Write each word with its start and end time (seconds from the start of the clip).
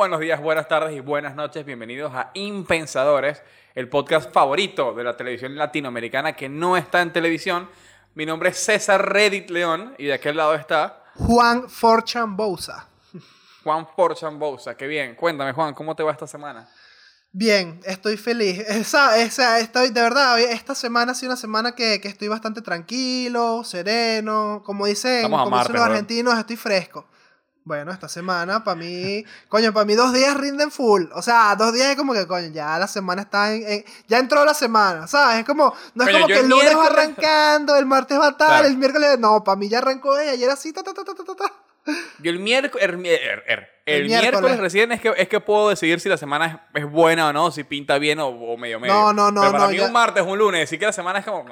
Buenos 0.00 0.20
días, 0.20 0.40
buenas 0.40 0.66
tardes 0.66 0.96
y 0.96 1.00
buenas 1.00 1.36
noches. 1.36 1.66
Bienvenidos 1.66 2.14
a 2.14 2.30
Impensadores, 2.32 3.42
el 3.74 3.90
podcast 3.90 4.32
favorito 4.32 4.94
de 4.94 5.04
la 5.04 5.14
televisión 5.14 5.56
latinoamericana 5.56 6.32
que 6.32 6.48
no 6.48 6.78
está 6.78 7.02
en 7.02 7.12
televisión. 7.12 7.68
Mi 8.14 8.24
nombre 8.24 8.48
es 8.48 8.56
César 8.56 9.12
Reddit 9.12 9.50
León 9.50 9.94
y 9.98 10.06
de 10.06 10.14
aquel 10.14 10.38
lado 10.38 10.54
está 10.54 11.04
Juan 11.16 11.68
Forchambosa. 11.68 12.88
Juan 13.62 13.86
Forchambosa. 13.94 14.74
Qué 14.74 14.86
bien. 14.86 15.14
Cuéntame, 15.16 15.52
Juan, 15.52 15.74
¿cómo 15.74 15.94
te 15.94 16.02
va 16.02 16.12
esta 16.12 16.26
semana? 16.26 16.66
Bien, 17.30 17.78
estoy 17.84 18.16
feliz. 18.16 18.58
Esa, 18.60 19.18
esa, 19.20 19.58
estoy, 19.58 19.90
de 19.90 20.00
verdad, 20.00 20.40
esta 20.40 20.74
semana 20.74 21.12
ha 21.12 21.14
sido 21.14 21.32
una 21.32 21.36
semana 21.36 21.74
que, 21.74 22.00
que 22.00 22.08
estoy 22.08 22.28
bastante 22.28 22.62
tranquilo, 22.62 23.64
sereno. 23.64 24.62
Como 24.64 24.86
dicen, 24.86 25.30
como 25.30 25.58
dicen 25.58 25.74
los 25.74 25.82
argentinos, 25.82 26.38
estoy 26.38 26.56
fresco. 26.56 27.06
Bueno, 27.62 27.92
esta 27.92 28.08
semana 28.08 28.64
para 28.64 28.74
mí, 28.74 29.22
coño, 29.48 29.72
para 29.72 29.84
mí 29.84 29.94
dos 29.94 30.12
días 30.12 30.34
rinden 30.36 30.70
full. 30.70 31.04
O 31.14 31.22
sea, 31.22 31.54
dos 31.56 31.72
días 31.74 31.88
es 31.90 31.96
como 31.96 32.14
que, 32.14 32.26
coño, 32.26 32.48
ya 32.48 32.78
la 32.78 32.88
semana 32.88 33.22
está 33.22 33.52
en, 33.54 33.62
en- 33.68 33.84
ya 34.08 34.18
entró 34.18 34.44
la 34.44 34.54
semana, 34.54 35.06
¿sabes? 35.06 35.38
Es 35.40 35.44
como, 35.44 35.72
no 35.94 36.04
es 36.04 36.08
Coño, 36.10 36.22
como 36.22 36.26
que 36.26 36.40
el 36.40 36.48
lunes 36.48 36.76
va 36.76 36.86
arrancando, 36.86 37.76
el 37.76 37.86
martes 37.86 38.18
va 38.18 38.36
tal, 38.36 38.48
Claro. 38.48 38.66
el 38.68 38.76
miércoles, 38.78 39.18
no, 39.18 39.44
para 39.44 39.56
mí 39.56 39.68
ya 39.68 39.78
arrancó 39.78 40.18
ella, 40.18 40.32
ayer 40.32 40.50
así, 40.50 40.72
ta, 40.72 40.82
ta, 40.82 40.94
ta, 40.94 41.04
ta, 41.04 41.14
ta, 41.14 41.34
ta. 41.34 41.52
Yo 42.18 42.30
el 42.30 42.38
miércoles, 42.38 42.86
el, 42.88 42.98
mier- 42.98 43.20
el- 43.46 43.66
el 43.86 44.02
El 44.02 44.06
miércoles 44.06 44.58
recién 44.58 44.92
es 44.92 45.00
que, 45.00 45.12
es 45.16 45.28
que 45.28 45.40
puedo 45.40 45.68
decidir 45.68 46.00
si 46.00 46.08
la 46.08 46.16
semana 46.16 46.46
es, 46.74 46.82
es 46.84 46.90
buena 46.90 47.28
o 47.28 47.32
no, 47.32 47.50
si 47.50 47.64
pinta 47.64 47.98
bien 47.98 48.20
o, 48.20 48.28
o 48.28 48.56
medio 48.56 48.80
medio. 48.80 48.92
No, 48.94 49.12
no, 49.12 49.30
no, 49.30 49.40
Pero 49.40 49.52
para 49.52 49.64
no, 49.64 49.70
mí 49.70 49.76
ya- 49.78 49.86
un 49.86 49.92
martes, 49.92 50.22
un 50.26 50.38
lunes, 50.38 50.60
decir 50.60 50.78
que 50.78 50.86
la 50.86 50.92
semana 50.92 51.18
es 51.20 51.24
como, 51.24 51.44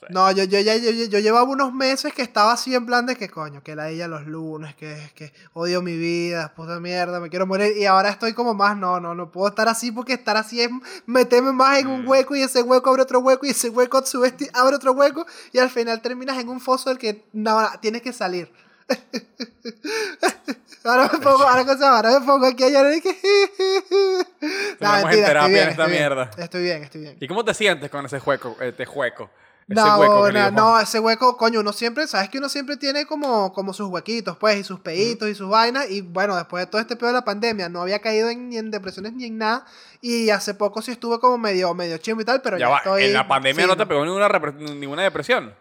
sé. 0.00 0.06
No, 0.10 0.32
yo, 0.32 0.42
yo 0.42 0.58
ya 0.58 0.74
yo, 0.76 0.90
yo 0.90 1.18
llevaba 1.20 1.44
unos 1.44 1.72
meses 1.72 2.12
que 2.12 2.22
estaba 2.22 2.52
así 2.52 2.74
en 2.74 2.86
plan 2.86 3.06
de 3.06 3.14
que 3.14 3.28
coño, 3.28 3.62
que 3.62 3.76
la 3.76 3.88
ella 3.90 4.08
los 4.08 4.26
lunes, 4.26 4.74
que, 4.74 5.12
que 5.14 5.32
odio 5.52 5.80
mi 5.80 5.96
vida, 5.96 6.52
puta 6.56 6.80
mierda, 6.80 7.20
me 7.20 7.30
quiero 7.30 7.46
morir. 7.46 7.76
Y 7.76 7.86
ahora 7.86 8.08
estoy 8.10 8.32
como 8.32 8.52
más, 8.52 8.76
no, 8.76 8.98
no, 8.98 9.14
no 9.14 9.30
puedo 9.30 9.48
estar 9.48 9.68
así 9.68 9.92
porque 9.92 10.14
estar 10.14 10.36
así 10.36 10.60
es 10.60 10.70
meterme 11.06 11.52
más 11.52 11.78
en 11.78 11.86
un 11.86 12.00
Mm. 12.00 12.08
hueco 12.08 12.36
y 12.36 12.42
ese 12.42 12.62
hueco 12.62 12.90
abre 12.90 13.02
otro 13.02 13.20
hueco 13.20 13.46
y 13.46 13.50
ese 13.50 13.68
hueco 13.68 14.02
abre 14.54 14.76
otro 14.76 14.92
hueco 14.92 15.26
y 15.52 15.58
al 15.58 15.70
final 15.70 16.00
terminas 16.00 16.38
en 16.38 16.48
un 16.48 16.60
foso 16.60 16.90
del 16.90 16.98
que 16.98 17.24
no, 17.32 17.58
tienes 17.80 18.02
que 18.02 18.12
salir. 18.12 18.50
ahora 20.84 21.10
me 21.12 21.18
pongo, 21.18 21.42
ahora, 21.46 21.64
cosa, 21.64 21.96
ahora 21.96 22.18
me 22.18 22.26
pongo 22.26 22.46
aquí 22.46 22.64
ayer 22.64 22.94
y 22.96 23.00
que... 23.00 23.10
Estamos 24.72 25.14
en 25.14 25.24
terapia 25.24 25.62
en 25.62 25.68
esta 25.68 25.84
estoy 25.84 25.86
bien, 25.86 26.00
mierda. 26.00 26.30
Estoy 26.36 26.62
bien, 26.62 26.82
estoy 26.82 27.00
bien. 27.02 27.16
¿Y 27.20 27.28
cómo 27.28 27.44
te 27.44 27.54
sientes 27.54 27.90
con 27.90 28.04
ese 28.06 28.18
hueco? 28.18 28.56
Este 28.60 28.84
hueco. 28.84 29.30
Ese 29.70 29.80
No, 29.80 29.98
hueco 29.98 30.24
que 30.26 30.32
no, 30.32 30.50
no, 30.50 30.80
ese 30.80 30.98
hueco, 30.98 31.36
coño, 31.36 31.60
uno 31.60 31.72
siempre, 31.72 32.08
sabes 32.08 32.28
que 32.28 32.38
uno 32.38 32.48
siempre 32.48 32.76
tiene 32.76 33.06
como, 33.06 33.52
como 33.52 33.72
sus 33.72 33.88
huequitos, 33.88 34.36
pues, 34.36 34.58
y 34.58 34.64
sus 34.64 34.80
peitos 34.80 35.28
y 35.28 35.34
sus 35.36 35.48
vainas, 35.48 35.88
y 35.88 36.00
bueno, 36.00 36.34
después 36.34 36.64
de 36.64 36.70
todo 36.70 36.80
este 36.80 36.96
pedo 36.96 37.08
de 37.08 37.12
la 37.14 37.24
pandemia, 37.24 37.68
no 37.68 37.82
había 37.82 38.00
caído 38.00 38.28
en, 38.30 38.48
ni 38.48 38.58
en 38.58 38.72
depresiones 38.72 39.12
ni 39.12 39.26
en 39.26 39.38
nada, 39.38 39.64
y 40.00 40.30
hace 40.30 40.54
poco 40.54 40.82
sí 40.82 40.90
estuve 40.90 41.20
como 41.20 41.38
medio, 41.38 41.72
medio 41.72 41.98
chimbo 41.98 42.22
y 42.22 42.24
tal, 42.24 42.42
pero 42.42 42.58
ya, 42.58 42.66
Ya 42.66 42.68
va, 42.68 42.76
estoy... 42.78 43.04
en 43.04 43.12
la 43.12 43.28
pandemia 43.28 43.68
no 43.68 43.76
te 43.76 43.86
pegó 43.86 44.04
ninguna, 44.04 44.28
ninguna 44.58 45.04
depresión. 45.04 45.54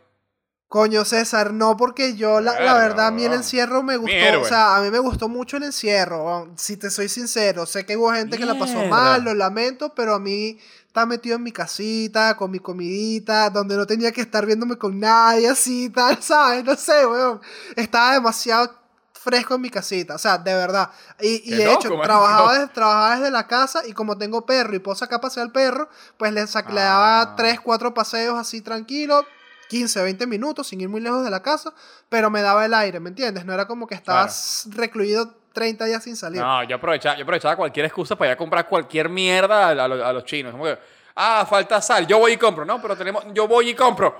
Coño, 0.70 1.04
César, 1.04 1.52
no, 1.52 1.78
porque 1.78 2.16
yo, 2.16 2.42
la, 2.42 2.54
verdad, 2.76 3.08
a 3.08 3.12
mí 3.12 3.24
el 3.26 3.34
encierro 3.34 3.82
me 3.82 3.98
gustó, 3.98 4.42
o 4.42 4.46
sea, 4.46 4.76
a 4.76 4.82
mí 4.82 4.92
me 4.92 5.00
gustó 5.00 5.28
mucho 5.28 5.58
el 5.58 5.64
encierro, 5.64 6.54
si 6.58 6.78
te 6.78 6.92
soy 6.92 7.10
sincero, 7.10 7.66
sé 7.66 7.88
que 7.88 7.98
hubo 7.98 8.12
gente 8.12 8.38
que 8.38 8.46
la 8.46 8.54
pasó 8.54 8.86
mal, 8.86 9.24
lo 9.24 9.34
lamento, 9.34 9.96
pero 9.96 10.14
a 10.14 10.20
mí 10.20 10.60
estaba 10.90 11.06
metido 11.06 11.36
en 11.36 11.44
mi 11.44 11.52
casita, 11.52 12.36
con 12.36 12.50
mi 12.50 12.58
comidita, 12.60 13.50
donde 13.52 13.78
no 13.78 13.86
tenía 13.86 14.12
que 14.12 14.22
estar 14.22 14.44
viéndome 14.46 14.76
con 14.76 15.00
nadie, 15.00 15.48
así, 15.48 15.90
tal, 15.90 16.18
¿sabes? 16.22 16.66
No 16.66 16.76
sé, 16.76 17.06
weón, 17.06 17.40
estaba 17.76 18.14
demasiado 18.14 18.74
fresco 19.14 19.54
en 19.56 19.62
mi 19.62 19.70
casita, 19.70 20.16
o 20.16 20.18
sea, 20.18 20.38
de 20.40 20.54
verdad, 20.56 20.90
y, 21.22 21.54
y 21.54 21.56
de 21.56 21.66
loco, 21.66 21.80
hecho, 21.80 22.02
trabajaba, 22.02 22.54
desde, 22.54 22.68
trabajaba 22.70 23.16
desde 23.18 23.30
la 23.32 23.48
casa, 23.48 23.84
y 23.86 23.94
como 23.94 24.18
tengo 24.18 24.46
perro 24.48 24.76
y 24.76 24.80
puedo 24.80 24.96
sacar 24.96 25.18
a 25.18 25.22
pasear 25.22 25.46
al 25.46 25.52
perro, 25.52 25.90
pues 26.18 26.34
le, 26.34 26.42
sac- 26.46 26.70
le 26.74 26.82
daba 26.82 27.22
Ah. 27.22 27.36
3, 27.36 27.60
4 27.60 27.94
paseos 27.94 28.40
así 28.40 28.62
tranquilo, 28.62 29.24
15, 29.70 30.02
20 30.02 30.26
minutos 30.26 30.68
sin 30.70 30.82
ir 30.82 30.90
muy 30.90 31.02
lejos 31.02 31.24
de 31.24 31.30
la 31.30 31.44
casa, 31.44 31.72
pero 32.10 32.32
me 32.32 32.42
daba 32.42 32.66
el 32.66 32.74
aire, 32.74 33.00
¿me 33.00 33.10
entiendes? 33.10 33.46
No 33.46 33.54
era 33.54 33.68
como 33.68 33.86
que 33.86 33.94
estabas 33.94 34.64
recluido 34.72 35.38
30 35.60 35.86
días 35.86 36.02
sin 36.04 36.16
salir. 36.16 36.40
No, 36.42 36.64
yo 36.64 36.78
aprovechaba, 36.78 37.18
yo 37.18 37.24
aprovechaba 37.24 37.56
cualquier 37.58 37.86
excusa 37.86 38.16
para 38.16 38.30
ir 38.32 38.34
a 38.34 38.38
comprar 38.38 38.68
cualquier 38.68 39.10
mierda 39.10 39.68
a, 39.68 39.72
a 39.72 39.88
los- 39.90 40.02
a 40.02 40.14
los 40.14 40.24
chinos. 40.24 40.54
Como 40.54 40.64
que, 40.64 40.78
ah, 41.16 41.46
falta 41.50 41.82
sal, 41.82 42.08
yo 42.08 42.18
voy 42.18 42.32
y 42.34 42.38
compro. 42.38 42.64
No, 42.64 42.82
pero 42.82 42.96
tenemos, 42.96 43.26
yo 43.34 43.46
voy 43.48 43.70
y 43.72 43.74
compro. 43.76 44.16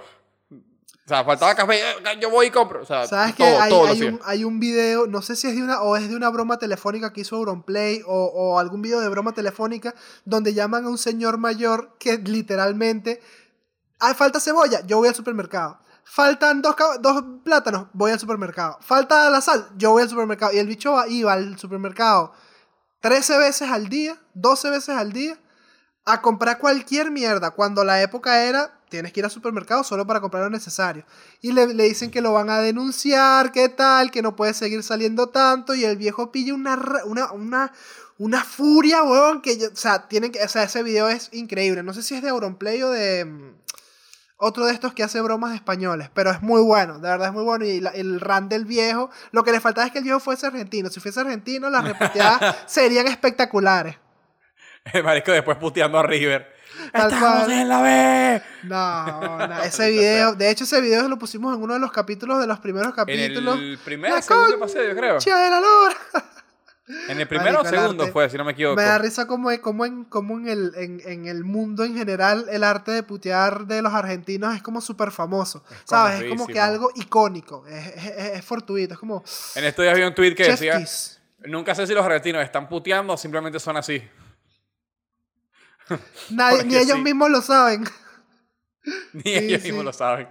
O 0.52 1.08
sea, 1.10 1.24
faltaba 1.24 1.56
café, 1.56 1.80
eh, 1.80 1.96
yo 2.22 2.30
voy 2.30 2.48
y 2.48 2.52
compro. 2.52 2.82
O 2.84 2.86
sea, 2.86 3.08
¿Sabes 3.08 3.34
que 3.36 3.44
todo, 3.44 3.62
hay, 3.62 3.74
hay, 3.74 4.02
un, 4.04 4.20
hay 4.24 4.44
un 4.44 4.60
video, 4.60 5.08
no 5.08 5.22
sé 5.24 5.36
si 5.36 5.48
es 5.48 5.56
de 5.56 5.64
una 5.64 5.82
o 5.82 5.96
es 5.96 6.08
de 6.10 6.16
una 6.16 6.30
broma 6.30 6.60
telefónica 6.60 7.12
que 7.14 7.22
hizo 7.22 7.36
Auronplay 7.38 8.04
o, 8.06 8.26
o 8.26 8.60
algún 8.60 8.82
video 8.84 9.00
de 9.00 9.10
broma 9.10 9.32
telefónica 9.34 9.96
donde 10.26 10.54
llaman 10.54 10.86
a 10.86 10.90
un 10.90 11.00
señor 11.00 11.40
mayor 11.40 11.96
que 12.00 12.18
literalmente, 12.20 13.22
ah, 14.00 14.14
falta 14.14 14.40
cebolla, 14.40 14.82
yo 14.86 14.98
voy 14.98 15.08
al 15.08 15.16
supermercado. 15.16 15.80
Faltan 16.12 16.62
dos, 16.64 16.76
dos 17.02 17.24
plátanos, 17.44 17.88
voy 17.94 18.12
al 18.12 18.20
supermercado. 18.20 18.80
Falta 18.82 19.30
la 19.30 19.42
sal, 19.42 19.68
yo 19.78 19.92
voy 19.92 20.02
al 20.02 20.10
supermercado. 20.10 20.52
Y 20.54 20.58
el 20.58 20.66
bicho 20.68 20.94
va- 20.94 21.08
iba 21.08 21.34
al 21.34 21.58
supermercado 21.60 22.34
13 23.00 23.38
veces 23.38 23.70
al 23.70 23.90
día, 23.90 24.18
12 24.34 24.70
veces 24.72 24.96
al 24.96 25.14
día, 25.14 25.38
a 26.06 26.22
comprar 26.22 26.58
cualquier 26.58 27.12
mierda, 27.12 27.52
cuando 27.52 27.84
la 27.84 28.02
época 28.02 28.44
era, 28.44 28.80
tienes 28.90 29.14
que 29.14 29.20
ir 29.20 29.26
al 29.26 29.30
supermercado 29.32 29.84
solo 29.84 30.08
para 30.08 30.20
comprar 30.20 30.44
lo 30.44 30.50
necesario. 30.50 31.06
Y 31.42 31.52
le, 31.52 31.68
le 31.76 31.84
dicen 31.84 32.10
que 32.10 32.22
lo 32.22 32.34
van 32.34 32.50
a 32.50 32.58
denunciar, 32.60 33.52
qué 33.52 33.70
tal, 33.70 34.10
que 34.10 34.24
no 34.24 34.36
puede 34.36 34.56
seguir 34.56 34.82
saliendo 34.82 35.30
tanto, 35.30 35.76
y 35.76 35.86
el 35.86 35.96
viejo 35.96 36.32
pilla 36.32 36.56
una, 36.56 36.76
una, 37.06 37.32
una, 37.32 37.72
una 38.18 38.44
furia, 38.44 39.04
weón, 39.04 39.42
que, 39.44 39.60
yo- 39.60 39.68
o 39.72 39.76
sea, 39.76 40.08
tienen 40.08 40.32
que, 40.32 40.42
o 40.44 40.50
sea, 40.50 40.64
ese 40.64 40.82
video 40.82 41.08
es 41.08 41.30
increíble. 41.34 41.84
No 41.84 41.94
sé 41.94 42.02
si 42.02 42.16
es 42.16 42.24
de 42.24 42.30
Auronplay 42.30 42.82
o 42.82 42.90
de... 42.90 43.54
Otro 44.42 44.66
de 44.66 44.72
estos 44.74 44.94
que 44.94 45.04
hace 45.04 45.20
bromas 45.20 45.54
españoles, 45.54 46.10
pero 46.14 46.32
es 46.32 46.42
muy 46.42 46.62
bueno, 46.62 46.96
de 47.00 47.10
verdad 47.10 47.28
es 47.28 47.34
muy 47.34 47.44
bueno. 47.44 47.66
Y 47.66 47.82
la- 47.82 47.90
el 47.90 48.22
run 48.22 48.48
del 48.48 48.64
viejo, 48.64 49.10
lo 49.32 49.44
que 49.44 49.52
le 49.52 49.60
faltaba 49.60 49.86
es 49.86 49.92
que 49.92 49.98
el 49.98 50.06
viejo 50.06 50.22
fuese 50.22 50.48
argentino. 50.48 50.90
Si 50.90 51.02
fuese 51.02 51.20
argentino, 51.20 51.70
las 51.70 51.84
reporteadas 51.84 52.56
serían 52.66 53.08
espectaculares. 53.08 53.98
El 54.94 55.04
marisco 55.04 55.34
después 55.34 55.58
puteando 55.58 56.00
a 56.00 56.04
River. 56.04 56.56
Tal 56.94 57.12
¡Estamos 57.12 57.40
cual. 57.44 57.52
en 57.52 57.68
la 57.68 57.82
B! 57.82 58.42
No, 58.64 59.48
no, 59.48 59.60
ese 59.64 59.90
video, 59.92 60.34
de 60.36 60.50
hecho 60.50 60.64
ese 60.64 60.80
video 60.80 61.10
lo 61.10 61.20
pusimos 61.20 61.54
en 61.58 61.62
uno 61.62 61.74
de 61.74 61.80
los 61.82 61.92
capítulos 61.92 62.40
de 62.40 62.48
los 62.48 62.60
primeros 62.60 62.92
En 62.92 62.96
capítulos. 62.96 63.58
el 63.60 63.78
primer, 63.84 64.12
La 64.12 64.22
segundo 64.22 64.66
yo 64.68 64.96
creo. 64.96 65.20
de 65.20 65.50
la 65.50 65.60
lora. 65.60 65.96
En 67.08 67.20
el 67.20 67.28
primero 67.30 67.62
o 67.62 67.66
segundo 67.66 68.04
arte- 68.06 68.12
fue, 68.12 68.30
si 68.30 68.38
no 68.38 68.44
me 68.44 68.54
equivoco. 68.54 68.76
Me 68.76 68.84
da 68.84 68.98
risa 68.98 69.28
como, 69.28 69.50
como, 69.62 69.86
en, 69.86 70.06
como 70.06 70.38
en, 70.40 70.48
el, 70.48 70.72
en, 70.76 71.02
en 71.06 71.26
el 71.28 71.44
mundo 71.44 71.84
en 71.84 71.96
general 71.96 72.48
el 72.50 72.64
arte 72.64 72.92
de 72.92 73.04
putear 73.04 73.68
de 73.68 73.82
los 73.84 73.94
argentinos 73.94 74.56
es 74.56 74.62
como 74.64 74.82
súper 74.82 75.12
famoso, 75.12 75.64
¿sabes? 75.86 76.22
Es 76.22 76.30
como 76.30 76.48
que 76.48 76.60
algo 76.60 76.90
icónico, 76.96 77.66
es, 77.68 77.96
es, 77.96 78.44
fortuito, 78.46 78.96
es 78.96 79.00
como 79.00 79.24
En 79.56 79.66
estos 79.66 79.84
días 79.84 79.96
vi 79.96 80.04
un 80.04 80.16
tweet 80.16 80.34
que 80.36 80.46
chef 80.46 80.60
decía, 80.60 80.80
kiss. 80.80 81.20
nunca 81.46 81.76
sé 81.76 81.86
si 81.86 81.94
los 81.94 82.04
argentinos 82.06 82.44
están 82.44 82.68
puteando 82.68 83.14
o 83.14 83.18
simplemente 83.18 83.60
son 83.60 83.78
así. 83.78 84.02
Nadie, 86.30 86.64
ni 86.66 86.76
ellos 86.76 86.98
sí. 86.98 87.04
mismos 87.04 87.30
lo 87.30 87.42
saben. 87.42 87.84
Ni 89.14 89.22
Sí, 89.24 89.36
ellos 89.36 89.62
sí. 89.62 89.68
mismos 89.70 89.86
lo 89.86 89.94
saben. 89.94 90.28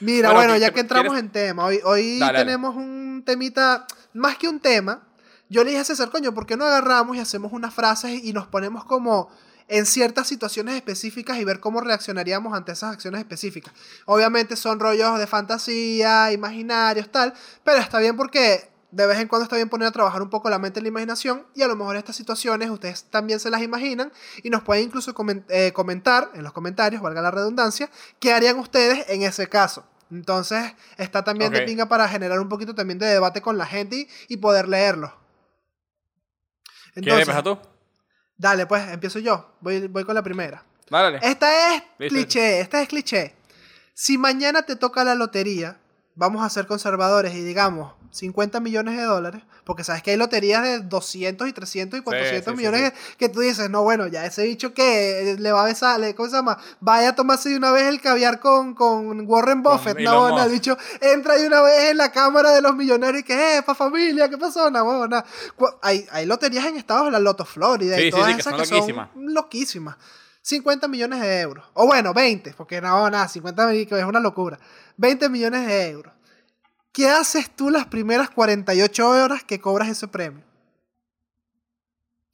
Mira, 0.00 0.28
Bueno, 0.32 0.40
bueno, 0.40 0.54
¿qué- 0.54 0.60
ya 0.60 0.70
que 0.72 0.80
entramos 0.80 1.12
quieres- 1.12 1.24
en 1.24 1.30
tema, 1.30 1.64
hoy, 1.66 1.80
hoy 1.84 2.18
dale. 2.18 2.38
tenemos 2.40 2.74
un 2.74 3.22
temita, 3.24 3.86
más 4.14 4.36
que 4.36 4.48
un 4.48 4.58
tema, 4.60 5.06
yo 5.52 5.64
le 5.64 5.70
dije 5.70 5.82
a 5.82 5.84
César, 5.84 6.10
coño, 6.10 6.32
¿por 6.32 6.46
qué 6.46 6.56
no 6.56 6.64
agarramos 6.64 7.14
y 7.14 7.20
hacemos 7.20 7.52
unas 7.52 7.74
frases 7.74 8.24
y 8.24 8.32
nos 8.32 8.46
ponemos 8.46 8.84
como 8.86 9.28
en 9.68 9.84
ciertas 9.84 10.26
situaciones 10.26 10.74
específicas 10.74 11.38
y 11.38 11.44
ver 11.44 11.60
cómo 11.60 11.82
reaccionaríamos 11.82 12.54
ante 12.54 12.72
esas 12.72 12.94
acciones 12.94 13.20
específicas? 13.20 13.74
Obviamente 14.06 14.56
son 14.56 14.80
rollos 14.80 15.18
de 15.18 15.26
fantasía, 15.26 16.32
imaginarios, 16.32 17.12
tal, 17.12 17.34
pero 17.64 17.78
está 17.78 17.98
bien 17.98 18.16
porque 18.16 18.70
de 18.92 19.06
vez 19.06 19.18
en 19.18 19.28
cuando 19.28 19.44
está 19.44 19.56
bien 19.56 19.68
poner 19.68 19.88
a 19.88 19.90
trabajar 19.90 20.22
un 20.22 20.30
poco 20.30 20.48
la 20.48 20.58
mente 20.58 20.80
en 20.80 20.84
la 20.84 20.88
imaginación 20.88 21.46
y 21.54 21.62
a 21.62 21.68
lo 21.68 21.76
mejor 21.76 21.96
estas 21.96 22.16
situaciones 22.16 22.70
ustedes 22.70 23.04
también 23.04 23.38
se 23.38 23.50
las 23.50 23.60
imaginan 23.60 24.10
y 24.42 24.48
nos 24.48 24.62
pueden 24.62 24.84
incluso 24.84 25.14
eh, 25.48 25.72
comentar 25.74 26.30
en 26.34 26.44
los 26.44 26.54
comentarios, 26.54 27.02
valga 27.02 27.20
la 27.20 27.30
redundancia, 27.30 27.90
qué 28.20 28.32
harían 28.32 28.58
ustedes 28.58 29.04
en 29.08 29.22
ese 29.22 29.48
caso. 29.48 29.84
Entonces 30.10 30.74
está 30.96 31.24
también 31.24 31.52
de 31.52 31.62
pinga 31.62 31.86
para 31.86 32.08
generar 32.08 32.40
un 32.40 32.48
poquito 32.48 32.74
también 32.74 32.98
de 32.98 33.06
debate 33.06 33.42
con 33.42 33.58
la 33.58 33.66
gente 33.66 33.96
y, 33.96 34.08
y 34.28 34.36
poder 34.38 34.68
leerlo. 37.00 37.02
¿Quieres 37.02 37.28
empezar 37.28 37.42
tú? 37.44 37.58
Dale, 38.36 38.66
pues 38.66 38.88
empiezo 38.88 39.18
yo. 39.18 39.54
Voy, 39.60 39.86
voy 39.88 40.04
con 40.04 40.14
la 40.14 40.22
primera. 40.22 40.64
Dale. 40.90 41.20
Esta 41.22 41.74
es 41.74 41.82
Listo, 41.98 42.14
cliché, 42.14 42.60
esta 42.60 42.82
es 42.82 42.88
cliché. 42.88 43.34
Si 43.94 44.18
mañana 44.18 44.62
te 44.62 44.76
toca 44.76 45.04
la 45.04 45.14
lotería, 45.14 45.78
vamos 46.14 46.44
a 46.44 46.50
ser 46.50 46.66
conservadores 46.66 47.34
y 47.34 47.42
digamos 47.42 47.94
50 48.10 48.60
millones 48.60 48.98
de 48.98 49.04
dólares, 49.04 49.42
porque 49.64 49.84
sabes 49.84 50.02
que 50.02 50.10
hay 50.10 50.18
loterías 50.18 50.62
de 50.62 50.80
200 50.80 51.48
y 51.48 51.52
300 51.54 51.98
y 51.98 52.02
400 52.02 52.44
sí, 52.44 52.50
sí, 52.50 52.56
millones 52.56 52.92
Que, 52.92 53.16
que 53.16 53.28
tú 53.30 53.40
dices, 53.40 53.70
no, 53.70 53.82
bueno, 53.82 54.06
ya 54.06 54.26
ese 54.26 54.44
bicho 54.44 54.74
que 54.74 55.34
le 55.38 55.50
va 55.52 55.62
a 55.62 55.64
besar, 55.64 55.98
le- 55.98 56.14
¿cómo 56.14 56.28
se 56.28 56.36
llama? 56.36 56.58
Vaya 56.80 57.08
a 57.08 57.14
tomarse 57.14 57.48
de 57.48 57.56
una 57.56 57.72
vez 57.72 57.84
el 57.84 58.02
caviar 58.02 58.38
con, 58.38 58.74
con 58.74 59.26
Warren 59.26 59.62
Buffett, 59.62 59.98
Elon 59.98 60.12
no, 60.14 60.20
bueno, 60.32 60.44
el 60.44 60.52
bicho 60.52 60.76
entra 61.00 61.36
de 61.36 61.46
una 61.46 61.62
vez 61.62 61.90
en 61.92 61.96
la 61.96 62.12
cámara 62.12 62.50
de 62.52 62.60
los 62.60 62.74
millonarios 62.76 63.20
y 63.22 63.24
que, 63.24 63.56
eh, 63.56 63.62
pa' 63.62 63.74
familia, 63.74 64.28
¿qué 64.28 64.36
pasó? 64.36 64.70
No, 64.70 64.84
bueno. 64.84 65.24
Cu- 65.56 65.70
Hay, 65.80 66.06
hay 66.12 66.26
loterías 66.26 66.66
en 66.66 66.76
Estados, 66.76 67.10
la 67.10 67.18
Loto 67.18 67.46
Florida 67.46 67.96
y 67.98 68.10
todas 68.10 68.26
sí, 68.26 68.34
que 68.34 68.40
esas 68.42 68.50
son 68.52 68.60
que 68.60 68.66
son 68.66 68.76
loquísimas. 69.32 69.96
Loquísimas. 70.42 70.48
50 70.48 70.88
millones 70.88 71.20
de 71.20 71.40
euros. 71.40 71.64
O 71.74 71.86
bueno, 71.86 72.12
20, 72.12 72.54
porque 72.54 72.80
no, 72.80 73.08
nada, 73.10 73.28
50 73.28 73.66
mil, 73.68 73.86
que 73.86 73.98
es 73.98 74.04
una 74.04 74.20
locura. 74.20 74.58
20 74.96 75.28
millones 75.28 75.66
de 75.66 75.88
euros. 75.90 76.12
¿Qué 76.92 77.08
haces 77.08 77.50
tú 77.54 77.70
las 77.70 77.86
primeras 77.86 78.28
48 78.30 79.08
horas 79.08 79.44
que 79.44 79.60
cobras 79.60 79.88
ese 79.88 80.08
premio? 80.08 80.44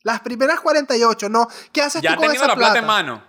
Las 0.02 0.20
primeras 0.20 0.60
48, 0.60 1.28
no. 1.28 1.48
¿Qué 1.72 1.82
haces 1.82 2.02
Ya 2.02 2.14
tú 2.16 2.22
con 2.22 2.30
esa 2.34 2.46
la 2.46 2.54
plata 2.56 2.72
plata? 2.72 2.78
en 2.78 2.86
mano. 2.86 3.28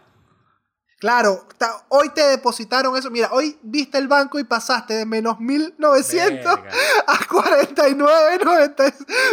Claro, 1.00 1.48
hoy 1.90 2.10
te 2.10 2.22
depositaron 2.24 2.96
eso. 2.98 3.10
Mira, 3.10 3.30
hoy 3.32 3.58
viste 3.62 3.98
el 3.98 4.08
banco 4.10 4.38
y 4.38 4.44
pasaste 4.44 4.96
de 4.96 5.06
menos 5.06 5.40
1900 5.40 6.56
Verga. 6.62 6.72
a 7.08 7.26
49, 7.26 8.40
90. 8.44 8.84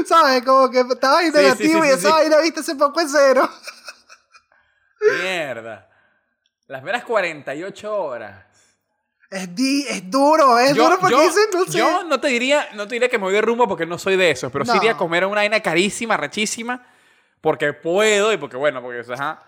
¿Sabes? 0.07 0.45
Como 0.45 0.71
que 0.71 0.81
estabas 0.81 1.25
en 1.25 1.33
Sí, 1.33 1.39
sí, 1.39 1.43
negativo 1.43 1.83
sí, 1.83 1.89
y 1.89 1.93
sí, 1.93 1.99
esa 1.99 2.09
sí. 2.09 2.13
vaina 2.15 2.39
viste 2.39 2.61
ese 2.61 2.77
poco 2.77 3.01
en 3.01 3.09
cero. 3.09 3.51
Mierda. 5.01 5.89
Las 6.67 6.81
primeras 6.81 7.05
48 7.05 7.97
horas. 7.97 8.45
Es, 9.31 9.55
di, 9.55 9.85
es 9.89 10.09
duro, 10.11 10.59
es 10.59 10.75
yo, 10.75 10.85
duro 10.85 10.99
porque 11.01 11.15
yo- 11.15 11.23
dicen, 11.23 11.45
no 11.53 11.65
sé. 11.65 11.79
yo 11.79 12.05
no 12.05 12.21
te 12.21 12.29
diría, 12.29 12.69
no 12.75 12.87
te 12.87 12.95
diría 12.95 13.09
que 13.09 13.19
me 13.19 13.25
voy 13.25 13.35
de 13.35 13.41
rumbo 13.41 13.67
porque 13.67 13.85
no 13.87 13.99
soy 13.99 14.17
de 14.17 14.31
esos, 14.31 14.53
pero 14.53 14.65
sí 14.65 14.71
No. 14.71 14.77
iría 14.77 14.93
a 14.93 14.97
comer 14.97 15.25
una 15.27 15.37
vaina 15.41 15.61
carísima, 15.61 16.17
rechísima, 16.17 16.87
porque 17.41 17.73
puedo 17.73 18.33
y 18.33 18.37
porque 18.37 18.57
bueno, 18.57 18.81
porque 18.81 19.03
ajá, 19.13 19.43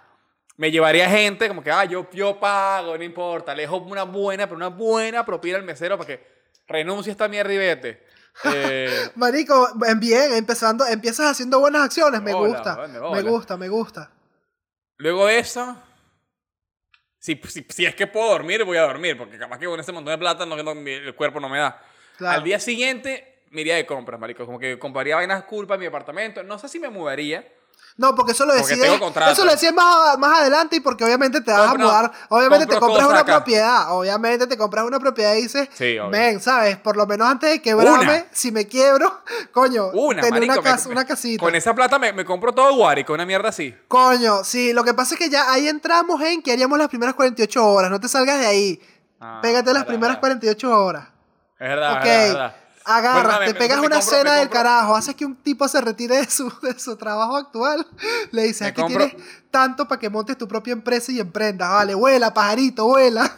me 0.57 0.73
llevaría 0.73 1.09
gente 1.09 1.47
como 1.47 1.63
que, 1.63 1.71
ah, 1.71 1.85
yo, 1.85 2.09
yo 2.13 2.41
pago, 2.41 2.99
no 2.99 3.05
importa, 3.05 3.55
le 3.55 3.63
dejo 3.63 3.77
una 3.79 4.03
buena, 4.03 4.47
pero 4.47 4.57
una 4.57 4.67
buena 4.69 5.25
propina 5.25 5.57
al 5.59 5.63
mesero 5.65 5.97
para 5.97 6.09
que 6.09 6.27
renuncie 6.67 7.11
a 7.11 7.13
esta 7.13 7.29
mierda 7.29 7.53
y 7.53 7.59
vete. 7.59 8.07
Eh, 8.45 9.11
Marico, 9.17 9.69
bien, 9.97 10.33
empezando, 10.35 10.87
empiezas 10.87 11.27
haciendo 11.33 11.59
buenas 11.59 11.83
acciones, 11.85 12.23
me 12.23 12.33
Hola, 12.35 12.49
gusta. 12.49 12.75
¿dónde 12.77 13.01
Me 13.23 13.29
gusta, 13.29 13.57
me 13.57 13.69
gusta. 13.69 14.11
Luego 14.99 15.27
de 15.27 15.39
eso, 15.39 15.83
si, 17.19 17.41
si, 17.49 17.67
si 17.69 17.87
es 17.87 17.95
que 17.95 18.07
puedo 18.07 18.29
dormir, 18.31 18.65
voy 18.65 18.77
a 18.77 18.83
dormir, 18.83 19.17
porque 19.19 19.39
capaz 19.39 19.59
que 19.59 19.67
con 19.67 19.81
ese 19.81 19.93
montón 19.93 20.13
de 20.13 20.19
plata 20.19 20.47
no, 20.47 20.57
no- 20.63 20.73
el 20.73 21.15
cuerpo 21.15 21.41
no 21.41 21.49
me 21.49 21.59
da. 21.59 21.83
Claro. 22.17 22.39
Al 22.39 22.45
día 22.45 22.61
siguiente 22.61 23.43
me 23.51 23.63
iría 23.63 23.77
de 23.77 23.87
compras, 23.87 24.21
marico. 24.21 24.45
Como 24.47 24.59
que 24.59 24.79
compraría 24.79 25.17
vainas 25.17 25.45
cool 25.45 25.67
para 25.67 25.79
mi 25.79 25.87
apartamento. 25.87 26.43
No 26.43 26.59
sé 26.59 26.69
si 26.69 26.79
me 26.79 26.89
mudaría. 26.89 27.47
No, 27.97 28.15
porque 28.15 28.31
eso 28.31 28.47
lo 28.47 28.55
decides. 28.55 29.01
Eso 29.33 29.45
lo 29.45 29.51
decides 29.51 29.75
más, 29.75 30.17
más 30.19 30.39
adelante 30.39 30.77
y 30.77 30.81
porque 30.81 31.05
obviamente 31.05 31.41
te 31.41 31.51
vas 31.51 31.69
Compro- 31.73 31.75
a 31.75 31.85
mudar. 31.87 32.13
Obviamente 32.29 32.67
te 32.67 32.79
compras 32.79 33.07
una 33.09 33.19
acá. 33.21 33.37
propiedad. 33.39 33.93
Obviamente 33.93 34.47
te 34.47 34.57
compras 34.57 34.85
una 34.85 35.01
propiedad 35.01 35.35
y 35.35 35.43
dices, 35.43 35.69
Sí, 35.75 35.97
ven, 36.11 36.41
¿sabes? 36.41 36.77
Por 36.77 36.97
lo 36.97 37.07
menos 37.09 37.29
antes 37.29 37.51
de 37.51 37.61
quebrarme, 37.61 38.05
Una. 38.05 38.25
si 38.31 38.53
me 38.53 38.67
quiebro, 38.69 39.21
coño, 39.53 39.89
Una, 39.95 40.23
tener 40.23 40.47
marico. 40.47 40.61
una, 40.61 40.77
me- 40.77 40.91
una 40.93 41.05
casita. 41.05 41.43
Con 41.45 41.55
esa 41.57 41.75
plata 41.75 41.99
me, 41.99 42.13
me 42.13 42.25
compro 42.25 42.53
todo 42.55 42.73
guarico, 42.77 43.15
una 43.15 43.27
mierda 43.27 43.49
así. 43.49 43.75
Coño, 43.89 44.45
sí, 44.45 44.73
lo 44.73 44.85
que 44.85 44.95
pasa 44.95 45.15
es 45.15 45.19
que 45.19 45.29
ya 45.29 45.51
ahí 45.51 45.67
entramos 45.67 46.21
en 46.23 46.41
que 46.43 46.53
haríamos 46.53 46.79
las 46.79 46.89
primeras 46.89 47.17
48 47.17 47.67
horas. 47.67 47.91
No 47.91 47.99
te 47.99 48.07
salgas 48.09 48.39
de 48.39 48.47
ahí. 48.47 48.81
Ah, 49.21 49.41
Pégate 49.43 49.67
las 49.73 49.83
verdad, 49.83 49.87
primeras 49.89 50.17
verdad. 50.19 50.21
48 50.21 50.85
horas. 50.85 51.09
Es 51.59 51.69
verdad, 51.69 51.93
ok, 51.95 51.99
es 51.99 52.05
verdad, 52.05 52.23
es 52.27 52.33
verdad. 52.33 52.55
Agarras, 52.97 53.37
Bueno, 53.37 53.53
te 53.53 53.59
pegas 53.59 53.79
una 53.79 53.99
compro- 53.99 54.03
cena 54.03 54.35
del 54.37 54.49
carajo, 54.49 54.97
haces 54.97 55.15
que 55.15 55.25
un 55.27 55.37
tipo 55.37 55.69
se 55.69 55.81
retire 55.81 56.17
de 56.17 56.31
su, 56.31 56.51
de 56.63 56.79
su 56.79 56.97
trabajo 56.97 57.37
actual, 57.37 57.87
le 58.33 58.43
dices, 58.45 58.63
aquí 58.69 58.81
compro- 58.81 59.11
tienes 59.11 59.17
tanto 59.51 59.87
para 59.87 59.99
que 60.01 60.09
montes 60.09 60.39
tu 60.39 60.49
propia 60.49 60.73
empresa 60.73 61.13
y 61.13 61.21
emprendas, 61.21 61.69
vale, 61.71 61.95
vuela, 61.95 62.33
pajarito, 62.33 62.87
vuela. 62.87 63.31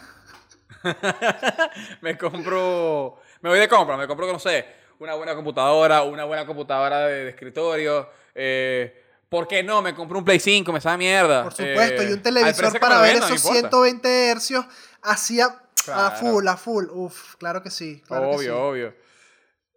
me 2.01 2.17
compro. 2.17 3.19
Me 3.43 3.49
voy 3.51 3.59
de 3.59 3.69
compra, 3.69 3.97
me 3.97 4.07
compro, 4.07 4.31
no 4.33 4.39
sé, 4.39 4.67
una 4.99 5.15
buena 5.15 5.35
computadora, 5.35 6.03
una 6.03 6.25
buena 6.25 6.47
computadora 6.47 7.07
de, 7.07 7.25
de 7.25 7.31
escritorio. 7.31 8.09
Eh, 8.35 8.97
¿Por 9.29 9.47
qué 9.47 9.63
no? 9.63 9.81
Me 9.81 9.95
compro 9.95 10.19
un 10.19 10.25
Play 10.25 10.41
5, 10.41 10.73
me 10.73 10.81
sabe 10.81 10.99
mierda. 10.99 11.43
Por 11.45 11.53
supuesto, 11.55 12.03
Eh, 12.03 12.07
y 12.07 12.13
un 12.13 12.13
al 12.19 12.23
televisor 12.23 12.73
que 12.73 12.81
para 12.81 13.01
ver 13.01 13.17
esos 13.17 13.31
importa. 13.31 13.59
120 13.61 14.29
hercios 14.31 14.67
hacía 15.03 15.47
a 15.47 15.55
Claro. 15.85 16.17
full, 16.17 16.47
a 16.49 16.57
full, 16.59 16.85
uf, 16.91 17.37
claro 17.37 17.63
que 17.63 17.71
sí. 17.71 18.03
claro 18.07 18.31
que 18.31 18.37
obvio, 18.37 18.53
sí. 18.55 18.61
obvio. 18.61 18.95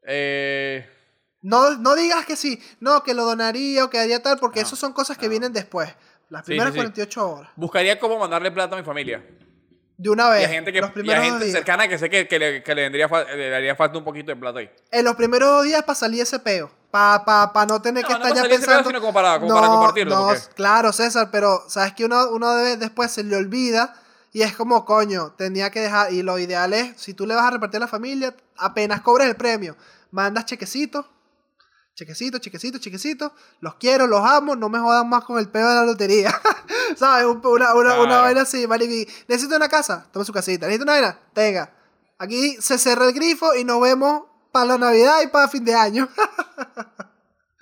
Eh, 0.05 0.89
No, 1.41 1.71
no 1.77 1.95
digas 1.95 2.25
que 2.25 2.35
sí, 2.35 2.61
no, 2.79 3.03
que 3.03 3.13
lo 3.13 3.25
donaría 3.25 3.83
o 3.85 3.89
que 3.89 3.99
haría 3.99 4.21
tal, 4.23 4.37
porque 4.39 4.61
No, 4.61 4.67
eso 4.67 4.75
son 4.75 4.93
cosas 4.93 5.17
que 5.17 5.25
no. 5.25 5.31
vienen 5.31 5.51
después. 5.53 5.89
Las 6.29 6.41
Sí, 6.45 6.51
primeras 6.51 6.73
sí, 6.73 6.79
sí. 6.79 6.85
48 6.85 7.29
horas. 7.29 7.51
buscaría 7.55 7.99
cómo 7.99 8.17
mandarle 8.17 8.49
plata 8.51 8.75
a 8.75 8.79
mi 8.79 8.85
familia. 8.85 9.23
De 9.97 10.09
una 10.09 10.29
Y 10.29 10.31
vez. 10.39 10.45
a 10.47 10.49
gente, 10.49 10.73
que, 10.73 10.81
los 10.81 10.89
y 10.89 10.91
a 10.91 10.93
primeros 10.93 11.23
gente 11.25 11.45
días. 11.45 11.55
cercana 11.57 11.87
que 11.87 11.97
sé 11.99 12.09
que, 12.09 12.27
que 12.27 12.39
le, 12.39 12.63
que 12.63 12.73
le, 12.75 12.81
vendría 12.83 13.07
le 13.35 13.55
haría 13.55 13.75
falta 13.75 13.97
un 13.97 14.03
poquito 14.03 14.31
de 14.31 14.35
plata 14.37 14.59
ahí. 14.59 14.69
En 14.89 15.05
los 15.05 15.15
primeros 15.15 15.63
días 15.63 15.83
para 15.83 15.95
salir 15.95 16.21
ese 16.21 16.39
peo. 16.39 16.71
Para 16.89 17.23
pa, 17.25 17.53
pa 17.53 17.65
no 17.65 17.81
tener 17.81 18.03
No, 18.03 18.07
que 18.07 18.13
estar 18.13 18.33
ya 18.33 18.41
peo, 18.43 18.49
pensando. 18.51 18.89
sino 18.89 18.99
como 19.01 19.13
para- 19.13 19.39
como 19.39 19.53
para 19.53 19.67
compartirlo, 19.67 20.27
claro, 20.55 20.91
César, 20.93 21.29
pero 21.31 21.63
sabes 21.67 21.93
que 21.93 22.05
uno, 22.05 22.29
uno 22.31 22.53
debe, 22.55 22.77
después 22.77 23.11
se 23.11 23.23
le 23.23 23.35
olvida 23.35 23.93
y 24.33 24.41
es 24.41 24.55
como, 24.55 24.83
coño, 24.83 25.31
tenía 25.37 25.69
que 25.71 25.79
dejar. 25.79 26.11
Y 26.11 26.23
lo 26.23 26.37
ideal 26.39 26.73
es, 26.73 26.99
si 26.99 27.13
tú 27.13 27.25
le 27.25 27.35
vas 27.35 27.45
a 27.45 27.51
repartir 27.51 27.77
a 27.77 27.81
la 27.81 27.87
familia, 27.87 28.35
apenas 28.57 29.01
cobres 29.01 29.27
el 29.27 29.35
premio, 29.35 29.77
mandas 30.11 30.45
chequecitos. 30.45 31.05
Chequecito, 31.95 32.39
chequecito, 32.39 32.79
chequecito. 32.79 33.33
Los 33.59 33.75
quiero, 33.75 34.07
los 34.07 34.25
amo, 34.25 34.55
no 34.55 34.67
me 34.67 34.79
jodan 34.79 35.07
más 35.07 35.23
con 35.23 35.37
el 35.37 35.47
peo 35.49 35.69
de 35.69 35.75
la 35.75 35.85
lotería. 35.85 36.33
¿Sabes? 36.97 37.27
Un- 37.27 37.39
Una, 37.45 37.75
una, 37.75 37.93
una 37.93 38.05
Claro. 38.07 38.21
vaina 38.23 38.41
así, 38.41 38.65
marico. 38.65 38.91
y, 38.91 39.07
Necesito 39.27 39.55
una 39.55 39.69
casa, 39.69 40.07
tome 40.11 40.25
su 40.25 40.33
casita. 40.33 40.65
Necesito 40.65 40.85
una 40.85 40.93
vaina, 40.93 41.19
tenga. 41.33 41.71
Aquí 42.17 42.57
se 42.59 42.79
cerra 42.79 43.05
el 43.05 43.13
grifo 43.13 43.53
y 43.53 43.63
nos 43.63 43.79
vemos 43.79 44.23
para 44.51 44.65
la 44.65 44.77
Navidad 44.79 45.21
y 45.23 45.27
para 45.27 45.47
fin 45.47 45.63
de 45.65 45.75
año. 45.75 46.09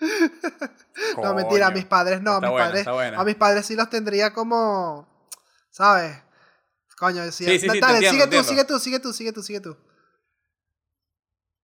no, 1.21 1.33
mentira, 1.33 1.67
a 1.67 1.71
mis 1.71 1.85
padres 1.85 2.21
no, 2.21 2.33
a 2.33 2.41
mis 2.41 2.49
buena, 2.49 2.65
padres. 2.67 2.87
A 3.17 3.23
mis 3.23 3.35
padres 3.35 3.65
sí 3.65 3.75
los 3.75 3.89
tendría 3.89 4.33
como. 4.33 5.07
¿Sabes? 5.69 6.17
Coño, 7.01 7.23
sí. 7.31 7.45
Sí, 7.45 7.57
sí, 7.57 7.65
no, 7.65 7.73
sí, 7.73 7.79
te 7.79 7.85
dale, 7.87 7.95
entiendo, 8.07 8.19
sigue 8.21 8.37
tú, 8.37 8.43
sigue 8.43 8.63
tú, 8.63 8.79
sigue 8.79 8.99
tú, 8.99 9.11
sigue 9.13 9.33
tú, 9.33 9.41
sigue 9.41 9.59
tú. 9.59 9.77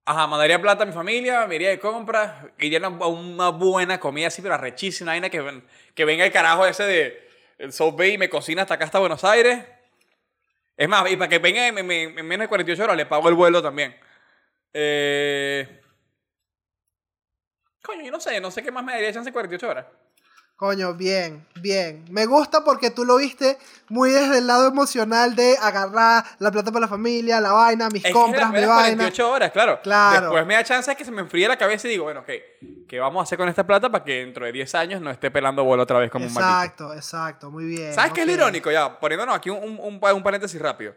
Ajá, 0.03 0.25
mandaría 0.25 0.59
plata 0.59 0.81
a 0.81 0.87
mi 0.87 0.93
familia, 0.93 1.45
me 1.45 1.53
iría 1.57 1.69
de 1.69 1.79
compras, 1.79 2.43
iría 2.57 2.79
a 2.83 2.87
una, 3.07 3.49
buena 3.49 3.99
comida 3.99 4.29
así, 4.29 4.41
pero 4.41 4.55
arrechísima, 4.55 5.15
una 5.15 5.29
que, 5.29 5.61
que 5.93 6.05
venga 6.05 6.25
el 6.25 6.31
carajo 6.31 6.65
ese 6.65 6.85
de 6.85 7.29
el 7.59 7.71
South 7.71 7.93
Bay 7.95 8.13
y 8.13 8.17
me 8.17 8.29
cocina 8.29 8.63
hasta 8.63 8.73
acá, 8.73 8.85
hasta 8.85 8.97
Buenos 8.97 9.23
Aires. 9.23 9.63
Es 10.75 10.89
más, 10.89 11.07
y 11.11 11.15
para 11.17 11.29
que 11.29 11.37
venga 11.37 11.67
en, 11.67 11.77
en- 11.77 12.17
en 12.17 12.27
menos 12.27 12.45
de 12.45 12.49
48 12.49 12.83
horas, 12.83 12.97
le 12.97 13.05
pago 13.05 13.29
el 13.29 13.35
vuelo 13.35 13.61
también. 13.61 13.95
Eh... 14.73 15.81
Coño, 17.83 18.01
yo 18.03 18.11
no 18.11 18.19
sé, 18.19 18.41
no 18.41 18.49
sé 18.49 18.63
qué 18.63 18.71
más 18.71 18.83
me 18.83 18.93
daría 18.93 19.13
chance 19.13 19.29
en 19.29 19.33
48 19.33 19.69
horas. 19.69 19.85
Coño, 20.57 20.95
bien, 20.95 21.45
bien. 21.61 22.03
Me 22.09 22.25
gusta 22.25 22.63
porque 22.63 22.89
tú 22.89 23.05
lo 23.05 23.17
viste 23.17 23.59
muy 23.89 24.09
desde 24.09 24.39
el 24.39 24.47
lado 24.47 24.67
emocional 24.67 25.35
de 25.35 25.55
agarrar 25.61 26.25
la 26.39 26.49
plata 26.51 26.71
para 26.71 26.81
la 26.81 26.87
familia, 26.87 27.39
la 27.39 27.51
vaina, 27.51 27.89
mis 27.89 28.03
Es 28.03 28.07
que 28.09 28.13
compras, 28.13 28.51
las 28.51 28.59
mi 28.61 28.65
vaina. 28.67 28.95
48 29.03 29.29
horas, 29.31 29.51
claro. 29.51 29.79
Claro. 29.83 30.21
Después 30.21 30.47
me 30.47 30.55
da 30.55 30.63
chance 30.63 30.89
de 30.89 30.97
que 30.97 31.05
se 31.05 31.11
me 31.11 31.21
enfríe 31.21 31.47
la 31.47 31.57
cabeza 31.57 31.87
y 31.87 31.91
digo, 31.91 32.05
bueno, 32.05 32.21
ok, 32.21 32.29
¿qué 32.89 32.99
vamos 32.99 33.19
a 33.19 33.23
hacer 33.23 33.37
con 33.37 33.47
esta 33.47 33.67
plata 33.67 33.91
para 33.91 34.03
que 34.03 34.13
dentro 34.25 34.47
de 34.47 34.51
10 34.51 34.73
años 34.73 34.99
no 34.99 35.11
esté 35.11 35.29
pelando 35.29 35.63
vuelo 35.63 35.83
otra 35.83 35.99
vez 35.99 36.09
como 36.09 36.25
un 36.25 36.33
maldito? 36.33 36.57
Exacto, 36.59 36.93
exacto, 36.95 37.51
muy 37.51 37.65
bien. 37.65 37.93
¿Sabes 37.93 38.11
qué 38.13 38.21
es 38.21 38.27
lo 38.27 38.33
irónico? 38.33 38.71
Ya, 38.71 38.99
poniéndonos 38.99 39.35
aquí 39.35 39.51
un, 39.51 39.59
un, 39.63 39.79
un 39.79 39.99
pa- 39.99 40.15
un 40.15 40.23
paréntesis 40.23 40.59
rápido. 40.59 40.95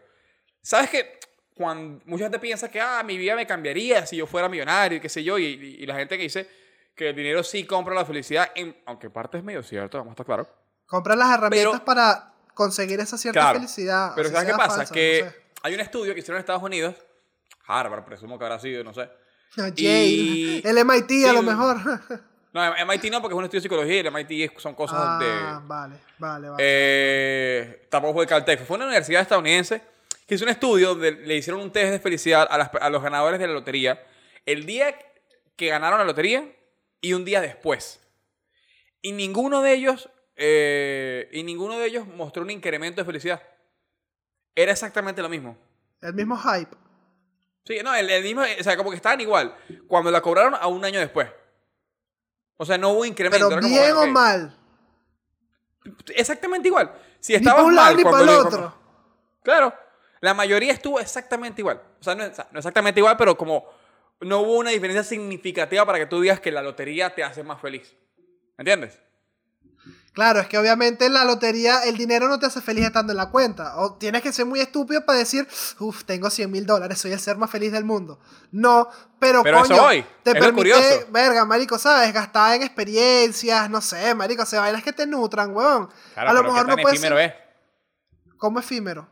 ¿Sabes 0.62 0.88
que 0.88 1.20
cuando 1.54 2.00
mucha 2.06 2.24
gente 2.24 2.38
piensa 2.38 2.70
que, 2.70 2.80
ah, 2.80 3.02
mi 3.04 3.18
vida 3.18 3.36
me 3.36 3.46
cambiaría 3.46 4.06
si 4.06 4.16
yo 4.16 4.26
fuera 4.26 4.48
millonario 4.48 4.96
y 4.96 5.00
qué 5.02 5.10
sé 5.10 5.22
yo, 5.22 5.38
y, 5.38 5.44
y- 5.44 5.76
y 5.82 5.86
la 5.86 5.96
gente 5.96 6.16
que 6.16 6.22
dice 6.22 6.48
que 6.94 7.10
el 7.10 7.16
dinero 7.16 7.42
sí 7.42 7.64
compra 7.64 7.94
la 7.94 8.04
felicidad, 8.04 8.50
en- 8.54 8.76
aunque 8.86 9.08
parte 9.10 9.38
es 9.38 9.44
medio 9.44 9.62
cierto, 9.62 9.98
vamos 9.98 10.10
a 10.10 10.14
estar 10.14 10.26
claro. 10.26 10.48
Comprar 10.86 11.16
las 11.18 11.32
herramientas 11.32 11.72
Pero- 11.80 11.84
para 11.84 12.32
conseguir 12.54 13.00
esa 13.00 13.16
cierta 13.16 13.40
Claro, 13.40 13.58
felicidad. 13.60 14.12
Pero 14.14 14.28
¿sabes 14.28 14.44
qué 14.50 14.52
pasa? 14.56 14.76
falsa, 14.76 14.92
que 14.94 15.22
no 15.24 15.30
sé. 15.30 15.36
hay 15.62 15.74
un 15.74 15.80
estudio 15.80 16.14
que 16.14 16.20
hicieron 16.20 16.36
en 16.36 16.40
Estados 16.40 16.62
Unidos, 16.62 16.94
Harvard, 17.66 18.04
presumo 18.04 18.38
que 18.38 18.44
habrá 18.44 18.58
sido, 18.58 18.84
no 18.84 18.92
sé. 18.92 19.08
Y- 19.76 20.62
el 20.66 20.78
MIT 20.84 21.26
a 21.28 21.32
lo 21.32 21.42
mejor. 21.42 21.76
No, 22.52 22.62
MIT 22.84 23.12
no, 23.12 23.20
porque 23.22 23.32
es 23.34 23.38
un 23.38 23.44
estudio 23.44 23.60
de 23.60 23.62
psicología 23.62 23.94
y 23.94 23.98
el 24.00 24.10
MIT 24.10 24.58
son 24.58 24.74
cosas 24.74 24.98
ah, 25.00 25.18
de... 25.20 25.68
vale, 25.68 25.94
vale, 26.18 26.48
vale. 26.50 26.56
Eh, 26.66 27.86
tampoco 27.88 28.14
fue 28.14 28.26
Caltech, 28.26 28.66
fue 28.66 28.74
una 28.76 28.86
universidad 28.86 29.22
estadounidense 29.22 29.80
que 30.26 30.34
hizo 30.34 30.44
un 30.44 30.50
estudio 30.50 30.88
donde 30.88 31.12
le 31.12 31.36
hicieron 31.36 31.62
un 31.62 31.70
test 31.70 31.92
de 31.92 32.00
felicidad 32.00 32.48
a, 32.50 32.58
las- 32.58 32.70
a 32.80 32.90
los 32.90 33.00
ganadores 33.04 33.38
de 33.38 33.46
la 33.46 33.52
lotería 33.52 34.02
el 34.46 34.66
día 34.66 34.96
que 35.54 35.68
ganaron 35.68 36.00
la 36.00 36.04
lotería 36.04 36.44
y 37.00 37.12
un 37.12 37.24
día 37.24 37.40
después. 37.40 38.00
Y 39.02 39.12
ninguno 39.12 39.62
de 39.62 39.72
ellos, 39.72 40.10
eh, 40.36 41.28
y 41.32 41.42
ninguno 41.42 41.78
de 41.78 41.86
ellos 41.86 42.06
mostró 42.06 42.42
un 42.42 42.50
incremento 42.50 43.00
de 43.00 43.04
felicidad. 43.04 43.42
Era 44.54 44.72
exactamente 44.72 45.22
lo 45.22 45.28
mismo. 45.28 45.56
el 46.02 46.14
mismo 46.14 46.36
hype. 46.36 46.76
Sí, 47.64 47.78
no, 47.84 47.94
el, 47.94 48.10
el 48.10 48.22
mismo, 48.24 48.42
o 48.42 48.62
sea, 48.62 48.76
como 48.76 48.90
que 48.90 48.96
estaban 48.96 49.20
igual. 49.20 49.54
Cuando 49.86 50.10
la 50.10 50.20
cobraron 50.20 50.54
a 50.54 50.66
un 50.66 50.84
año 50.84 50.98
después. 50.98 51.28
O 52.56 52.66
sea, 52.66 52.76
no 52.76 52.90
hubo 52.90 53.04
incremento. 53.04 53.48
Pero 53.48 53.58
era 53.58 53.62
como, 53.62 53.74
bien 53.74 53.94
bueno, 53.94 54.10
o 54.10 54.14
mal. 54.14 54.56
Exactamente 56.14 56.68
igual. 56.68 56.92
Si 57.18 57.32
Ni 57.32 57.38
estabas 57.38 57.60
para 57.62 57.68
un 57.68 57.74
lado 57.74 57.86
mal 57.88 57.96
ni 57.96 58.04
para 58.04 58.22
el 58.22 58.28
otro. 58.28 58.74
Claro. 59.42 59.74
La 60.20 60.34
mayoría 60.34 60.72
estuvo 60.72 61.00
exactamente 61.00 61.62
igual. 61.62 61.80
O 61.98 62.02
sea, 62.02 62.14
no, 62.14 62.24
o 62.24 62.34
sea, 62.34 62.48
no 62.50 62.58
exactamente 62.58 63.00
igual, 63.00 63.16
pero 63.16 63.36
como 63.36 63.64
no 64.20 64.40
hubo 64.40 64.56
una 64.58 64.70
diferencia 64.70 65.04
significativa 65.04 65.84
para 65.86 65.98
que 65.98 66.06
tú 66.06 66.20
digas 66.20 66.40
que 66.40 66.50
la 66.50 66.62
lotería 66.62 67.14
te 67.14 67.24
hace 67.24 67.42
más 67.42 67.60
feliz. 67.60 67.96
¿Entiendes? 68.58 69.00
Claro, 70.12 70.40
es 70.40 70.48
que 70.48 70.58
obviamente 70.58 71.08
la 71.08 71.24
lotería, 71.24 71.84
el 71.84 71.96
dinero 71.96 72.26
no 72.28 72.38
te 72.40 72.46
hace 72.46 72.60
feliz 72.60 72.84
estando 72.84 73.12
en 73.12 73.16
la 73.16 73.30
cuenta. 73.30 73.76
O 73.78 73.94
tienes 73.94 74.22
que 74.22 74.32
ser 74.32 74.44
muy 74.44 74.60
estúpido 74.60 75.06
para 75.06 75.18
decir, 75.20 75.46
uff, 75.78 76.04
tengo 76.04 76.28
100 76.28 76.50
mil 76.50 76.66
dólares, 76.66 76.98
soy 76.98 77.12
el 77.12 77.20
ser 77.20 77.36
más 77.36 77.48
feliz 77.48 77.70
del 77.70 77.84
mundo. 77.84 78.18
No, 78.50 78.88
pero, 79.20 79.42
Pero 79.44 79.60
coño, 79.62 79.74
eso 79.74 79.82
voy, 79.84 80.04
te 80.24 80.30
es 80.32 80.34
permite, 80.36 80.54
curioso. 80.72 81.06
verga, 81.10 81.44
marico, 81.44 81.78
¿sabes? 81.78 82.12
Gastar 82.12 82.56
en 82.56 82.62
experiencias, 82.64 83.70
no 83.70 83.80
sé, 83.80 84.14
marico, 84.16 84.44
se 84.44 84.58
vainas 84.58 84.82
que 84.82 84.92
te 84.92 85.06
nutran, 85.06 85.54
weón. 85.54 85.88
Claro, 86.14 86.30
a 86.30 86.32
lo 86.32 86.42
mejor 86.42 86.62
¿qué 86.62 86.70
no 86.70 86.74
tan 86.74 86.82
puede 86.82 86.94
efímero 86.96 87.16
ser... 87.16 87.24
es? 87.30 88.34
¿Cómo 88.36 88.58
efímero? 88.58 89.08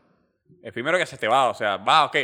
Efímero 0.61 0.97
que 0.97 1.05
se 1.05 1.17
te 1.17 1.29
va, 1.29 1.49
o 1.49 1.53
sea, 1.53 1.77
va, 1.77 2.05
ok, 2.05 2.17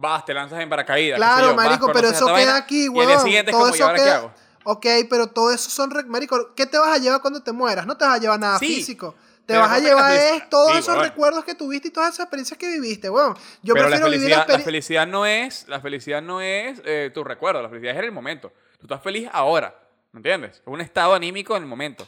vas, 0.00 0.24
te 0.24 0.34
lanzas 0.34 0.60
en 0.60 0.68
paracaídas. 0.68 1.16
qué 1.16 1.20
Claro, 1.20 1.50
yo, 1.50 1.56
vas, 1.56 1.66
marico, 1.66 1.92
pero 1.92 2.08
eso 2.08 2.24
queda 2.26 2.32
vaina, 2.32 2.56
aquí, 2.56 2.84
Y 2.84 2.88
weón. 2.88 3.02
el 3.02 3.16
día 3.16 3.18
siguiente 3.24 3.50
es 3.50 3.56
todo 3.56 3.64
como, 3.66 3.74
¿y 3.74 3.78
eso 3.78 3.86
ahora 3.86 3.98
qué 3.98 4.04
queda... 4.04 4.16
hago? 4.16 4.34
Ok, 4.64 4.86
pero 5.08 5.26
todo 5.28 5.52
eso 5.52 5.70
son... 5.70 5.90
Marico, 6.08 6.54
¿qué 6.54 6.66
te 6.66 6.76
vas 6.78 6.94
a 6.94 6.98
llevar 6.98 7.20
cuando 7.20 7.42
te 7.42 7.52
mueras? 7.52 7.86
No 7.86 7.96
te 7.96 8.04
vas 8.04 8.14
a 8.16 8.18
llevar 8.18 8.38
nada 8.40 8.58
Sí, 8.58 8.66
físico. 8.66 9.14
Te 9.46 9.56
vas 9.56 9.70
a 9.72 9.78
llevar 9.80 10.12
la 10.12 10.30
es 10.36 10.48
todos 10.48 10.72
sí, 10.72 10.78
esos 10.78 10.96
recuerdos 10.98 11.44
que 11.44 11.54
tuviste 11.56 11.88
y 11.88 11.90
todas 11.90 12.10
esas 12.14 12.24
experiencias 12.24 12.56
que 12.56 12.68
viviste, 12.68 13.10
weón. 13.10 13.34
Yo 13.62 13.74
pero 13.74 13.88
la 13.88 13.96
prefiero 13.96 14.10
vivir 14.10 14.30
la 14.30 14.36
experiencias... 14.36 14.64
felicidad 14.64 15.06
no 15.08 15.26
es, 15.26 15.66
la 15.66 15.80
felicidad 15.80 16.22
no 16.22 16.40
es 16.40 16.80
eh, 16.84 17.10
tu 17.12 17.24
recuerdo, 17.24 17.60
la 17.62 17.68
felicidad 17.68 17.94
es 17.94 17.98
en 17.98 18.04
el 18.04 18.12
momento. 18.12 18.52
Tú 18.78 18.82
estás 18.86 19.02
feliz 19.02 19.28
ahora, 19.32 19.74
¿me 20.12 20.18
entiendes? 20.18 20.56
Es 20.58 20.62
un 20.66 20.80
estado 20.80 21.14
anímico 21.14 21.56
en 21.56 21.64
el 21.64 21.68
momento. 21.68 22.06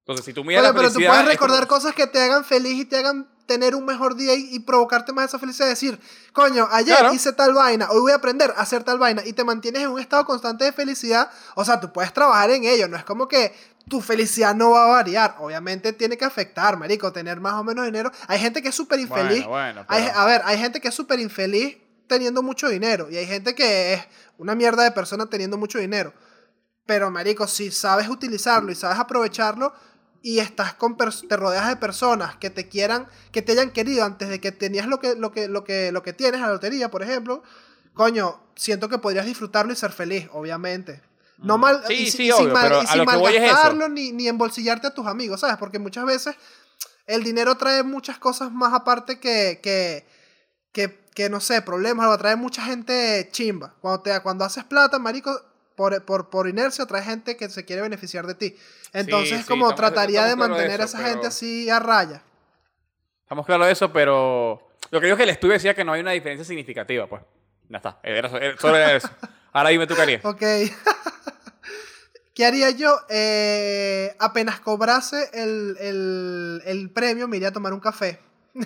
Entonces, 0.00 0.24
si 0.26 0.32
tú 0.32 0.42
miras 0.42 0.62
Oye, 0.64 0.72
la 0.72 0.74
pero 0.74 0.88
tú 0.88 0.94
puedes 0.94 1.10
es 1.12 1.16
como- 1.18 1.30
recordar 1.30 1.66
cosas 1.68 1.94
que 1.94 2.06
te 2.08 2.20
hagan 2.20 2.44
feliz 2.44 2.72
y 2.80 2.84
te 2.86 2.96
hagan 2.96 3.28
tener 3.46 3.74
un 3.74 3.84
mejor 3.84 4.14
día 4.16 4.34
y, 4.34 4.54
y 4.54 4.60
provocarte 4.60 5.12
más 5.12 5.26
esa 5.26 5.38
felicidad. 5.38 5.68
Decir, 5.68 5.98
coño, 6.32 6.68
ayer 6.70 6.96
Claro. 6.96 7.12
hice 7.14 7.32
tal 7.32 7.54
vaina, 7.54 7.88
hoy 7.90 8.00
voy 8.00 8.12
a 8.12 8.16
aprender 8.16 8.52
a 8.56 8.60
hacer 8.60 8.84
tal 8.84 8.98
vaina 8.98 9.22
y 9.24 9.32
te 9.32 9.44
mantienes 9.44 9.82
en 9.82 9.88
un 9.90 10.00
estado 10.00 10.24
constante 10.24 10.64
de 10.64 10.72
felicidad. 10.72 11.30
O 11.54 11.64
sea, 11.64 11.80
tú 11.80 11.92
puedes 11.92 12.12
trabajar 12.12 12.50
en 12.50 12.64
ello, 12.64 12.88
no 12.88 12.96
es 12.96 13.04
como 13.04 13.28
que 13.28 13.54
tu 13.88 14.00
felicidad 14.00 14.54
no 14.54 14.70
va 14.70 14.84
a 14.84 14.88
variar. 14.88 15.36
Obviamente 15.40 15.92
tiene 15.92 16.16
que 16.16 16.24
afectar, 16.24 16.76
marico, 16.76 17.12
tener 17.12 17.40
más 17.40 17.54
o 17.54 17.64
menos 17.64 17.84
dinero. 17.84 18.10
Hay 18.28 18.38
gente 18.38 18.62
que 18.62 18.68
es 18.68 18.74
súper 18.74 19.00
infeliz. 19.00 19.44
Bueno, 19.44 19.84
bueno, 19.84 19.84
Hay- 19.88 20.08
a 20.14 20.24
ver, 20.24 20.42
hay 20.44 20.56
gente 20.58 20.80
que 20.80 20.88
es 20.88 20.94
súper 20.94 21.18
infeliz 21.20 21.78
teniendo 22.06 22.42
mucho 22.42 22.68
dinero 22.68 23.08
y 23.10 23.16
hay 23.16 23.26
gente 23.26 23.54
que 23.54 23.94
es 23.94 24.02
una 24.38 24.54
mierda 24.54 24.84
de 24.84 24.92
persona 24.92 25.26
teniendo 25.26 25.56
mucho 25.58 25.78
dinero. 25.78 26.12
Pero, 26.86 27.10
marico, 27.10 27.46
si 27.46 27.70
sabes 27.70 28.08
utilizarlo 28.08 28.70
y 28.72 28.74
sabes 28.74 28.98
aprovecharlo 28.98 29.72
y 30.22 30.38
estás 30.38 30.74
con 30.74 30.96
te 30.96 31.36
rodeas 31.36 31.68
de 31.68 31.76
personas 31.76 32.36
que 32.36 32.48
te 32.50 32.68
quieran, 32.68 33.08
que 33.32 33.42
te 33.42 33.52
hayan 33.52 33.70
querido 33.72 34.04
antes 34.04 34.28
de 34.28 34.40
que 34.40 34.52
tenías 34.52 34.86
lo 34.86 35.00
que, 35.00 35.16
lo 35.16 35.32
que, 35.32 35.48
lo 35.48 35.64
que, 35.64 35.90
lo 35.92 36.02
que 36.02 36.12
tienes, 36.12 36.40
la 36.40 36.48
lotería, 36.48 36.90
por 36.90 37.02
ejemplo, 37.02 37.42
coño, 37.94 38.40
siento 38.54 38.88
que 38.88 38.98
podrías 38.98 39.26
disfrutarlo 39.26 39.72
y 39.72 39.76
ser 39.76 39.92
feliz, 39.92 40.28
obviamente. 40.32 41.02
No 41.38 41.58
mal, 41.58 41.80
Mm. 41.82 41.86
Sí, 41.88 41.94
y, 41.94 42.10
sí, 42.10 42.28
y 42.28 42.32
sin, 42.32 42.44
obvio, 42.44 42.54
mal- 42.54 42.62
pero 42.62 42.82
y 42.82 42.86
sin 42.86 43.00
es 43.00 43.06
malgastarlo 43.06 43.88
ni, 43.88 44.12
ni 44.12 44.28
embolsillarte 44.28 44.86
a 44.86 44.94
tus 44.94 45.06
amigos, 45.06 45.40
¿sabes? 45.40 45.56
Porque 45.56 45.80
muchas 45.80 46.04
veces 46.04 46.36
el 47.06 47.24
dinero 47.24 47.56
trae 47.56 47.82
muchas 47.82 48.18
cosas 48.18 48.52
más 48.52 48.72
aparte 48.72 49.18
que, 49.18 49.58
que, 49.60 50.06
que, 50.70 51.00
que, 51.14 51.28
no 51.28 51.40
sé, 51.40 51.60
problemas, 51.62 52.06
lo 52.06 52.16
trae 52.16 52.36
mucha 52.36 52.62
gente 52.64 53.28
chimba. 53.32 53.74
Cuando, 53.80 54.02
te, 54.02 54.20
cuando 54.20 54.44
haces 54.44 54.62
plata, 54.62 55.00
marico, 55.00 55.32
por, 55.82 56.04
por, 56.04 56.30
por 56.30 56.48
inercia 56.48 56.86
trae 56.86 57.02
gente 57.02 57.36
que 57.36 57.48
se 57.50 57.64
quiere 57.64 57.82
beneficiar 57.82 58.24
de 58.28 58.36
ti. 58.36 58.56
Entonces, 58.92 59.40
sí, 59.40 59.46
como 59.48 59.74
trataría 59.74 60.24
de 60.26 60.36
mantener 60.36 60.80
a 60.80 60.84
esa 60.84 60.98
gente 60.98 61.26
así 61.26 61.68
a 61.68 61.80
raya. 61.80 62.22
Estamos 63.24 63.44
claros 63.44 63.66
de 63.66 63.72
eso, 63.72 63.92
pero 63.92 64.68
lo 64.92 65.00
que 65.00 65.06
digo 65.06 65.14
es 65.14 65.18
que 65.18 65.24
el 65.24 65.30
estudio 65.30 65.54
decía 65.54 65.74
que 65.74 65.84
no 65.84 65.92
hay 65.92 66.00
una 66.02 66.12
diferencia 66.12 66.44
significativa, 66.44 67.08
pues. 67.08 67.22
Ya 67.68 67.78
está, 67.78 67.98
era, 68.04 68.28
era- 68.28 68.56
solo 68.58 68.76
era 68.76 68.94
eso. 68.94 69.08
Ahora 69.52 69.70
dime 69.70 69.88
tú 69.88 69.96
qué 69.96 70.02
harías. 70.02 70.24
Ok. 70.24 70.40
¿Qué 72.34 72.46
haría 72.46 72.70
yo? 72.70 72.96
Eh, 73.10 74.14
apenas 74.20 74.60
cobrase 74.60 75.30
el, 75.34 75.76
el, 75.80 76.62
el 76.64 76.90
premio, 76.90 77.26
me 77.26 77.38
iría 77.38 77.48
a 77.48 77.52
tomar 77.52 77.72
un 77.72 77.80
café. 77.80 78.20
me 78.54 78.64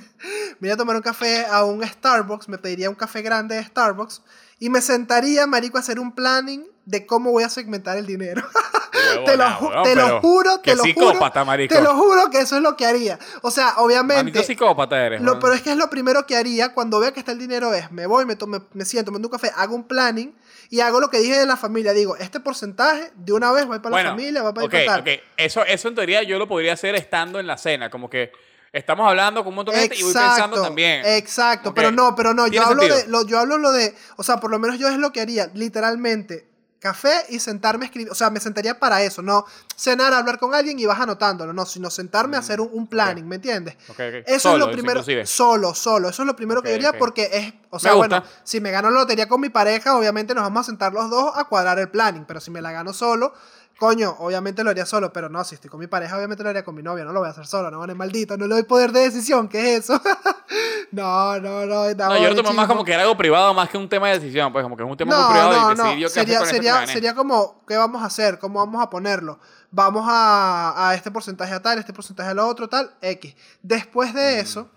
iría 0.61 0.75
a 0.75 0.77
tomar 0.77 0.97
un 0.97 1.03
café 1.03 1.47
a 1.47 1.65
un 1.65 1.87
Starbucks, 1.87 2.49
me 2.49 2.59
pediría 2.59 2.89
un 2.91 2.97
café 2.97 3.23
grande 3.23 3.55
de 3.57 3.65
Starbucks 3.65 4.23
y 4.59 4.71
me 4.71 4.81
sentaría, 4.81 5.47
marico, 5.47 5.77
a 5.77 5.81
hacer 5.81 6.01
un 6.01 6.15
planning 6.15 6.67
de 6.87 7.05
cómo 7.07 7.31
voy 7.33 7.43
a 7.45 7.49
segmentar 7.49 7.99
el 7.99 8.07
dinero. 8.07 8.43
te 9.27 9.37
lo, 9.37 9.45
ju- 9.45 9.83
te 9.83 9.95
lo 9.95 10.21
juro, 10.21 10.61
te 10.61 10.75
lo 10.77 10.83
psicópata, 10.85 11.41
juro. 11.41 11.45
marico. 11.45 11.75
Te 11.75 11.81
lo 11.83 11.95
juro 11.97 12.31
que 12.31 12.39
eso 12.39 12.57
es 12.57 12.63
lo 12.63 12.77
que 12.77 12.87
haría. 12.87 13.19
O 13.43 13.51
sea, 13.51 13.75
obviamente... 13.79 14.43
psicópata 14.45 15.05
eres. 15.05 15.21
Lo, 15.21 15.39
pero 15.41 15.53
es 15.53 15.63
que 15.63 15.71
es 15.73 15.77
lo 15.77 15.91
primero 15.91 16.27
que 16.27 16.37
haría 16.37 16.73
cuando 16.73 16.99
vea 17.01 17.13
que 17.13 17.21
está 17.21 17.33
el 17.33 17.39
dinero 17.39 17.75
es, 17.75 17.91
me 17.93 18.07
voy, 18.07 18.25
me, 18.25 18.37
to- 18.37 18.47
me, 18.47 18.85
siento, 18.85 19.11
me 19.11 19.19
tomo 19.19 19.27
un 19.27 19.33
café, 19.33 19.53
hago 19.57 19.75
un 19.75 19.85
planning 19.85 20.35
y 20.71 20.81
hago 20.81 21.01
lo 21.01 21.11
que 21.11 21.19
dije 21.19 21.37
de 21.37 21.47
la 21.47 21.57
familia. 21.57 21.93
Digo, 21.93 22.17
este 22.17 22.41
porcentaje 22.41 23.13
de 23.17 23.33
una 23.33 23.53
vez 23.53 23.65
va 23.71 23.83
para 23.83 23.91
bueno, 23.91 24.11
la 24.11 24.17
familia, 24.17 24.43
va 24.43 24.55
para 24.55 24.67
ok, 24.67 24.75
el 24.75 24.89
ok. 25.01 25.09
Eso, 25.37 25.65
eso 25.65 25.89
en 25.89 25.95
teoría 25.97 26.23
yo 26.23 26.39
lo 26.39 26.49
podría 26.49 26.73
hacer 26.73 26.95
estando 26.95 27.39
en 27.41 27.47
la 27.47 27.59
cena. 27.59 27.91
Como 27.91 28.09
que 28.09 28.33
estamos 28.73 29.09
hablando 29.09 29.43
con 29.43 29.49
un 29.51 29.57
montón 29.57 29.75
de 29.75 29.81
gente 29.83 29.97
y 29.97 30.03
voy 30.03 30.13
pensando 30.13 30.63
también. 30.63 31.05
Exacto, 31.05 31.75
pero 31.75 31.91
no, 31.91 32.15
pero 32.15 32.35
no, 32.35 32.47
yo 32.47 32.63
hablo, 32.63 32.83
de, 32.83 33.07
lo, 33.09 33.27
yo 33.27 33.39
hablo 33.39 33.59
lo 33.59 33.73
de, 33.73 33.95
o 34.17 34.23
sea, 34.23 34.39
por 34.39 34.51
lo 34.51 34.59
menos 34.59 34.79
yo 34.79 34.89
es 34.89 34.99
lo 34.99 35.13
que 35.13 35.21
haría, 35.21 35.51
literalmente, 35.55 36.49
café 36.79 37.25
y 37.31 37.41
sentarme 37.41 37.85
a 37.85 37.87
escribir, 37.87 38.13
o 38.13 38.15
sea, 38.15 38.31
me 38.31 38.39
sentaría 38.39 38.79
para 38.79 39.03
eso, 39.03 39.23
no 39.23 39.45
cenar, 39.77 40.13
hablar 40.13 40.39
con 40.39 40.55
alguien 40.55 40.79
y 40.79 40.87
vas 40.87 41.01
anotándolo, 41.01 41.53
no, 41.53 41.67
sino 41.67 41.91
sentarme 41.91 42.37
a 42.37 42.41
hacer 42.41 42.61
un, 42.61 42.71
un 42.73 42.87
planning, 42.87 43.27
¿me 43.27 43.37
entiendes? 43.37 43.75
Ok, 43.89 43.99
ok. 43.99 44.25
Eso 44.27 44.51
Solo, 44.51 44.55
es 44.55 44.61
lo 44.61 44.73
primero. 44.73 45.01
inclusive. 45.01 45.27
Solo, 45.27 45.75
solo. 45.75 46.09
Eso 46.09 46.23
es 46.23 46.27
lo 46.27 46.37
primero 46.37 46.63
que 46.63 46.71
yo 46.71 46.77
haría 46.77 46.99
porque 46.99 47.29
es. 47.33 47.55
O 47.71 47.79
sea, 47.79 47.95
bueno, 47.95 48.23
si 48.45 48.61
me 48.61 48.71
gano 48.71 48.91
la 48.91 49.01
lotería 49.01 49.29
con 49.29 49.41
mi 49.41 49.49
pareja, 49.51 49.97
obviamente 49.97 50.35
nos 50.35 50.45
vamos 50.45 50.61
a 50.61 50.65
sentar 50.65 50.93
los 50.93 51.11
dos 51.11 51.33
a 51.35 51.45
cuadrar 51.45 51.79
el 51.79 51.91
planning. 51.91 52.25
Pero 52.25 52.41
si 52.41 52.51
me 52.51 52.63
la 52.63 52.73
gano 52.73 52.93
solo, 52.93 53.35
coño, 53.79 54.17
obviamente 54.19 54.63
lo 54.65 54.71
haría 54.71 54.87
solo. 54.87 55.13
Pero 55.13 55.29
no, 55.29 55.45
si 55.45 55.55
estoy 55.55 55.71
con 55.71 55.81
mi 55.81 55.87
pareja, 55.87 56.17
obviamente 56.17 56.43
lo 56.43 56.51
haría 56.51 56.65
con 56.65 56.75
mi 56.75 56.83
novia. 56.83 57.05
No 57.05 57.13
lo 57.13 57.21
voy 57.21 57.29
a 57.29 57.33
hacer 57.33 57.47
solo, 57.47 57.71
no 57.71 57.79
van 57.79 57.97
maldito. 57.97 58.37
No 58.37 58.47
le 58.47 58.55
doy 58.55 58.63
poder 58.65 58.93
de 58.93 59.01
decisión. 59.01 59.49
¿Qué 59.49 59.77
es 59.77 59.85
eso? 59.85 60.01
no, 60.93 61.39
no, 61.41 61.67
no. 61.67 61.95
No, 61.95 62.19
yo 62.19 62.29
lo 62.31 62.35
tomo 62.35 62.53
más 62.53 62.67
como 62.67 62.85
que 62.85 62.93
era 62.93 63.03
algo 63.03 63.17
privado 63.17 63.55
más 63.55 63.69
que 63.69 63.79
un 63.79 63.89
tema 63.89 64.09
de 64.09 64.19
decisión. 64.19 64.53
Pues 64.53 64.63
como 64.63 64.77
que 64.77 64.83
es 64.83 64.91
un 64.91 64.97
tema 64.97 65.15
muy 65.17 65.23
no, 65.23 65.31
privado 65.31 65.53
no, 65.53 65.73
y 65.73 65.77
no. 65.77 65.85
qué 65.99 66.05
hacer 66.07 66.11
Sería, 66.11 66.39
con 66.39 66.49
sería, 66.49 66.87
sería 66.87 67.15
como, 67.15 67.65
¿qué 67.67 67.77
vamos 67.77 68.03
a 68.03 68.07
hacer? 68.07 68.39
¿Cómo 68.39 68.59
vamos 68.61 68.83
a 68.83 68.91
ponerlo? 68.91 69.39
Vamos 69.71 70.07
a, 70.09 70.89
a 70.89 70.95
este 70.95 71.11
porcentaje 71.11 71.53
a 71.53 71.61
tal, 71.61 71.79
este 71.79 71.93
porcentaje 71.93 72.31
a 72.31 72.35
lo 72.35 72.47
otro, 72.47 72.69
tal, 72.69 72.95
X. 73.01 73.35
Después 73.63 74.13
Mm. 74.13 74.17
de 74.17 74.41
eso, 74.41 74.71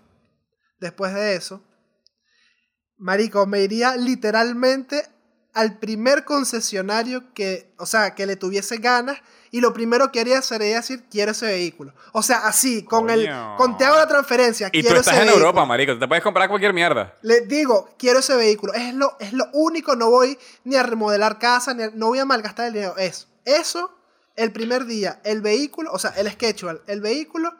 después 0.78 1.14
de 1.14 1.36
eso, 1.36 1.62
Marico, 2.98 3.46
me 3.46 3.60
iría 3.62 3.96
literalmente 3.96 5.08
al 5.54 5.78
primer 5.78 6.24
concesionario 6.24 7.32
que, 7.34 7.72
o 7.78 7.86
sea, 7.86 8.14
que 8.14 8.26
le 8.26 8.36
tuviese 8.36 8.76
ganas 8.78 9.18
y 9.50 9.60
lo 9.60 9.72
primero 9.72 10.12
que 10.12 10.20
haría 10.20 10.40
sería 10.42 10.76
decir, 10.76 11.04
quiero 11.10 11.32
ese 11.32 11.46
vehículo. 11.46 11.92
O 12.12 12.22
sea, 12.22 12.46
así, 12.46 12.84
con 12.84 13.10
el, 13.10 13.28
con 13.56 13.76
te 13.76 13.84
hago 13.84 13.96
la 13.96 14.06
transferencia, 14.06 14.68
Y 14.72 14.80
tú 14.80 14.86
quiero 14.86 15.00
estás 15.00 15.14
ese 15.14 15.22
en 15.22 15.26
vehículo. 15.28 15.46
Europa, 15.46 15.66
marico. 15.66 15.98
Te 15.98 16.06
puedes 16.06 16.22
comprar 16.22 16.48
cualquier 16.48 16.72
mierda. 16.72 17.14
Le 17.22 17.40
digo, 17.42 17.90
quiero 17.98 18.20
ese 18.20 18.36
vehículo. 18.36 18.72
Es 18.74 18.94
lo, 18.94 19.16
es 19.18 19.32
lo 19.32 19.46
único, 19.52 19.96
no 19.96 20.08
voy 20.08 20.38
ni 20.64 20.76
a 20.76 20.84
remodelar 20.84 21.38
casa, 21.40 21.74
ni 21.74 21.82
a- 21.82 21.90
no 21.94 22.06
voy 22.06 22.20
a 22.20 22.24
malgastar 22.24 22.68
el 22.68 22.74
dinero. 22.74 22.96
Es 22.96 23.26
eso, 23.44 23.92
el 24.36 24.52
primer 24.52 24.84
día, 24.86 25.20
el 25.24 25.40
vehículo, 25.42 25.90
o 25.92 25.98
sea, 25.98 26.10
el 26.10 26.30
schedule, 26.30 26.80
el 26.86 27.00
vehículo, 27.00 27.52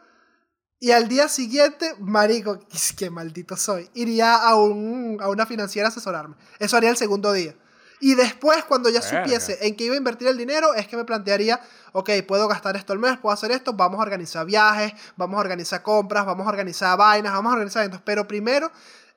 y 0.78 0.92
al 0.92 1.08
día 1.08 1.28
siguiente, 1.28 1.94
marico, 1.98 2.60
qué 2.96 3.10
maldito 3.10 3.56
soy, 3.56 3.90
iría 3.94 4.36
a, 4.36 4.54
un, 4.54 5.18
a 5.20 5.28
una 5.28 5.44
financiera 5.44 5.88
a 5.88 5.90
asesorarme. 5.90 6.36
Eso 6.60 6.76
haría 6.76 6.90
el 6.90 6.96
segundo 6.96 7.32
día. 7.32 7.56
Y 8.00 8.14
después, 8.14 8.64
cuando 8.64 8.88
ya 8.88 9.00
Verga. 9.00 9.24
supiese 9.24 9.58
en 9.66 9.76
qué 9.76 9.84
iba 9.84 9.94
a 9.94 9.98
invertir 9.98 10.28
el 10.28 10.38
dinero, 10.38 10.74
es 10.74 10.88
que 10.88 10.96
me 10.96 11.04
plantearía, 11.04 11.60
ok, 11.92 12.10
puedo 12.26 12.48
gastar 12.48 12.76
esto 12.76 12.94
al 12.94 12.98
mes, 12.98 13.18
puedo 13.18 13.32
hacer 13.32 13.50
esto, 13.50 13.74
vamos 13.74 14.00
a 14.00 14.02
organizar 14.02 14.46
viajes, 14.46 14.94
vamos 15.16 15.36
a 15.36 15.40
organizar 15.40 15.82
compras, 15.82 16.24
vamos 16.24 16.46
a 16.46 16.50
organizar 16.50 16.96
vainas, 16.96 17.32
vamos 17.32 17.50
a 17.50 17.54
organizar 17.54 17.82
eventos. 17.82 18.00
Pero 18.04 18.26
primero, 18.26 18.72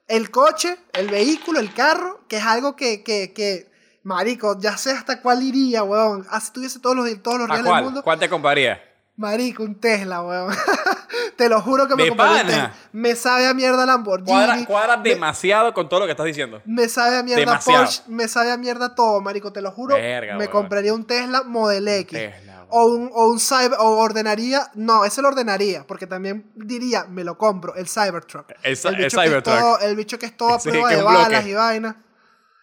el 0.08 0.30
coche, 0.32 0.78
el 0.92 1.10
vehículo, 1.10 1.60
el 1.60 1.74
carro, 1.74 2.26
que 2.28 2.38
es 2.38 2.44
algo 2.44 2.76
que, 2.76 3.04
que, 3.04 3.34
que 3.34 3.72
marico, 4.04 4.60
ya 4.60 4.78
sé 4.78 4.92
hasta 4.92 5.22
cuál 5.22 5.44
iría, 5.44 5.84
weón. 5.84 6.26
Así 6.30 6.52
tuviese 6.52 6.80
todos 6.80 6.96
los, 6.96 7.24
todos 7.24 7.40
los 7.40 7.50
¿A 7.50 7.54
reales 7.54 7.74
del 7.74 7.84
mundo. 7.86 8.04
¿Cuál 8.04 8.20
te 8.20 8.30
comprarías? 8.30 8.80
Marico, 9.16 9.64
un 9.64 9.76
Tesla, 9.80 10.22
weón. 10.24 10.54
Te 11.38 11.48
lo 11.48 11.62
juro 11.62 11.88
que 11.88 11.96
me 11.96 12.10
un. 12.10 12.18
Tesla. 12.18 12.74
Me 12.92 13.16
sabe 13.16 13.48
a 13.48 13.54
mierda 13.54 13.86
Lamborghini. 13.86 14.28
Cuadra, 14.32 14.66
cuadra 14.66 14.98
me- 14.98 15.10
demasiado 15.10 15.74
con 15.74 15.88
todo 15.88 16.02
lo 16.02 16.06
que 16.06 16.12
estás 16.12 16.26
diciendo. 16.26 16.62
me 16.66 16.90
sabe 16.90 17.18
a 17.18 17.24
mierda 17.24 17.40
Demasiado. 17.42 17.84
Porsche, 17.84 18.04
me 18.08 18.28
sabe 18.28 18.52
a 18.52 18.58
mierda 18.58 18.96
todo, 18.96 19.22
marico, 19.22 19.54
te 19.54 19.62
lo 19.62 19.72
juro. 19.72 19.96
Verga, 19.96 20.34
me 20.34 20.40
weón. 20.46 20.52
compraría 20.52 20.94
un 20.94 21.06
Tesla 21.06 21.44
Model 21.44 21.88
X. 21.88 22.18
Tesla, 22.20 22.66
o 22.70 22.86
un, 22.88 23.12
o 23.14 23.28
un 23.30 23.40
Cyber, 23.40 23.74
o 23.80 24.00
ordenaría, 24.00 24.72
no, 24.74 25.06
ese 25.06 25.22
lo 25.22 25.28
ordenaría, 25.28 25.86
porque 25.86 26.08
también 26.08 26.52
diría, 26.56 27.04
me 27.08 27.24
lo 27.24 27.38
compro, 27.38 27.76
el 27.76 27.88
Cybertruck. 27.88 28.50
El, 28.64 28.78
el 28.84 28.96
bicho 28.96 29.22
Cybertruck. 29.22 29.60
todo- 29.60 29.80
el 29.80 29.96
bicho 29.96 30.18
que 30.18 30.26
es 30.26 30.36
todo 30.36 30.56
a 30.56 30.60
Sí, 30.60 30.70
prueba 30.70 30.90
de 30.90 30.96
bloque. 30.98 31.14
balas 31.16 31.46
y 31.46 31.54
vaina. 31.54 31.98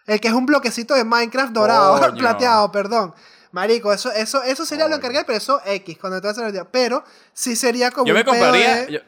El 0.07 0.19
que 0.21 0.27
es 0.27 0.35
un 0.35 0.47
bloquecito 0.47 0.95
de 0.95 1.05
Minecraft 1.05 1.53
dorado, 1.53 2.01
Coño. 2.01 2.19
plateado, 2.19 2.73
perdón. 2.73 3.15
Marico, 3.53 3.93
eso, 3.93 4.13
eso, 4.13 4.43
eso 4.43 4.65
sería 4.65 4.85
lo 4.85 4.91
Coño. 4.91 4.99
encargar, 4.99 5.27
pero 5.27 5.39
eso 5.39 5.61
X, 5.65 5.99
cuando 5.99 6.21
te 6.21 6.27
vas 6.29 6.37
a 6.37 6.41
hacer 6.41 6.47
el 6.47 6.53
día. 6.53 6.65
Pero 6.71 7.03
sí 7.33 7.57
sería 7.57 7.91
como 7.91 8.07
Yo 8.07 8.15
me 8.15 8.21
un 8.21 8.27
compraría, 8.27 8.89
yo, 8.89 9.01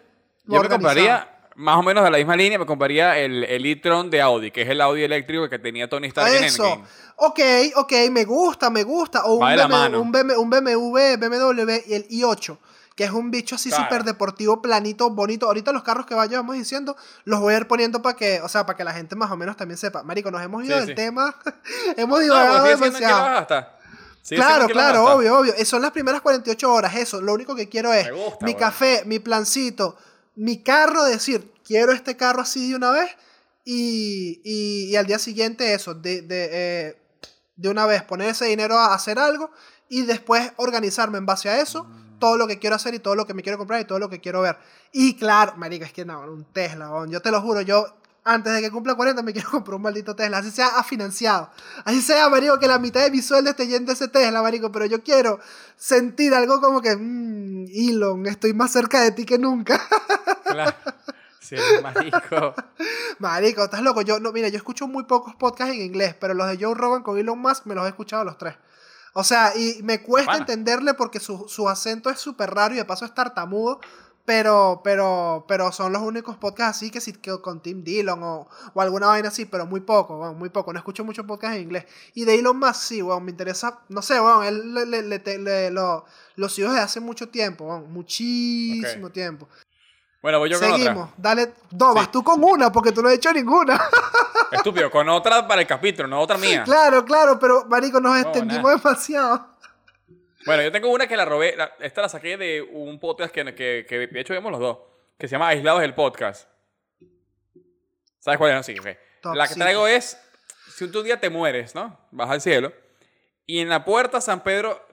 yo 0.47 0.63
me 0.63 0.69
compraría, 0.69 1.29
más 1.55 1.77
o 1.77 1.83
menos 1.83 2.03
de 2.03 2.11
la 2.11 2.19
misma 2.19 2.35
línea, 2.37 2.59
me 2.59 2.67
compraría 2.67 3.17
el, 3.19 3.45
el 3.45 3.65
e-tron 3.67 4.11
de 4.11 4.21
Audi, 4.21 4.51
que 4.51 4.63
es 4.63 4.69
el 4.69 4.81
Audi 4.81 5.05
eléctrico 5.05 5.49
que 5.49 5.59
tenía 5.59 5.89
Tony 5.89 6.09
Stark 6.09 6.33
en 6.35 6.45
Eso. 6.45 6.65
Endgame. 6.65 6.85
Ok, 7.17 7.41
ok, 7.77 7.93
me 8.11 8.25
gusta, 8.25 8.69
me 8.71 8.83
gusta. 8.83 9.25
O 9.27 9.35
un, 9.35 9.41
BMW, 9.41 10.01
un, 10.01 10.11
BM 10.11 10.37
un 10.37 10.51
BMW, 10.51 11.17
BMW 11.19 11.71
y 11.87 11.95
el 11.95 12.09
i8, 12.09 12.59
que 12.97 13.05
es 13.05 13.11
un 13.11 13.31
bicho 13.31 13.55
así 13.55 13.69
Claro. 13.69 13.85
súper 13.85 14.03
deportivo, 14.05 14.61
planito, 14.61 15.09
bonito. 15.11 15.47
Ahorita 15.47 15.73
los 15.73 15.83
carros 15.85 16.05
que 16.07 16.15
vayamos 16.15 16.57
diciendo 16.57 16.97
los 17.25 17.39
voy 17.41 17.55
a 17.55 17.59
ir 17.59 17.69
poniendo 17.69 18.03
para 18.03 18.17
que, 18.17 18.41
o 18.41 18.49
sea, 18.49 18.67
para 18.67 18.77
que 18.77 18.83
la 18.85 18.93
gente 18.93 19.15
más 19.15 19.31
o 19.31 19.37
menos 19.37 19.57
también 19.57 19.79
sepa. 19.79 20.03
Marico, 20.03 20.31
nos 20.33 20.43
hemos 20.43 20.65
ido 20.65 20.75
Sí, 20.75 20.81
del 20.81 20.89
sí. 20.89 20.95
tema, 20.97 21.37
hemos 21.97 22.19
No, 22.19 22.25
divagado 22.25 22.65
pues 22.65 22.81
demasiado. 22.81 23.47
vas 23.49 23.67
Claro, 24.29 24.67
claro, 24.73 25.05
obvio, 25.17 25.39
obvio. 25.39 25.65
Son 25.65 25.83
las 25.83 25.91
primeras 25.91 26.21
48 26.21 26.73
horas, 26.73 26.95
eso. 26.97 27.21
Lo 27.21 27.35
único 27.35 27.55
que 27.57 27.69
quiero 27.69 27.93
es 27.93 28.11
gusta, 28.13 28.45
mi 28.47 28.55
café, 28.55 29.03
mi 29.05 29.19
plancito, 29.19 29.97
mi 30.37 30.63
carro, 30.63 31.05
decir, 31.05 31.53
quiero 31.65 31.93
este 31.93 32.17
carro 32.17 32.43
así 32.43 32.71
de 32.71 32.77
una 32.77 32.91
vez 32.93 33.11
y, 33.65 34.41
y- 34.45 34.91
y 34.91 34.97
al 34.97 35.07
día 35.07 35.19
siguiente 35.19 35.75
eso, 35.75 35.95
de, 35.95 36.23
de, 36.23 36.49
eh, 36.53 36.97
de 37.57 37.69
una 37.69 37.87
vez 37.87 38.03
poner 38.03 38.29
ese 38.31 38.47
dinero 38.47 38.79
a 38.79 38.95
hacer 38.95 39.19
algo 39.19 39.51
y 39.89 40.03
después 40.03 40.53
organizarme 40.57 41.19
en 41.19 41.27
base 41.27 41.49
a 41.49 41.61
eso, 41.61 41.85
Mm. 41.85 42.19
todo 42.19 42.37
lo 42.37 42.47
que 42.47 42.59
quiero 42.59 42.77
hacer 42.77 42.95
y 42.95 42.99
todo 43.01 43.15
lo 43.15 43.27
que 43.27 43.35
me 43.35 43.43
quiero 43.43 43.59
comprar 43.59 43.81
y 43.81 43.85
todo 43.85 43.99
lo 43.99 44.09
que 44.09 44.21
quiero 44.21 44.41
ver. 44.43 44.57
Y 44.93 45.17
claro, 45.17 45.55
marica, 45.57 45.85
es 45.87 45.93
que 45.93 46.05
no, 46.05 46.21
un 46.21 46.45
Tesla, 46.53 46.91
yo 47.09 47.21
te 47.21 47.31
lo 47.31 47.41
juro, 47.43 47.61
yo 47.61 47.87
antes 48.25 48.53
de 48.53 48.61
que 48.61 48.71
cumpla 48.71 48.95
40 48.95 49.23
me 49.23 49.33
quiero 49.33 49.51
comprar 49.51 49.77
un 49.77 49.83
maldito 49.83 50.15
Tesla, 50.15 50.39
así 50.39 50.51
sea 50.51 50.79
afinanciado. 50.79 51.51
Así 51.85 52.01
sea, 52.03 52.29
marico, 52.29 52.59
que 52.59 52.69
la 52.69 52.79
mitad 52.79 53.03
de 53.03 53.11
mi 53.11 53.23
sueldo 53.23 53.51
esté 53.51 53.67
yendo 53.67 53.93
ese 53.93 54.09
Tesla, 54.09 54.43
marico, 54.43 54.71
pero 54.71 54.87
yo 54.87 55.03
quiero 55.03 55.41
sentir 55.77 56.35
algo 56.35 56.61
como 56.61 56.81
que, 56.81 56.97
mmm, 56.97 57.67
Elon, 57.73 58.27
estoy 58.27 58.53
más 58.55 58.73
cerca 58.73 59.01
de 59.01 59.13
ti 59.13 59.25
que 59.25 59.39
nunca. 59.39 59.81
Claro. 60.45 60.75
Sí, 61.41 61.57
marico. 61.83 62.55
marico, 63.19 63.65
estás 63.65 63.81
loco. 63.81 64.03
Yo, 64.03 64.21
no, 64.21 64.33
mira, 64.33 64.49
yo 64.49 64.59
escucho 64.59 64.87
muy 64.87 65.05
pocos 65.05 65.35
podcasts 65.35 65.75
en 65.75 65.81
inglés, 65.81 66.15
pero 66.21 66.35
los 66.35 66.47
de 66.47 66.63
Joe 66.63 66.75
Rogan 66.75 67.03
con 67.03 67.17
Elon 67.17 67.39
Musk 67.39 67.65
me 67.65 67.75
los 67.75 67.87
he 67.87 67.89
escuchado 67.89 68.23
los 68.23 68.37
tres. 68.37 68.55
O 69.15 69.25
sea, 69.25 69.53
y 69.57 69.83
me 69.83 70.03
cuesta 70.03 70.33
Pana. 70.33 70.39
entenderle 70.41 70.95
porque 70.95 71.21
su, 71.21 71.47
su 71.49 71.69
acento 71.69 72.11
es 72.11 72.19
súper 72.19 72.51
raro 72.55 72.75
y 72.75 72.79
de 72.79 72.85
paso 72.85 73.05
es 73.05 73.15
tartamudo. 73.15 73.81
Pero, 74.25 74.83
pero, 74.85 75.45
pero 75.49 75.73
son 75.73 75.93
los 75.93 76.01
únicos 76.01 76.37
podcasts 76.37 76.77
así 76.77 76.91
que 76.93 77.01
sí 77.01 77.13
que 77.13 77.41
con 77.41 77.61
Tim 77.61 77.83
Dillon 77.83 78.23
o, 78.23 78.49
o 78.73 78.81
alguna 78.81 79.09
vaina 79.09 79.29
así, 79.29 79.47
pero 79.47 79.67
muy 79.67 79.81
poco, 79.81 80.17
weón, 80.21 80.39
muy 80.39 80.49
poco. 80.49 80.73
No 80.73 80.79
escucho 80.79 81.05
muchos 81.05 81.27
podcasts 81.27 81.57
en 81.57 81.63
inglés. 81.65 81.87
Y 82.15 82.25
de 82.25 82.37
Elon 82.37 82.57
Musk 82.57 82.75
sí, 82.77 83.03
weón, 83.03 83.25
me 83.25 83.33
interesa, 83.33 83.81
no 83.89 84.01
sé, 84.01 84.21
weón, 84.21 84.45
él 84.45 84.75
le, 84.75 84.87
le- 84.87 85.03
le- 85.03 85.39
le- 85.39 85.71
lo, 85.73 86.05
lo 86.37 86.49
sigo 86.49 86.69
desde 86.71 86.85
hace 86.85 87.01
mucho 87.01 87.31
tiempo, 87.31 87.65
weón, 87.65 87.93
muchísimo 87.93 89.09
Ok. 89.09 89.13
tiempo. 89.13 89.49
Bueno, 90.23 90.39
voy 90.39 90.51
yo 90.51 90.61
con 90.61 90.69
Seguimos, 90.69 91.05
otra. 91.09 91.15
dale, 91.17 91.53
no, 91.73 91.93
vas 91.95 92.05
Sí. 92.05 92.11
tú 92.13 92.23
con 92.23 92.45
una 92.45 92.71
porque 92.71 92.93
tú 92.93 93.03
no 93.03 93.09
has 93.09 93.15
hecho 93.17 93.33
ninguna. 93.33 93.81
Estúpido, 94.53 94.89
con 94.89 95.09
otra 95.09 95.49
para 95.49 95.63
el 95.63 95.67
capítulo, 95.67 96.07
no 96.07 96.21
otra 96.21 96.39
mía. 96.39 96.63
claro, 96.65 97.05
claro, 97.05 97.41
pero 97.41 97.65
marico, 97.69 98.01
nos 98.01 98.13
No, 98.13 98.19
extendimos 98.21 98.63
nada. 98.65 98.77
demasiado. 98.77 99.52
Bueno, 100.47 100.63
yo 100.63 100.73
tengo 100.73 100.89
una 100.91 101.07
que 101.07 101.17
la 101.17 101.25
robé, 101.25 101.55
la- 101.57 101.75
esta 101.81 102.03
la 102.03 102.09
saqué 102.09 102.37
de 102.37 102.63
un 102.63 102.99
podcast 102.99 103.33
que, 103.33 103.45
que, 103.55 103.87
que 103.89 104.07
de 104.09 104.21
hecho 104.21 104.33
vemos 104.35 104.51
los 104.51 104.61
dos, 104.61 104.79
que 105.19 105.29
se 105.29 105.33
llama 105.33 105.49
Aislados 105.49 105.81
del 105.81 105.95
Podcast. 105.95 106.49
¿Sabes 108.19 108.39
cuál 108.39 108.51
es? 108.51 108.57
No, 108.57 108.63
sí, 108.63 108.79
ok. 108.79 108.87
Top 109.21 109.35
La 109.37 109.45
que 109.45 109.49
secret. 109.51 109.65
traigo 109.65 109.87
es, 109.87 110.21
si 110.75 110.85
un 110.85 110.93
día 111.05 111.21
te 111.21 111.31
mueres, 111.31 111.75
¿no? 111.75 111.99
Vas 112.11 112.31
al 112.31 112.41
cielo, 112.41 112.73
y 113.47 113.61
en 113.61 113.69
la 113.69 113.85
puerta 113.85 114.21
San 114.21 114.43
Pedro 114.43 114.85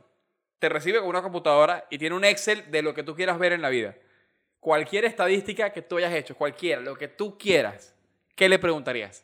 te 0.59 0.69
recibe 0.69 0.99
con 0.99 1.07
una 1.07 1.21
computadora 1.21 1.85
y 1.89 1.97
tiene 1.97 2.15
un 2.15 2.25
Excel 2.25 2.69
de 2.69 2.81
lo 2.81 2.93
que 2.93 3.03
tú 3.03 3.15
quieras 3.15 3.39
ver 3.39 3.53
en 3.53 3.61
la 3.61 3.69
vida. 3.69 3.95
Cualquier 4.59 5.05
estadística 5.05 5.71
que 5.71 5.81
tú 5.81 5.97
hayas 5.97 6.13
hecho, 6.13 6.35
cualquiera, 6.35 6.81
lo 6.81 6.95
que 6.97 7.07
tú 7.07 7.37
quieras, 7.37 7.95
¿qué 8.35 8.49
le 8.49 8.59
preguntarías? 8.59 9.23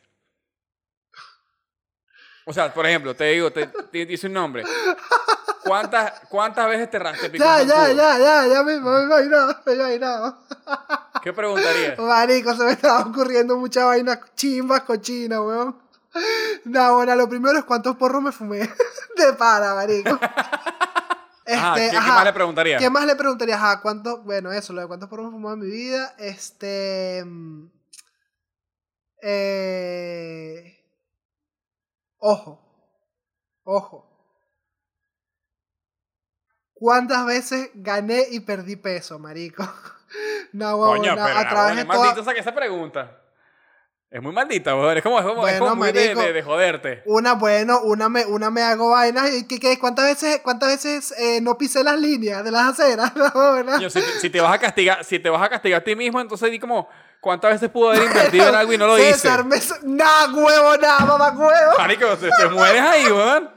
O 2.46 2.52
sea, 2.52 2.72
por 2.72 2.86
ejemplo, 2.86 3.14
te 3.14 3.24
digo, 3.24 3.50
te, 3.52 3.66
te 3.66 4.06
dice 4.06 4.28
un 4.28 4.32
nombre. 4.34 4.62
¿Cuántas, 5.66 6.12
¿Cuántas 6.28 6.68
veces 6.68 6.90
te, 6.90 6.98
ra- 6.98 7.12
te 7.12 7.28
picó 7.30 7.44
Ya, 7.44 7.62
ya, 7.62 7.92
ya, 7.92 8.18
ya, 8.18 8.46
ya 8.46 8.62
me, 8.62 8.80
me 8.80 9.00
he 9.00 9.04
imaginado, 9.04 9.56
me 9.66 9.72
he 9.72 9.76
imaginado. 9.76 10.38
¿Qué 11.22 11.32
preguntarías? 11.32 11.98
Marico, 11.98 12.54
se 12.54 12.64
me 12.64 12.72
estaba 12.72 13.00
ocurriendo 13.00 13.56
mucha 13.56 13.84
vaina 13.84 14.20
chimba, 14.34 14.84
cochina, 14.84 15.40
weón. 15.42 15.76
No, 16.64 16.94
bueno, 16.94 17.14
lo 17.16 17.28
primero 17.28 17.58
es 17.58 17.64
cuántos 17.64 17.96
porros 17.96 18.22
me 18.22 18.32
fumé. 18.32 18.60
De 19.16 19.32
para, 19.38 19.74
marico. 19.74 20.18
Este, 21.48 21.60
Ajá, 21.60 21.74
¿qué, 21.76 21.90
qué 21.90 21.96
más 22.00 22.24
le 22.24 22.32
preguntarías? 22.32 22.82
¿Qué 22.82 22.90
más 22.90 23.06
le 23.06 23.14
preguntarías? 23.14 23.58
Ajá, 23.62 23.80
¿cuántos? 23.80 24.24
Bueno, 24.24 24.50
eso, 24.50 24.72
lo 24.72 24.80
de 24.80 24.88
cuántos 24.88 25.08
porros 25.08 25.26
me 25.26 25.30
fumado 25.30 25.54
en 25.54 25.60
mi 25.60 25.70
vida. 25.70 26.12
Este. 26.18 27.22
mm, 27.24 27.68
Eh, 29.22 30.76
ojo. 32.18 32.60
Ojo. 33.64 34.05
¿Cuántas 36.78 37.24
veces 37.26 37.70
gané 37.74 38.26
y 38.30 38.40
perdí 38.40 38.76
peso, 38.76 39.18
marico? 39.18 39.62
No, 40.52 40.76
huevón, 40.76 40.98
Coño, 40.98 41.16
no, 41.16 41.24
pero 41.24 41.38
a 41.38 41.48
través 41.48 41.74
de 41.76 41.82
es 41.82 41.86
toda- 41.88 41.98
maldito 41.98 42.24
sacar 42.24 42.38
esa 42.40 42.54
pregunta. 42.54 43.18
Es 44.08 44.22
muy 44.22 44.32
maldita, 44.32 44.74
weón. 44.76 44.96
Es 44.96 45.02
como, 45.02 45.18
es 45.18 45.24
como, 45.26 45.46
es 45.46 45.58
Bueno, 45.58 45.58
como 45.58 45.74
muy 45.76 45.92
de, 45.92 46.00
marico. 46.14 46.20
de- 46.22 46.32
de 46.32 46.42
joderte. 46.42 47.02
Una, 47.06 47.34
bueno, 47.34 47.80
una 47.82 48.08
me, 48.08 48.24
una 48.24 48.48
me 48.50 48.62
hago 48.62 48.90
vainas 48.90 49.30
y 49.34 49.46
¿qué, 49.46 49.58
qué? 49.58 49.78
¿cuántas 49.78 50.04
veces, 50.06 50.40
cuántas 50.42 50.68
veces 50.70 51.12
eh, 51.18 51.40
no 51.42 51.58
pisé 51.58 51.82
las 51.82 51.98
líneas 51.98 52.44
de 52.44 52.50
las 52.52 52.62
aceras? 52.78 53.12
No, 53.16 53.52
¿verdad? 53.52 53.74
Coño, 53.74 53.90
si, 53.90 54.00
te- 54.00 54.20
si 54.20 54.30
te 54.30 54.40
vas 54.40 54.54
a 54.54 54.58
castigar, 54.58 55.04
si 55.04 55.18
te 55.18 55.28
vas 55.28 55.42
a 55.42 55.48
castigar 55.48 55.80
a 55.80 55.84
ti 55.84 55.96
mismo, 55.96 56.20
entonces 56.20 56.50
di 56.52 56.58
como, 56.60 56.88
¿cuántas 57.20 57.50
veces 57.50 57.68
pudo 57.68 57.90
haber 57.90 58.04
invertido 58.04 58.48
en 58.48 58.54
algo 58.54 58.72
y 58.72 58.78
no 58.78 58.86
lo 58.86 58.96
hice? 59.00 59.12
César, 59.14 59.44
me... 59.44 59.56
Nah, 59.82 60.32
huevo, 60.32 60.76
nada, 60.78 61.00
mamá, 61.04 61.30
huevo. 61.36 61.72
Marico, 61.76 62.16
te, 62.16 62.30
te 62.30 62.48
mueres 62.48 62.80
ahí, 62.80 63.04
weón. 63.10 63.50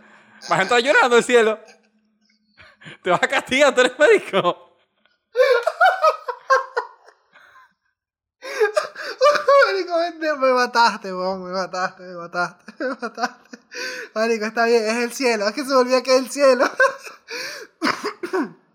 Vas 0.50 0.60
a 0.60 0.62
entrar 0.64 0.82
llorando 0.82 1.16
al 1.16 1.24
cielo. 1.24 1.60
Te 3.04 3.10
vas 3.10 3.24
a 3.24 3.28
castigar, 3.28 3.74
tú 3.74 3.82
eres 3.82 3.98
médico. 3.98 4.76
Marico, 9.66 9.94
me, 10.20 10.34
me 10.36 10.54
mataste, 10.54 11.14
weón, 11.14 11.44
me 11.44 11.52
mataste, 11.52 12.04
me 12.04 12.16
mataste, 12.16 12.74
me 12.84 12.90
mataste. 12.90 13.58
Marico, 14.16 14.46
está 14.46 14.66
bien, 14.66 14.84
es 14.84 15.04
el 15.04 15.14
cielo, 15.14 15.48
es 15.48 15.54
que 15.54 15.62
se 15.62 15.70
me 15.70 15.76
olvida 15.76 16.02
que 16.02 16.16
es 16.16 16.24
el 16.24 16.30
cielo. 16.30 16.66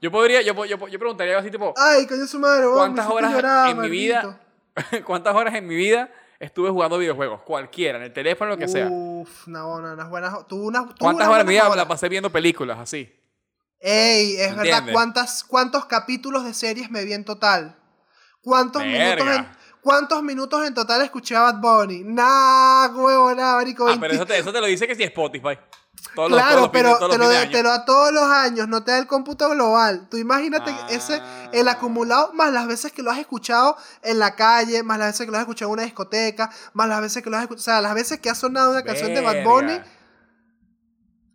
Yo 0.00 0.12
podría, 0.12 0.42
yo, 0.42 0.52
yo, 0.66 0.86
yo 0.86 0.98
preguntaría 0.98 1.32
algo 1.32 1.40
así 1.40 1.50
tipo, 1.50 1.74
Ay, 1.76 2.06
coño 2.06 2.26
su 2.26 2.38
madre, 2.38 2.66
weón. 2.66 2.76
¿cuántas 2.76 3.08
horas 3.08 3.70
en 3.70 3.80
mi 3.80 3.88
vida, 3.88 4.38
cuántas 5.04 5.34
horas 5.34 5.54
en 5.54 5.66
mi 5.66 5.74
vida 5.74 6.10
estuve 6.38 6.70
jugando 6.70 6.98
videojuegos? 6.98 7.42
Cualquiera, 7.42 7.98
en 7.98 8.04
el 8.04 8.12
teléfono, 8.12 8.50
lo 8.50 8.58
que 8.58 8.68
sea. 8.68 8.86
Uf, 8.88 9.48
no, 9.48 9.80
no, 9.80 9.94
unas 9.94 10.10
buenas. 10.10 10.46
Tú 10.46 10.62
una, 10.62 10.86
tú 10.86 10.94
¿Cuántas 11.00 11.26
unas 11.26 11.28
horas 11.28 11.40
en 11.40 11.46
mi 11.46 11.54
vida 11.54 11.74
la 11.74 11.88
pasé 11.88 12.08
viendo 12.08 12.30
películas 12.30 12.78
así? 12.78 13.20
Ey, 13.86 14.36
es 14.40 14.56
verdad. 14.56 14.84
¿cuántas, 14.92 15.44
¿cuántos 15.44 15.84
capítulos 15.84 16.44
de 16.44 16.54
series 16.54 16.90
me 16.90 17.04
vi 17.04 17.12
en 17.12 17.24
total? 17.24 17.76
¿Cuántos 18.40 18.82
minutos 18.82 19.26
en, 19.36 19.48
¿Cuántos 19.82 20.22
minutos 20.22 20.66
en 20.66 20.72
total 20.72 21.02
escuché 21.02 21.36
a 21.36 21.42
Bad 21.42 21.56
Bunny? 21.60 22.02
Nah, 22.04 22.86
huevo, 22.94 23.34
nada, 23.34 23.56
marico. 23.56 23.84
Ah, 23.84 23.88
20 23.90 24.00
pero 24.00 24.14
eso 24.14 24.24
te, 24.26 24.38
eso 24.38 24.52
te 24.54 24.60
lo 24.62 24.66
dice 24.66 24.86
que 24.86 24.94
si 24.94 25.02
Spotify. 25.02 25.58
Todos 26.14 26.30
los- 26.30 26.38
todos 26.38 26.42
Claro, 26.42 26.60
los 26.62 26.70
fines- 26.70 26.70
pero 26.96 27.08
te 27.10 27.18
lo, 27.18 27.28
de 27.28 27.46
te 27.48 27.62
lo 27.62 27.68
da 27.68 27.84
todos 27.84 28.10
los 28.12 28.24
años, 28.24 28.68
no 28.68 28.82
te 28.84 28.92
da 28.92 28.98
el 28.98 29.06
cómputo 29.06 29.50
global. 29.50 30.08
Tú 30.10 30.16
imagínate 30.16 30.70
Ah. 30.70 30.86
ese, 30.88 31.20
el 31.52 31.68
acumulado, 31.68 32.32
más 32.32 32.52
las 32.54 32.66
veces 32.66 32.90
que 32.92 33.02
lo 33.02 33.10
has 33.10 33.18
escuchado 33.18 33.76
en 34.02 34.18
la 34.18 34.34
calle, 34.34 34.82
más 34.82 34.98
las 34.98 35.08
veces 35.08 35.26
que 35.26 35.30
lo 35.30 35.36
has 35.36 35.42
escuchado 35.42 35.68
en 35.70 35.72
una 35.74 35.82
discoteca, 35.82 36.50
más 36.72 36.88
las 36.88 37.02
veces 37.02 37.22
que 37.22 37.28
lo 37.28 37.36
has 37.36 37.42
escuchado, 37.42 37.60
o 37.60 37.64
sea, 37.64 37.80
las 37.82 37.94
veces 37.94 38.18
que 38.20 38.30
ha 38.30 38.34
sonado 38.34 38.70
una 38.70 38.82
canción 38.82 39.12
de 39.12 39.20
Bad 39.20 39.44
Bunny. 39.44 39.78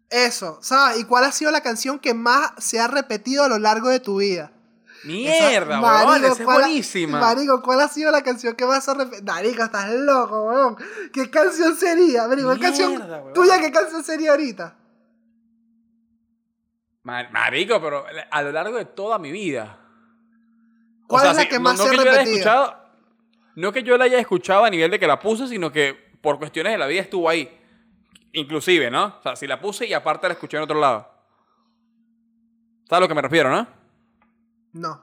Eso, 0.09 0.57
¿sabes? 0.61 0.99
¿Y 0.99 1.03
cuál 1.05 1.23
ha 1.25 1.31
sido 1.31 1.51
la 1.51 1.61
canción 1.61 1.99
que 1.99 2.13
más 2.13 2.51
se 2.57 2.79
ha 2.79 2.87
repetido 2.87 3.43
a 3.43 3.47
lo 3.47 3.59
largo 3.59 3.89
de 3.89 3.99
tu 3.99 4.17
vida? 4.17 4.51
Mierda, 5.05 5.79
weón, 5.79 5.81
Marico, 6.09 6.27
esa 6.27 6.33
es 6.39 6.45
¿cuál 6.45 6.57
ha- 6.57 6.65
buenísima. 6.67 7.19
Marico, 7.21 7.61
¿cuál 7.61 7.79
ha 7.81 7.87
sido 7.87 8.11
la 8.11 8.21
canción 8.21 8.55
que 8.55 8.65
más 8.65 8.83
se 8.83 8.91
ha 8.91 8.93
repetido? 8.95 9.33
Marico, 9.33 9.63
estás 9.63 9.89
loco, 9.93 10.43
weón. 10.45 10.77
¿Qué 11.13 11.29
canción 11.29 11.75
sería? 11.75 12.27
Marico, 12.27 12.53
¿qué 12.55 12.59
canción 12.59 12.89
Mierda, 12.97 13.19
weón. 13.21 13.33
tuya 13.33 13.59
qué 13.61 13.71
canción 13.71 14.03
sería 14.03 14.31
ahorita? 14.31 14.75
Mar- 17.03 17.31
Marico, 17.31 17.79
pero 17.81 18.05
a 18.29 18.41
lo 18.41 18.51
largo 18.51 18.77
de 18.77 18.85
toda 18.85 19.17
mi 19.19 19.31
vida. 19.31 19.79
¿Cuál 21.07 21.27
es 21.27 21.37
la 21.37 21.47
que 21.49 21.59
más 21.59 21.77
se 21.79 21.87
ha 21.87 21.89
que 21.91 21.97
yo 21.97 22.03
la 22.03 22.11
haya 22.11 22.19
repetido? 22.19 22.37
escuchado, 22.37 22.75
no 23.55 23.71
que 23.71 23.83
yo 23.83 23.97
la 23.97 24.05
haya 24.05 24.19
escuchado 24.19 24.65
a 24.65 24.69
nivel 24.69 24.91
de 24.91 24.99
que 24.99 25.07
la 25.07 25.19
puse, 25.19 25.47
sino 25.47 25.71
que 25.71 25.93
por 26.21 26.37
cuestiones 26.37 26.73
de 26.73 26.77
la 26.77 26.87
vida 26.87 27.01
estuvo 27.01 27.29
ahí. 27.29 27.58
Inclusive, 28.33 28.91
¿no? 28.91 29.15
O 29.19 29.21
sea, 29.23 29.35
si 29.35 29.47
la 29.47 29.59
puse 29.59 29.85
y 29.85 29.93
aparte 29.93 30.27
la 30.27 30.33
escuché 30.33 30.57
en 30.57 30.63
otro 30.63 30.79
lado. 30.79 31.09
¿Sabes 32.87 32.97
a 32.97 32.99
lo 33.01 33.07
que 33.07 33.15
me 33.15 33.21
refiero, 33.21 33.49
no? 33.49 33.67
No. 34.73 35.01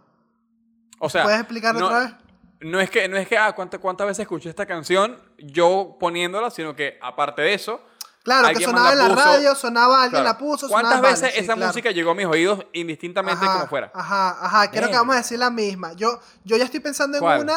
O 0.99 1.09
sea, 1.11 1.25
¿Puedes 1.25 1.41
explicarlo 1.41 1.81
no, 1.81 1.87
otra 1.87 1.99
vez? 2.01 2.13
no 2.61 2.81
es 2.81 2.91
que, 2.91 3.09
no 3.09 3.17
es 3.17 3.29
que 3.29 3.37
ah, 3.37 3.53
¿cuántas, 3.55 3.81
cuántas 3.81 4.07
veces 4.07 4.21
escuché 4.23 4.49
esta 4.49 4.65
canción 4.67 5.19
yo 5.39 5.97
poniéndola, 6.01 6.51
sino 6.51 6.75
que 6.75 6.99
aparte 7.03 7.43
de 7.43 7.55
eso, 7.55 7.81
Claro, 8.25 8.49
que 8.49 8.65
sonaba 8.65 8.91
en 8.93 8.99
la 8.99 9.09
puso. 9.09 9.25
radio, 9.25 9.55
sonaba, 9.55 10.03
alguien 10.03 10.23
Claro. 10.23 10.25
la 10.25 10.39
puso. 10.39 10.69
¿Cuántas 10.69 11.01
veces 11.01 11.21
vale, 11.21 11.33
sí, 11.35 11.39
esa 11.41 11.55
claro. 11.55 11.69
música 11.69 11.91
llegó 11.93 12.11
a 12.11 12.15
mis 12.17 12.27
oídos 12.27 12.67
indistintamente 12.73 13.45
Ajá, 13.45 13.55
como 13.55 13.67
fuera? 13.69 13.93
Ajá, 13.95 14.37
ajá, 14.45 14.71
creo 14.73 14.89
que 14.89 14.97
vamos 14.97 15.15
a 15.15 15.19
decir 15.19 15.39
la 15.39 15.51
misma. 15.51 15.93
Yo, 15.93 16.19
yo 16.43 16.57
ya 16.57 16.65
estoy 16.65 16.81
pensando 16.81 17.19
en 17.19 17.23
¿Cuál? 17.23 17.43
una. 17.43 17.55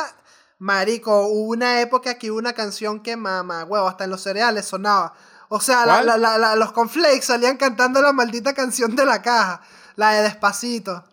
Marico, 0.60 1.26
hubo 1.28 1.50
una 1.54 1.82
época 1.82 2.20
que 2.20 2.30
hubo 2.30 2.38
una 2.38 2.54
canción 2.54 3.02
que 3.02 3.16
mamá, 3.16 3.64
huevo, 3.64 3.88
hasta 3.88 4.04
en 4.04 4.12
los 4.12 4.22
cereales 4.22 4.66
sonaba. 4.68 5.16
O 5.50 5.60
sea, 5.60 5.86
la- 5.86 6.02
la- 6.04 6.18
la- 6.18 6.38
la- 6.38 6.56
los 6.56 6.72
conflakes 6.72 7.24
salían 7.24 7.58
cantando 7.58 8.02
la 8.02 8.14
maldita 8.14 8.54
canción 8.54 8.96
de 8.96 9.06
la 9.06 9.22
caja, 9.22 9.62
la 9.96 10.12
de 10.12 10.22
Despacito. 10.24 11.04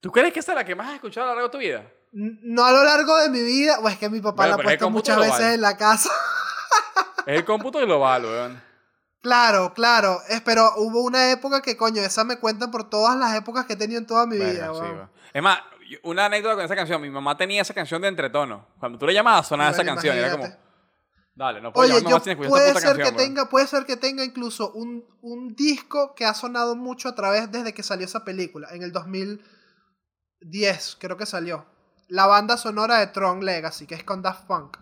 ¿Tú 0.00 0.10
crees 0.10 0.32
que 0.32 0.40
esa 0.40 0.52
es 0.52 0.56
la 0.56 0.64
que 0.64 0.74
más 0.74 0.88
has 0.88 0.94
escuchado 0.94 1.26
a 1.26 1.30
lo 1.30 1.34
largo 1.34 1.48
de 1.48 1.52
tu 1.52 1.58
vida? 1.58 1.84
No 2.12 2.64
a 2.64 2.72
lo 2.72 2.84
largo 2.84 3.16
de 3.18 3.28
mi 3.28 3.42
vida, 3.42 3.78
o 3.80 3.88
es 3.88 3.98
que 3.98 4.08
mi 4.08 4.20
papá 4.20 4.44
Bueno, 4.46 4.56
la 4.56 4.62
ha 4.62 4.64
puesto 4.64 4.90
muchas 4.90 5.16
global. 5.16 5.32
veces 5.38 5.54
en 5.54 5.60
la 5.60 5.76
casa. 5.76 6.10
Es 7.26 7.38
el 7.38 7.44
cómputo 7.44 7.78
global, 7.80 8.24
weón. 8.24 8.62
claro, 9.20 9.74
claro. 9.74 10.20
Es, 10.28 10.40
pero 10.42 10.72
hubo 10.76 11.02
una 11.02 11.30
época 11.32 11.60
que, 11.60 11.76
coño, 11.76 12.00
esa 12.00 12.24
me 12.24 12.38
cuenta 12.38 12.70
por 12.70 12.88
todas 12.88 13.16
las 13.18 13.34
épocas 13.34 13.66
que 13.66 13.72
he 13.72 13.76
tenido 13.76 13.98
en 13.98 14.06
toda 14.06 14.26
mi 14.26 14.36
vida. 14.36 14.70
Verga, 14.70 14.74
sí, 14.74 14.80
weón. 14.80 15.10
Es 15.34 15.42
más, 15.42 15.58
una 16.04 16.26
anécdota 16.26 16.54
con 16.54 16.64
esa 16.64 16.76
canción. 16.76 17.02
Mi 17.02 17.10
mamá 17.10 17.36
tenía 17.36 17.60
esa 17.62 17.74
canción 17.74 18.00
de 18.00 18.08
entretono. 18.08 18.66
Cuando 18.78 18.96
tú 18.98 19.06
le 19.06 19.12
llamabas, 19.12 19.48
sonaba 19.48 19.70
esa 19.70 19.78
Bueno, 19.78 19.94
canción. 19.94 20.16
y 20.16 20.18
Era 20.20 20.30
como, 20.30 20.46
dale, 21.36 21.60
no 21.60 21.72
puedo 21.72 21.94
Oye, 21.94 22.04
yo, 22.08 22.18
puede 22.48 22.72
ser 22.72 22.82
canción. 22.82 22.96
que 22.96 23.12
tenga, 23.12 23.48
puede 23.48 23.66
ser 23.68 23.86
que 23.86 23.96
tenga 23.96 24.24
incluso 24.24 24.72
un, 24.72 25.04
un 25.20 25.54
disco 25.54 26.14
que 26.14 26.24
ha 26.24 26.34
sonado 26.34 26.74
mucho 26.74 27.08
a 27.08 27.14
través 27.14 27.52
desde 27.52 27.72
que 27.72 27.84
salió 27.84 28.06
esa 28.06 28.24
película, 28.24 28.68
en 28.72 28.82
el 28.82 28.90
2010, 28.90 30.96
creo 30.98 31.16
que 31.16 31.26
salió. 31.26 31.66
La 32.08 32.26
banda 32.26 32.56
sonora 32.56 32.98
de 32.98 33.08
Tron 33.08 33.44
Legacy, 33.44 33.86
que 33.86 33.94
es 33.94 34.04
con 34.04 34.22
Daft 34.22 34.46
Punk. 34.46 34.76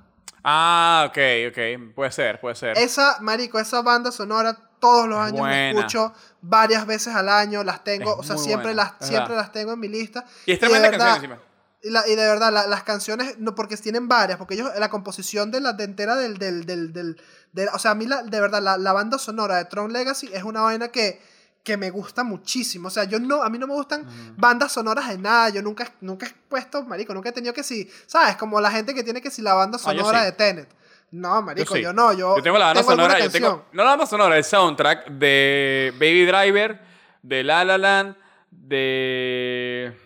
Ah, 0.44 1.06
ok, 1.08 1.18
ok. 1.48 1.94
Puede 1.94 2.12
ser, 2.12 2.40
puede 2.40 2.54
ser. 2.54 2.76
Esa, 2.76 3.18
marico, 3.20 3.58
esa 3.58 3.80
banda 3.80 4.12
sonora 4.12 4.54
todos 4.78 5.08
los 5.08 5.18
años 5.18 5.40
buena. 5.40 5.56
la 5.56 5.70
escucho 5.70 6.12
varias 6.42 6.86
veces 6.86 7.14
al 7.14 7.30
año, 7.30 7.64
las 7.64 7.82
tengo, 7.82 8.12
Es 8.12 8.18
o 8.18 8.22
sea, 8.22 8.36
siempre 8.36 8.74
buena, 8.74 8.94
las 8.98 9.08
siempre 9.08 9.34
las 9.34 9.50
tengo 9.50 9.72
en 9.72 9.80
mi 9.80 9.88
lista. 9.88 10.26
y 10.44 10.52
es 10.52 10.60
de 10.60 10.66
tremenda 10.66 10.90
verdad, 10.90 11.06
canción 11.06 11.32
encima. 11.32 11.48
Y, 11.84 11.90
la- 11.90 12.06
y 12.08 12.16
de 12.16 12.26
verdad, 12.26 12.50
la- 12.52 12.66
las 12.66 12.82
canciones, 12.82 13.38
no, 13.38 13.54
porque 13.54 13.76
tienen 13.76 14.08
varias, 14.08 14.38
porque 14.38 14.54
ellos, 14.54 14.70
la 14.78 14.88
composición 14.90 15.50
de 15.50 15.60
la 15.60 15.74
de 15.74 15.84
entera 15.84 16.16
del, 16.16 16.38
del, 16.38 16.64
del, 16.64 16.92
del- 16.92 17.20
del- 17.52 17.68
o 17.72 17.78
sea, 17.78 17.90
a 17.90 17.94
mí 17.94 18.06
la, 18.06 18.22
de 18.22 18.40
verdad, 18.40 18.62
la, 18.62 18.78
la 18.78 18.92
banda 18.92 19.18
sonora 19.18 19.56
de 19.58 19.66
Tron 19.66 19.92
Legacy 19.92 20.30
es 20.32 20.42
una 20.44 20.62
vaina 20.62 20.88
que, 20.88 21.20
que 21.62 21.76
me 21.76 21.90
gusta 21.90 22.24
muchísimo. 22.24 22.88
O 22.88 22.90
sea, 22.90 23.04
yo 23.04 23.20
no, 23.20 23.42
a 23.42 23.50
mí 23.50 23.58
no 23.58 23.66
me 23.66 23.74
gustan 23.74 24.06
bandas 24.36 24.72
sonoras 24.72 25.08
de 25.08 25.18
nada, 25.18 25.50
yo 25.50 25.60
nunca, 25.62 25.90
nunca 26.00 26.26
he 26.26 26.32
puesto, 26.48 26.82
marico, 26.84 27.12
nunca 27.14 27.28
he 27.28 27.32
tenido 27.32 27.52
que 27.54 27.62
si, 27.62 27.88
¿sabes? 28.06 28.36
Como 28.36 28.60
la 28.60 28.70
gente 28.70 28.94
que 28.94 29.04
tiene 29.04 29.20
que 29.20 29.30
si 29.30 29.42
la 29.42 29.54
banda 29.54 29.76
Ah, 29.76 29.84
sonora 29.84 30.20
sí. 30.20 30.24
de 30.26 30.32
Tenet. 30.32 30.68
No, 31.10 31.42
marico, 31.42 31.74
sí. 31.74 31.82
yo, 31.82 31.92
no, 31.92 32.12
yo, 32.12 32.36
Yo 32.36 32.42
tengo 32.42 32.58
la 32.58 32.66
banda 32.66 32.82
sonora, 32.82 33.18
yo 33.20 33.30
tengo, 33.30 33.66
no 33.72 33.84
la 33.84 33.90
banda 33.90 34.06
sonora, 34.06 34.36
el 34.36 34.42
soundtrack 34.44 35.08
de 35.10 35.92
Baby 35.98 36.24
Driver, 36.26 36.80
de 37.22 37.44
La 37.44 37.64
La 37.64 37.78
Land, 37.78 38.16
de... 38.50 39.96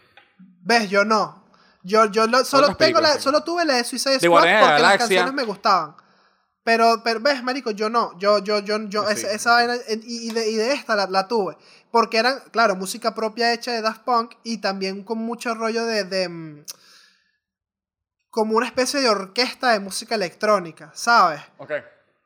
¿Ves? 0.63 0.91
Yo 0.91 1.05
no. 1.05 1.38
Yo, 1.89 2.07
yo 2.07 2.27
lo- 2.27 2.45
solo, 2.45 2.77
tengo 2.77 3.01
la, 3.01 3.19
solo 3.19 3.43
tuve 3.43 3.65
la 3.65 3.75
de 3.77 3.85
Suicide 3.85 4.19
De 4.19 4.21
Squad 4.27 4.43
de 4.45 4.53
la 4.53 4.61
porque 4.61 4.83
las 4.83 4.99
canciones 4.99 5.33
me 5.35 5.43
gustaban. 5.45 5.97
Pero, 6.63 7.01
pero, 7.03 7.19
ves, 7.21 7.43
marico, 7.43 7.71
yo 7.71 7.89
no. 7.89 8.17
Yo, 8.19 8.41
yo, 8.41 8.59
yo, 8.59 8.79
yo, 8.89 9.09
esa, 9.09 9.29
sí. 9.29 9.35
esa 9.35 9.53
vaina, 9.53 9.75
y, 9.89 10.29
y 10.29 10.33
de, 10.33 10.51
y 10.51 10.57
de 10.57 10.73
esta 10.75 10.95
la, 10.95 11.07
la 11.07 11.27
tuve. 11.27 11.57
Porque 11.91 12.19
eran, 12.19 12.41
claro, 12.51 12.77
música 12.77 13.15
propia 13.15 13.55
hecha 13.55 13.73
de 13.73 13.81
Daft 13.81 14.03
Punk 14.03 14.35
y 14.45 14.59
también 14.59 15.03
con 15.03 15.17
mucho 15.19 15.55
rollo 15.55 15.87
de, 15.87 16.05
de, 16.05 16.29
mm, 16.29 16.65
como 18.31 18.57
una 18.57 18.67
especie 18.67 19.01
de 19.01 19.09
orquesta 19.09 19.73
de 19.73 19.81
música 19.81 20.15
electrónica, 20.15 20.91
¿sabes? 20.95 21.41
Ok. 21.57 21.73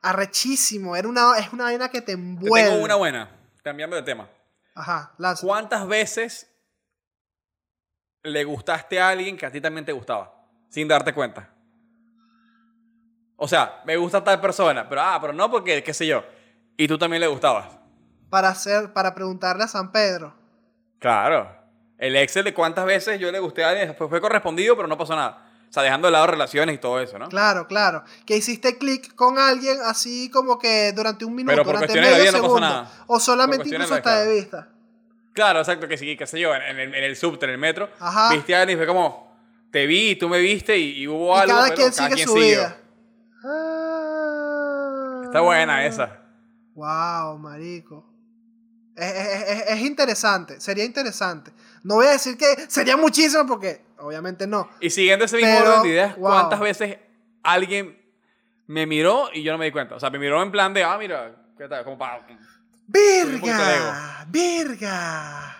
Arrechísimo. 0.01 0.95
Era 0.97 1.07
una, 1.07 1.37
es 1.37 1.53
una 1.53 1.65
vaina 1.65 1.87
que 1.89 2.01
te 2.01 2.07
Te 2.07 2.11
envuelve. 2.13 2.69
tengo 2.69 2.83
una 2.83 2.95
buena, 2.95 3.29
cambiando 3.63 3.95
de 3.95 4.01
tema. 4.03 4.29
Ajá, 4.75 5.13
lanza. 5.17 5.45
¿Cuántas 5.47 5.87
veces 5.87 6.47
le 8.23 8.43
gustaste 8.43 8.99
a 8.99 9.09
alguien 9.09 9.37
que 9.37 9.45
a 9.45 9.51
ti 9.51 9.61
también 9.61 9.85
te 9.85 9.91
gustaba? 9.91 10.33
Sin 10.69 10.87
darte 10.87 11.13
cuenta. 11.13 11.49
O 13.35 13.47
sea, 13.47 13.81
me 13.85 13.97
gusta 13.97 14.23
tal 14.23 14.39
persona, 14.39 14.87
pero 14.87 15.01
ah, 15.01 15.17
pero 15.19 15.33
no 15.33 15.51
porque, 15.51 15.83
qué 15.83 15.93
sé 15.93 16.07
yo. 16.07 16.23
Y 16.77 16.87
tú 16.87 16.97
también 16.97 17.21
le 17.21 17.27
gustabas. 17.27 17.67
Para 18.29 18.49
hacer, 18.49 18.93
para 18.93 19.13
preguntarle 19.13 19.63
a 19.63 19.67
San 19.67 19.91
Pedro. 19.91 20.33
Claro. 20.99 21.51
El 21.97 22.15
Excel 22.15 22.45
de 22.45 22.53
cuántas 22.53 22.85
veces 22.85 23.19
yo 23.19 23.31
le 23.31 23.39
gusté 23.39 23.63
a 23.63 23.69
alguien, 23.69 23.89
después 23.89 24.09
fue 24.09 24.21
correspondido, 24.21 24.75
pero 24.75 24.87
no 24.87 24.97
pasó 24.97 25.15
nada. 25.15 25.45
O 25.69 25.73
sea, 25.73 25.83
dejando 25.83 26.07
de 26.07 26.11
lado 26.11 26.27
relaciones 26.27 26.75
y 26.75 26.77
todo 26.77 26.99
eso, 26.99 27.17
¿no? 27.17 27.27
Claro, 27.29 27.67
claro. 27.67 28.03
Que 28.25 28.37
hiciste 28.37 28.77
clic 28.77 29.13
con 29.15 29.39
alguien 29.39 29.79
así 29.83 30.29
como 30.29 30.59
que 30.59 30.93
durante 30.93 31.25
un 31.25 31.35
minuto, 31.35 31.51
Pero 31.51 31.63
por 31.63 31.75
durante 31.75 31.93
de 31.93 32.01
medio 32.01 32.15
vida 32.15 32.31
no 32.31 32.37
pasó 32.37 32.43
segundo. 32.43 32.59
nada. 32.61 32.91
O 33.07 33.19
solamente 33.19 33.67
incluso 33.69 33.95
hasta 33.95 34.19
de 34.21 34.35
vista. 34.35 34.67
Claro, 35.33 35.59
exacto, 35.59 35.87
que 35.87 35.97
sí, 35.97 36.15
qué 36.15 36.27
sé 36.27 36.39
yo, 36.39 36.53
en, 36.55 36.61
en 36.61 36.79
el, 36.79 36.95
en 36.95 37.03
el 37.03 37.15
subte, 37.15 37.45
en 37.45 37.51
el 37.51 37.57
metro, 37.57 37.89
Ajá. 37.99 38.31
viste 38.33 38.55
a 38.55 38.61
alguien 38.61 38.77
y 38.77 38.79
fue 38.79 38.87
como, 38.87 39.35
te 39.71 39.85
vi, 39.87 40.15
tú 40.15 40.29
me 40.29 40.39
viste 40.39 40.77
y, 40.77 40.99
y 41.01 41.07
hubo 41.07 41.35
Y 41.35 41.39
algo, 41.39 41.53
cada 41.55 41.63
pero 41.65 41.75
quien 41.75 41.91
cada 41.91 42.03
sigue 42.09 42.15
quien 42.15 42.27
su 42.27 42.33
siguió. 42.35 42.47
vida. 42.59 42.77
Ah. 43.43 45.21
Está 45.25 45.41
buena 45.41 45.85
esa. 45.85 46.19
Wow, 46.75 47.37
marico. 47.39 48.05
Es, 48.95 49.11
es- 49.11 49.49
es- 49.49 49.63
es 49.69 49.79
interesante, 49.81 50.59
sería 50.61 50.85
interesante. 50.85 51.51
No 51.83 51.95
voy 51.95 52.05
a 52.07 52.11
decir 52.11 52.37
que 52.37 52.45
sería 52.67 52.95
muchísimo 52.95 53.45
porque 53.47 53.81
obviamente 53.97 54.45
no. 54.45 54.69
Y 54.79 54.89
siguiendo 54.91 55.25
ese 55.25 55.37
mismo 55.37 55.57
orden 55.59 55.81
de 55.83 55.89
ideas, 55.89 56.15
wow. 56.17 56.31
¿cuántas 56.31 56.59
veces 56.59 56.97
alguien 57.41 57.99
me 58.67 58.85
miró 58.85 59.29
y 59.33 59.41
yo 59.43 59.51
no 59.51 59.57
me 59.57 59.65
di 59.65 59.71
cuenta? 59.71 59.95
O 59.95 59.99
sea, 59.99 60.09
me 60.11 60.19
miró 60.19 60.41
en 60.43 60.51
plan 60.51 60.73
de, 60.73 60.83
ah, 60.83 60.97
mira, 60.99 61.35
¿qué 61.57 61.67
tal? 61.67 61.83
Como 61.83 61.97
para... 61.97 62.25
¡Virga! 62.87 64.25
¡Virga! 64.29 65.57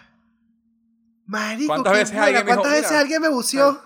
Marico, 1.25 1.67
¿Cuántas 1.73 1.93
veces 1.93 2.17
alguien 2.17 2.45
dijo, 2.45 2.55
¿Cuántas 2.61 2.71
veces 2.81 2.97
alguien 2.97 3.21
me 3.21 3.29
bució? 3.29 3.81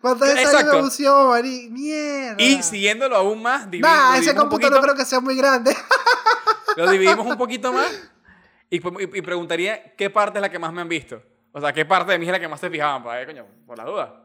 ¿Cuántas 0.00 0.34
veces 0.34 0.54
alguien 0.54 0.76
me 0.76 0.82
bució, 0.82 1.28
marico? 1.28 1.72
¡Mierda! 1.74 2.42
Y 2.42 2.62
siguiéndolo 2.62 3.16
aún 3.16 3.42
más, 3.42 3.66
divi- 3.68 3.80
lo 3.80 3.88
Nah, 3.88 4.10
ese 4.12 4.20
dividimos 4.20 4.42
cómputo 4.42 4.70
no 4.70 4.80
creo 4.80 4.94
que 4.94 5.04
sea 5.04 5.20
muy 5.20 5.36
grande. 5.36 5.74
lo 6.76 6.90
dividimos 6.90 7.26
un 7.26 7.36
poquito 7.36 7.72
más 7.72 7.90
y, 8.70 8.76
y- 8.76 9.18
y 9.18 9.22
preguntaría 9.22 9.94
qué 9.96 10.10
parte 10.10 10.38
es 10.38 10.42
la 10.42 10.50
que 10.50 10.58
más 10.58 10.72
me 10.72 10.82
han 10.82 10.88
visto. 10.88 11.22
O 11.52 11.60
sea, 11.60 11.72
qué 11.72 11.84
parte 11.84 12.12
de 12.12 12.18
mí 12.18 12.26
es 12.26 12.32
la 12.32 12.40
que 12.40 12.48
más 12.48 12.60
se 12.60 12.68
fijaban, 12.68 13.02
para 13.02 13.18
ver, 13.18 13.26
coño, 13.26 13.46
por 13.66 13.78
la 13.78 13.84
duda. 13.84 14.20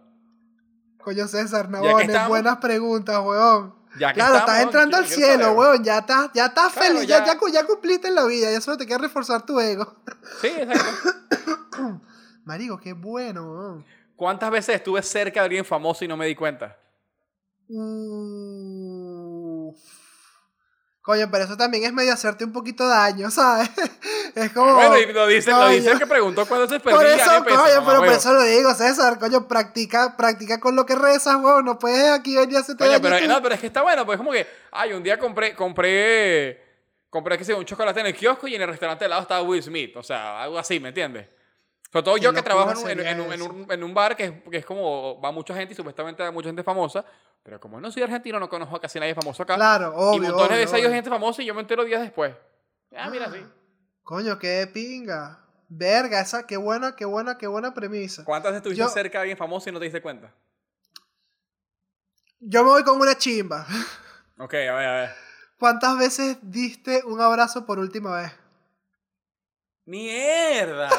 Coño, 1.02 1.28
César 1.28 1.69
estamos- 2.02 2.28
buenas 2.30 2.58
preguntas, 2.58 3.19
weón. 3.24 3.79
Ya 3.97 4.10
que 4.10 4.15
claro, 4.15 4.36
estamos, 4.36 4.52
estás 4.52 4.63
entrando 4.65 4.97
al 4.97 5.06
cielo, 5.08 5.52
weón. 5.54 5.84
Ya 5.84 5.97
estás, 5.99 6.30
ya 6.34 6.45
estás 6.47 6.73
Claro, 6.73 6.88
feliz, 6.93 7.08
ya, 7.08 7.19
ya. 7.19 7.25
ya, 7.25 7.38
cu- 7.39 7.49
ya 7.49 7.65
cumpliste 7.65 8.08
en 8.10 8.15
la 8.15 8.25
vida. 8.25 8.52
Ya 8.52 8.62
solo 8.62 8.78
te 8.78 8.86
queda 8.86 8.97
reforzar 8.99 9.45
tu 9.45 9.60
ego. 9.60 9.95
Sí, 10.41 10.47
exacto. 10.47 11.21
Marico, 12.45 12.80
qué 12.80 12.93
bueno, 12.93 13.41
weón. 13.52 13.86
¿Cuántas 14.15 14.52
veces 14.52 14.75
estuve 14.75 15.02
cerca 15.02 15.39
de 15.39 15.45
alguien 15.45 15.65
famoso 15.65 16.04
y 16.04 16.08
no 16.08 16.17
me 16.17 16.25
di 16.28 16.36
cuenta? 16.36 16.78
Uf. 17.67 18.59
Coño, 21.10 21.28
pero 21.32 21.45
eso 21.45 21.58
también 21.58 21.86
es 21.86 21.91
medio 21.91 22.13
hacerte 22.13 22.43
un 22.43 22.54
poquito 22.54 22.88
daño, 22.88 23.32
¿sabes? 23.32 23.67
Es 24.36 24.52
como. 24.52 24.76
Bueno, 24.76 24.95
y 24.95 25.12
lo 25.12 25.26
dice, 25.26 25.50
lo 25.50 25.67
dice 25.69 25.89
el 25.89 25.98
que 25.98 26.06
preguntó 26.06 26.45
cuándo 26.45 26.69
se 26.69 26.80
Por 26.80 27.00
perdía. 27.00 27.15
eso, 27.15 27.32
alguien, 27.32 27.45
pues, 27.45 27.58
coño, 27.58 27.84
pero 27.84 28.00
por 28.02 28.10
eso 28.10 28.32
lo 28.32 28.43
digo, 28.43 28.72
César, 28.76 29.17
coño, 29.17 29.48
practica, 29.48 30.15
practica 30.15 30.60
con 30.60 30.76
lo 30.76 30.86
que 30.86 30.93
rezas, 30.93 31.38
weón. 31.38 31.65
No 31.65 31.80
puedes 31.80 32.12
aquí 32.12 32.36
venir 32.36 32.58
a 32.58 32.60
hacerte 32.60 32.86
Coño, 32.86 33.02
pero, 33.02 33.28
no, 33.28 33.41
pero 33.41 33.56
es 33.56 33.60
que 33.60 33.65
está 33.65 33.82
bueno, 33.82 34.06
pues 34.06 34.17
es 34.17 34.19
como 34.19 34.32
que, 34.32 34.45
ay, 34.69 34.93
un 34.93 35.02
día 35.02 35.17
compré, 35.17 35.56
compré, 35.56 36.63
compré, 37.10 37.39
qué 37.39 37.43
sé 37.43 37.56
un 37.56 37.65
chocolate 37.65 38.02
en 38.02 38.06
el 38.06 38.15
kiosco 38.15 38.48
y 38.48 38.54
en 38.54 38.62
el 38.62 38.67
restaurante 38.67 39.06
al 39.06 39.10
lado 39.10 39.24
estaba 39.24 39.41
Will 39.41 39.63
Smith, 39.63 39.98
o 39.98 40.04
sea, 40.04 40.43
algo 40.43 40.60
así, 40.60 40.80
¿me 40.80 40.89
entiendes? 40.89 41.26
Sobre 41.91 42.04
todo 42.04 42.17
yo 42.17 42.32
que 42.34 42.41
trabajo 42.43 42.71
en 42.71 42.78
un, 42.78 42.84
en, 42.84 42.97
sería 42.97 43.12
en 43.12 43.19
un- 43.21 43.25
en 43.34 43.41
eso. 43.41 43.49
un- 43.49 43.71
en 43.71 43.84
un 43.84 43.93
bar 43.93 44.15
que 44.15 44.25
es, 44.25 44.34
que 44.52 44.58
es 44.58 44.65
como, 44.65 45.19
va 45.21 45.32
mucha 45.32 45.56
gente 45.56 45.73
y 45.73 45.75
supuestamente 45.75 46.21
va 46.21 46.32
mucha 46.32 46.49
gente 46.49 46.63
famosa, 46.63 47.04
pero 47.41 47.60
como 47.60 47.80
no 47.82 47.91
soy 47.91 48.04
argentino, 48.04 48.39
no 48.39 48.47
conozco 48.47 48.75
a 48.75 48.82
casi 48.82 48.99
nadie 48.99 49.15
famoso 49.15 49.41
acá. 49.43 49.56
Claro, 49.56 49.93
obvio. 49.95 50.17
y 50.17 50.19
montones 50.28 50.38
de 50.38 50.45
obvio, 50.56 50.58
veces 50.60 50.73
hay 50.73 50.82
obvio. 50.82 50.93
gente 50.93 51.10
famosa 51.10 51.41
y 51.41 51.45
yo 51.45 51.54
me 51.56 51.62
entero 51.62 51.84
días 51.84 52.02
después. 52.02 52.36
Ah, 52.95 53.10
mira, 53.10 53.32
sí. 53.32 53.43
Coño, 54.04 54.38
qué 54.39 54.69
pinga. 54.71 55.45
Verga, 55.67 56.19
esa, 56.21 56.45
qué 56.47 56.58
buena, 56.58 56.95
qué 56.95 57.06
buena, 57.06 57.38
qué 57.38 57.45
buena 57.47 57.73
premisa. 57.73 58.23
¿Cuántas 58.25 58.52
veces 58.52 58.58
estuviste 58.58 58.84
Yo- 58.84 58.89
cerca 58.89 59.19
de 59.19 59.21
alguien 59.23 59.38
famoso 59.38 59.69
y 59.69 59.71
no 59.73 59.80
te 59.80 59.86
diste 59.86 60.02
cuenta? 60.02 60.34
Yo 62.39 62.63
me 62.63 62.69
voy 62.69 62.84
con 62.84 62.99
una 62.99 63.15
chimba. 63.17 63.65
Ok, 64.41 64.54
a 64.54 64.58
ver, 64.58 64.71
a 64.88 64.93
ver. 65.02 65.10
¿Cuántas 65.60 65.97
veces 65.97 66.38
diste 66.41 67.04
un 67.04 67.19
abrazo 67.19 67.65
por 67.65 67.78
última 67.78 68.21
vez? 68.21 68.32
¡Mierda! 69.86 70.89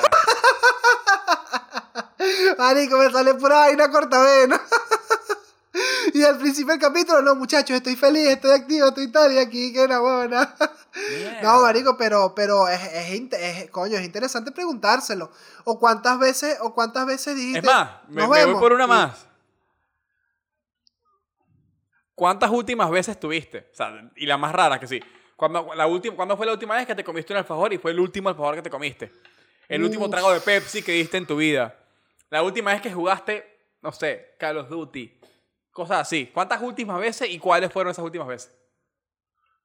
Marico, 2.59 2.99
me 2.99 3.11
sale 3.11 3.35
pura 3.35 3.57
vaina 3.61 3.91
cortavena. 3.91 4.61
y 6.15 6.23
al 6.23 6.39
principio 6.39 6.73
del 6.73 6.81
capítulo, 6.81 7.23
no, 7.23 7.35
muchachos, 7.35 7.77
estoy 7.77 7.97
feliz, 7.97 8.29
estoy 8.29 8.51
activo, 8.53 8.89
estoy 8.89 9.11
tal, 9.11 9.33
y 9.33 9.39
aquí, 9.39 9.73
que 9.73 9.83
era 9.83 9.99
buena. 10.01 10.55
No, 11.43 11.63
marico, 11.63 11.97
pero, 11.97 12.35
pero 12.35 12.69
es, 12.69 12.81
es, 12.93 13.71
coño, 13.71 13.97
es 13.97 14.05
interesante 14.05 14.51
preguntárselo. 14.51 15.31
O 15.65 15.79
cuántas 15.79 16.19
veces, 16.19 16.59
o 16.63 16.75
cuántas 16.75 17.07
veces 17.07 17.37
dijiste. 17.37 17.61
Es 17.61 17.65
más, 17.65 17.91
me, 18.09 18.23
"Nos 18.23 18.29
me 18.31 18.39
voy 18.39 18.39
vemos", 18.47 18.61
por 18.61 18.73
una 18.73 18.87
más. 18.89 19.27
¿Cuántas 22.15 22.51
últimas 22.51 22.91
veces 22.91 23.19
tuviste? 23.19 23.69
O 23.73 23.75
sea, 23.75 24.11
y 24.17 24.27
la 24.27 24.37
más 24.37 24.53
rara 24.53 24.79
que 24.81 24.87
sí. 24.87 25.01
Cuando, 25.37 25.73
la 25.75 25.87
última, 25.87 26.17
¿Cuándo 26.17 26.37
fue 26.37 26.45
la 26.45 26.53
última 26.53 26.75
vez 26.75 26.87
que 26.87 26.95
te 26.95 27.05
comiste 27.05 27.33
un 27.33 27.39
alfajor 27.39 27.73
y 27.73 27.79
fue 27.79 27.93
el 27.93 28.01
último 28.01 28.29
alfajor 28.29 28.57
que 28.57 28.63
te 28.63 28.71
comiste? 28.71 29.13
El 29.69 29.83
último 29.85 30.11
trago 30.11 30.33
de 30.33 30.41
Pepsi 30.41 30.83
que 30.83 30.93
diste 30.93 31.17
en 31.17 31.27
tu 31.27 31.37
vida. 31.37 31.75
La 32.31 32.43
última 32.43 32.73
vez 32.73 32.81
que 32.81 32.93
jugaste, 32.93 33.45
no 33.83 33.93
sé, 33.93 34.37
Call 34.39 34.59
of 34.59 34.69
Duty. 34.69 35.21
Cosas 35.73 36.01
así. 36.01 36.31
¿Cuántas 36.33 36.63
últimas 36.63 36.99
veces 37.01 37.29
y 37.31 37.39
cuáles 37.39 37.73
fueron 37.73 37.91
esas 37.91 38.05
últimas 38.05 38.29
veces? 38.29 38.53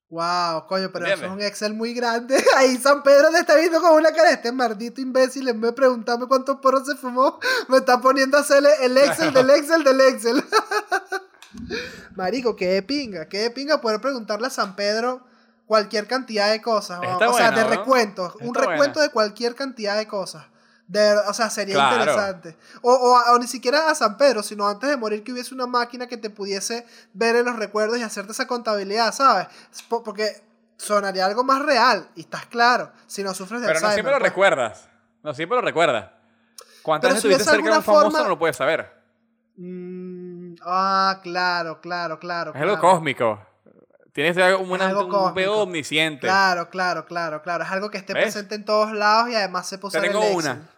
Wow, 0.10 0.68
coño, 0.68 0.92
pero 0.94 1.08
eso 1.08 1.26
es 1.26 1.32
un 1.32 1.42
Excel 1.42 1.74
muy 1.74 1.94
grande. 1.94 2.38
Ahí 2.56 2.78
San 2.78 3.02
Pedro 3.02 3.32
te 3.32 3.40
está 3.40 3.56
viendo 3.56 3.82
con 3.82 3.94
una 3.94 4.12
cara. 4.12 4.32
Este 4.32 4.52
maldito 4.52 5.02
imbécil 5.02 5.48
en 5.48 5.60
vez 5.60 5.72
de 5.72 5.76
preguntarme 5.76 6.28
cuántos 6.28 6.58
porros 6.60 6.86
se 6.86 6.96
fumó, 6.96 7.40
me 7.70 7.78
está 7.78 8.00
poniendo 8.00 8.38
a 8.38 8.42
hacerle 8.42 8.70
el 8.82 8.98
Excel 8.98 9.34
del 9.34 9.50
Excel 9.50 9.84
del 9.84 10.02
Excel. 10.02 10.44
Marico, 12.16 12.56
qué 12.56 12.68
de 12.68 12.84
pinga, 12.84 13.28
qué 13.28 13.40
de 13.40 13.50
pinga 13.50 13.82
poder 13.82 14.00
preguntarle 14.00 14.48
a 14.48 14.52
San 14.52 14.76
Pedro 14.76 15.26
cualquier 15.66 16.08
cantidad 16.08 16.52
de 16.52 16.62
cosas. 16.62 17.02
Está 17.02 17.30
o 17.30 17.34
sea, 17.34 17.52
de 17.52 17.64
¿no? 17.64 17.70
recuentos. 17.70 18.36
Un 18.36 18.48
Está 18.48 18.60
recuento 18.62 19.00
buena. 19.00 19.08
de 19.08 19.10
cualquier 19.10 19.56
cantidad 19.56 19.98
de 19.98 20.08
cosas. 20.08 20.46
De, 20.88 21.14
o 21.18 21.34
sea, 21.34 21.50
sería 21.50 21.76
Claro. 21.76 21.96
interesante. 21.98 22.58
O, 22.84 22.94
o, 22.94 23.34
o 23.34 23.40
ni 23.40 23.48
siquiera 23.48 23.90
a 23.90 23.96
San 23.96 24.18
Pedro, 24.18 24.44
sino 24.44 24.68
antes 24.68 24.88
de 24.90 24.98
morir 24.98 25.24
que 25.24 25.32
hubiese 25.32 25.54
una 25.56 25.66
máquina 25.66 26.06
que 26.08 26.18
te 26.18 26.30
pudiese 26.30 26.86
ver 27.14 27.36
en 27.36 27.46
los 27.46 27.56
recuerdos 27.56 27.98
y 27.98 28.04
hacerte 28.04 28.34
esa 28.34 28.46
contabilidad, 28.46 29.12
¿sabes? 29.14 29.48
Po- 29.90 30.04
Porque 30.04 30.44
sonaría 30.78 31.26
algo 31.26 31.44
más 31.44 31.64
real, 31.66 32.08
y 32.16 32.22
estás 32.22 32.46
claro, 32.46 32.92
si 33.08 33.24
no 33.24 33.34
sufres 33.34 33.62
de 33.62 33.68
Pero 33.68 33.80
no 33.80 33.88
Alzheimer. 33.88 33.94
siempre 33.96 34.14
lo 34.14 34.20
pues. 34.20 34.30
recuerdas. 34.32 34.90
No 35.24 35.34
siempre 35.34 35.56
lo 35.56 35.62
recuerdas. 35.64 36.12
¿Cuántas 36.84 37.10
veces 37.14 37.22
si 37.24 37.28
estuviste 37.30 37.52
cerca 37.52 37.72
de 37.72 37.78
un 37.78 37.84
famoso 37.84 38.04
forma- 38.12 38.20
no 38.24 38.30
lo 38.30 38.38
puedes 38.38 38.56
saber? 38.58 38.94
Mm, 39.58 40.56
ah, 40.66 41.20
claro, 41.24 41.82
claro, 41.82 42.20
claro. 42.20 42.52
Es 42.54 42.62
algo 42.62 42.78
claro. 42.80 42.90
cósmico. 42.96 43.40
Tienes 44.14 44.38
algo- 44.38 44.60
una- 44.64 44.88
algo 44.88 45.28
un 45.30 45.34
pedo 45.34 45.58
omnisciente. 45.64 46.22
Claro, 46.28 46.70
claro, 46.70 47.06
claro, 47.06 47.42
claro. 47.42 47.64
Es 47.64 47.72
algo 47.72 47.90
que 47.90 47.98
esté 47.98 48.14
¿Ves? 48.14 48.24
presente 48.26 48.56
en 48.56 48.64
todos 48.66 48.92
lados 48.94 49.30
y 49.30 49.36
además 49.36 49.68
se 49.68 49.78
puso 49.78 50.00
Te 50.00 50.08
tengo 50.08 50.22
una. 50.30 50.70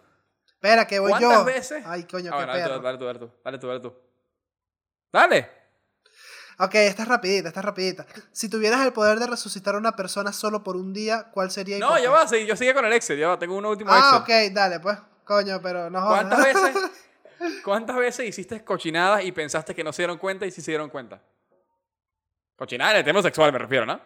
Espera, 0.60 0.86
que 0.88 0.98
voy 0.98 1.12
yo. 1.12 1.18
¿Cuántas 1.28 1.44
veces? 1.44 1.84
Ay, 1.86 2.02
coño, 2.04 2.30
Ah, 2.34 2.38
qué 2.38 2.44
bueno, 2.46 2.52
dale, 2.52 2.62
tú, 2.62 2.68
perro. 2.68 2.82
dale 2.82 2.98
tú, 2.98 3.04
dale 3.04 3.18
tú, 3.18 3.30
dale 3.44 3.58
tú, 3.58 3.66
dale 3.68 3.80
tú. 3.80 3.94
Dale. 5.12 5.50
Ok, 6.58 6.74
esta 6.74 7.02
es 7.02 7.08
rapidita, 7.08 7.46
esta 7.48 7.60
es 7.60 7.64
rapidita. 7.66 8.06
Si 8.32 8.48
tuvieras 8.50 8.84
el 8.84 8.92
poder 8.92 9.20
de 9.20 9.28
resucitar 9.28 9.76
a 9.76 9.78
una 9.78 9.92
persona 9.94 10.32
solo 10.32 10.64
por 10.64 10.76
un 10.76 10.92
día, 10.92 11.30
¿cuál 11.32 11.52
sería 11.52 11.78
No, 11.78 11.96
ya 11.96 12.10
va, 12.10 12.26
sí, 12.26 12.44
yo 12.44 12.56
sigue 12.56 12.74
con 12.74 12.84
el 12.84 12.92
Excel, 12.92 13.16
ya 13.18 13.28
va, 13.28 13.38
tengo 13.38 13.56
un 13.56 13.64
último 13.64 13.92
Ah, 13.92 14.18
Excel. 14.26 14.48
ok, 14.48 14.52
dale, 14.54 14.80
pues. 14.80 14.98
Coño, 15.22 15.60
pero 15.62 15.88
no 15.90 16.00
jodas. 16.00 16.24
¿Cuántas 16.26 16.44
veces, 16.44 16.90
¿Cuántas 17.64 17.96
veces 17.96 18.26
hiciste 18.26 18.64
cochinadas 18.64 19.22
y 19.22 19.30
pensaste 19.30 19.72
que 19.76 19.84
no 19.84 19.92
se 19.92 20.02
dieron 20.02 20.18
cuenta 20.18 20.44
y 20.46 20.50
sí 20.50 20.60
se 20.60 20.72
dieron 20.72 20.90
cuenta? 20.90 21.22
Cochinadas 22.56 22.94
en 22.94 22.98
el 22.98 23.04
tema 23.04 23.22
sexual 23.22 23.52
me 23.52 23.58
refiero, 23.60 23.86
¿no? 23.86 24.00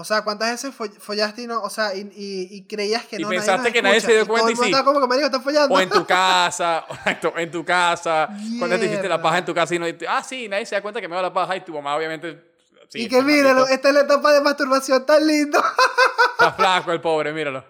O 0.00 0.04
sea, 0.04 0.22
¿cuántas 0.22 0.52
veces 0.52 0.72
fo- 0.78 0.96
follaste 1.00 1.42
y 1.42 1.46
no? 1.48 1.60
O 1.60 1.68
sea, 1.70 1.92
y, 1.92 2.02
y- 2.14 2.48
y 2.56 2.62
creías 2.68 3.04
que 3.06 3.16
Y 3.16 3.18
no 3.18 3.30
pensaste 3.30 3.64
nos 3.64 3.72
que 3.72 3.82
nadie 3.82 4.00
se 4.00 4.12
dio 4.12 4.22
y 4.22 4.26
todo 4.26 4.28
cuenta 4.28 4.46
el 4.48 4.52
y 4.52 4.54
mundo 4.54 4.64
sí. 4.66 4.70
estaba 4.70 4.84
como 4.84 5.00
que 5.00 5.06
marico, 5.08 5.26
está 5.26 5.40
follando. 5.40 5.74
O 5.74 5.80
en 5.80 5.90
tu 5.90 6.06
casa, 6.06 6.84
exacto, 6.90 7.32
en 7.36 7.50
tu 7.50 7.64
casa. 7.64 8.28
Cuando 8.60 8.78
te 8.78 8.86
hiciste 8.86 9.08
la 9.08 9.20
paja 9.20 9.38
en 9.38 9.44
tu 9.44 9.52
casa 9.52 9.74
y 9.74 9.80
no... 9.80 9.86
Ah, 10.08 10.22
sí, 10.22 10.48
nadie 10.48 10.66
se 10.66 10.76
da 10.76 10.82
cuenta 10.82 11.00
que 11.00 11.08
me 11.08 11.16
da 11.16 11.22
la 11.22 11.32
paja 11.32 11.56
y 11.56 11.64
tu 11.64 11.72
mamá 11.72 11.96
obviamente... 11.96 12.52
Sí, 12.88 13.02
y 13.02 13.08
que 13.08 13.20
míralo, 13.22 13.66
esta 13.66 13.88
es 13.88 13.94
la 13.94 14.00
etapa 14.02 14.32
de 14.32 14.40
masturbación 14.40 15.04
tan 15.04 15.26
lindo. 15.26 15.58
Está 16.32 16.52
flaco 16.52 16.92
el 16.92 17.00
pobre, 17.00 17.32
míralo. 17.32 17.64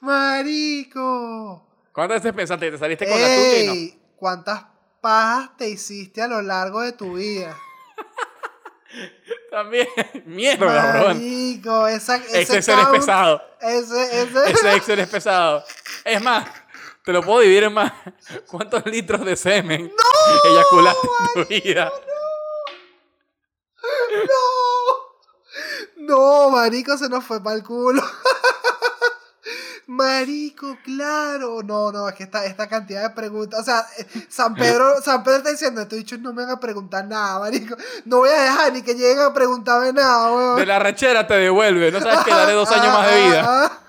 Marico. 0.00 1.66
¿Cuántas 1.92 2.22
veces 2.22 2.36
pensaste 2.36 2.66
que 2.66 2.72
te 2.72 2.78
saliste 2.78 3.08
con 3.08 3.20
la 3.20 3.26
tuya 3.26 3.64
y 3.72 3.86
no? 3.96 3.98
¿cuántas 4.16 4.64
pajas 5.00 5.56
te 5.56 5.68
hiciste 5.70 6.20
a 6.20 6.28
lo 6.28 6.42
largo 6.42 6.82
de 6.82 6.92
tu 6.92 7.14
vida? 7.14 7.56
También. 9.50 9.88
Mierda, 10.26 10.92
bro. 10.92 11.08
Marico, 11.08 11.86
esa, 11.86 12.16
ese 12.16 12.56
Excel 12.56 12.78
es 12.78 12.84
count, 12.84 12.90
pesado. 12.98 13.42
Ese, 13.60 14.22
ese. 14.22 14.50
Ese 14.50 14.72
Excel 14.76 14.98
es 15.00 15.08
pesado. 15.08 15.64
Es 16.04 16.22
más, 16.22 16.46
te 17.04 17.12
lo 17.12 17.22
puedo 17.22 17.40
dividir 17.40 17.64
en 17.64 17.74
más. 17.74 17.92
¿Cuántos 18.46 18.84
litros 18.86 19.24
de 19.24 19.36
semen 19.36 19.90
eyaculaste 20.44 21.08
en 21.08 21.42
tu 21.42 21.48
vida? 21.48 21.92
No, 25.96 26.50
marico, 26.50 26.96
se 26.96 27.08
nos 27.08 27.24
fue 27.24 27.42
para 27.42 27.56
el 27.56 27.62
culo. 27.62 28.02
Marico, 29.88 30.76
claro. 30.84 31.62
No, 31.62 31.90
no, 31.90 32.06
es 32.10 32.14
que 32.14 32.24
esta, 32.24 32.44
esta 32.44 32.68
cantidad 32.68 33.02
de 33.02 33.10
preguntas. 33.10 33.58
O 33.60 33.64
sea, 33.64 33.86
eh, 33.96 34.06
San 34.28 34.54
Pedro, 34.54 35.00
San 35.00 35.22
Pedro 35.24 35.38
está 35.38 35.50
diciendo, 35.50 35.80
estos 35.80 35.96
dichos 35.98 36.20
no 36.20 36.34
me 36.34 36.42
van 36.42 36.52
a 36.52 36.60
preguntar 36.60 37.06
nada, 37.06 37.38
marico. 37.38 37.74
No 38.04 38.18
voy 38.18 38.28
a 38.28 38.42
dejar 38.42 38.72
ni 38.74 38.82
que 38.82 38.92
lleguen 38.92 39.20
a 39.20 39.32
preguntarme 39.32 39.94
nada, 39.94 40.30
weón. 40.30 40.56
De 40.56 40.66
la 40.66 40.78
rechera 40.78 41.26
te 41.26 41.32
devuelve. 41.34 41.90
No 41.90 42.00
sabes 42.00 42.18
que 42.20 42.30
daré 42.30 42.52
dos 42.52 42.70
años 42.70 42.88
más 42.92 43.08
de 43.10 43.16
vida. 43.22 43.72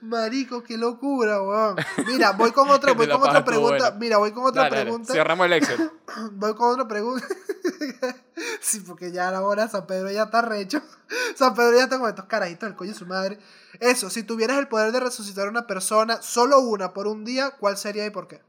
Marico, 0.00 0.62
qué 0.64 0.76
locura, 0.76 1.40
weón. 1.40 1.76
Mira, 2.06 2.32
voy 2.32 2.50
con 2.50 2.68
otra, 2.70 2.92
voy 2.92 3.06
con 3.08 3.22
otra 3.22 3.44
pregunta. 3.44 3.90
bueno. 3.90 3.96
Mira, 4.00 4.16
voy 4.18 4.32
con 4.32 4.46
otra 4.46 4.62
Dale, 4.64 4.76
dale. 4.76 4.84
pregunta. 4.84 5.12
Cerramos 5.12 5.46
el 5.46 5.52
Excel. 5.52 5.90
Voy 6.32 6.54
con 6.54 6.72
otra 6.72 6.88
pregunta. 6.88 7.26
sí, 8.60 8.80
porque 8.80 9.12
ya 9.12 9.28
a 9.28 9.32
la 9.32 9.42
hora 9.42 9.68
San 9.68 9.86
Pedro 9.86 10.10
ya 10.10 10.24
está 10.24 10.42
recho. 10.42 10.80
San 11.36 11.54
Pedro 11.54 11.76
ya 11.76 11.84
está 11.84 11.98
con 11.98 12.08
estos 12.08 12.26
carajitos 12.26 12.68
del 12.68 12.76
coño 12.76 12.92
de 12.92 12.98
su 12.98 13.06
madre. 13.06 13.38
Eso, 13.80 14.10
si 14.10 14.22
tuvieras 14.22 14.58
el 14.58 14.68
poder 14.68 14.92
de 14.92 15.00
resucitar 15.00 15.46
a 15.46 15.50
una 15.50 15.66
persona, 15.66 16.22
solo 16.22 16.60
una 16.60 16.92
por 16.92 17.06
un 17.06 17.24
día, 17.24 17.52
¿cuál 17.52 17.76
sería 17.76 18.06
y 18.06 18.10
por 18.10 18.28
qué? 18.28 18.42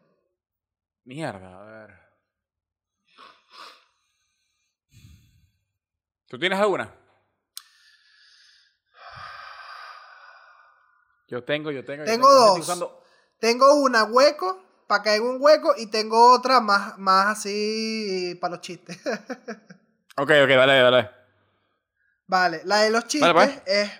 Mierda, 1.06 1.62
a 1.62 1.64
ver. 1.66 2.00
¿Tú 6.28 6.38
tienes 6.38 6.60
alguna? 6.60 6.94
Yo 11.30 11.44
tengo, 11.44 11.72
yo 11.72 11.84
tengo. 11.84 12.04
yo 12.04 12.12
Tengo 12.12 12.30
dos. 12.34 12.60
usando- 12.60 13.02
Tengo 13.40 13.76
una 13.76 14.04
hueco, 14.06 14.64
para 14.88 15.04
caer 15.04 15.22
en 15.22 15.28
un 15.28 15.38
hueco, 15.40 15.74
y 15.78 15.88
tengo 15.88 16.34
otra 16.34 16.60
más, 16.62 16.98
más 16.98 17.38
así 17.38 18.38
para 18.42 18.52
los 18.56 18.62
chistes. 18.62 18.98
Ok, 20.20 20.32
ok, 20.32 20.50
dale, 20.50 20.82
dale. 20.82 21.12
Vale, 22.26 22.62
la 22.66 22.78
de 22.78 22.90
los 22.90 23.06
chistes 23.06 23.32
Vale, 23.34 23.50
pues. 23.50 23.62
es. 23.68 23.92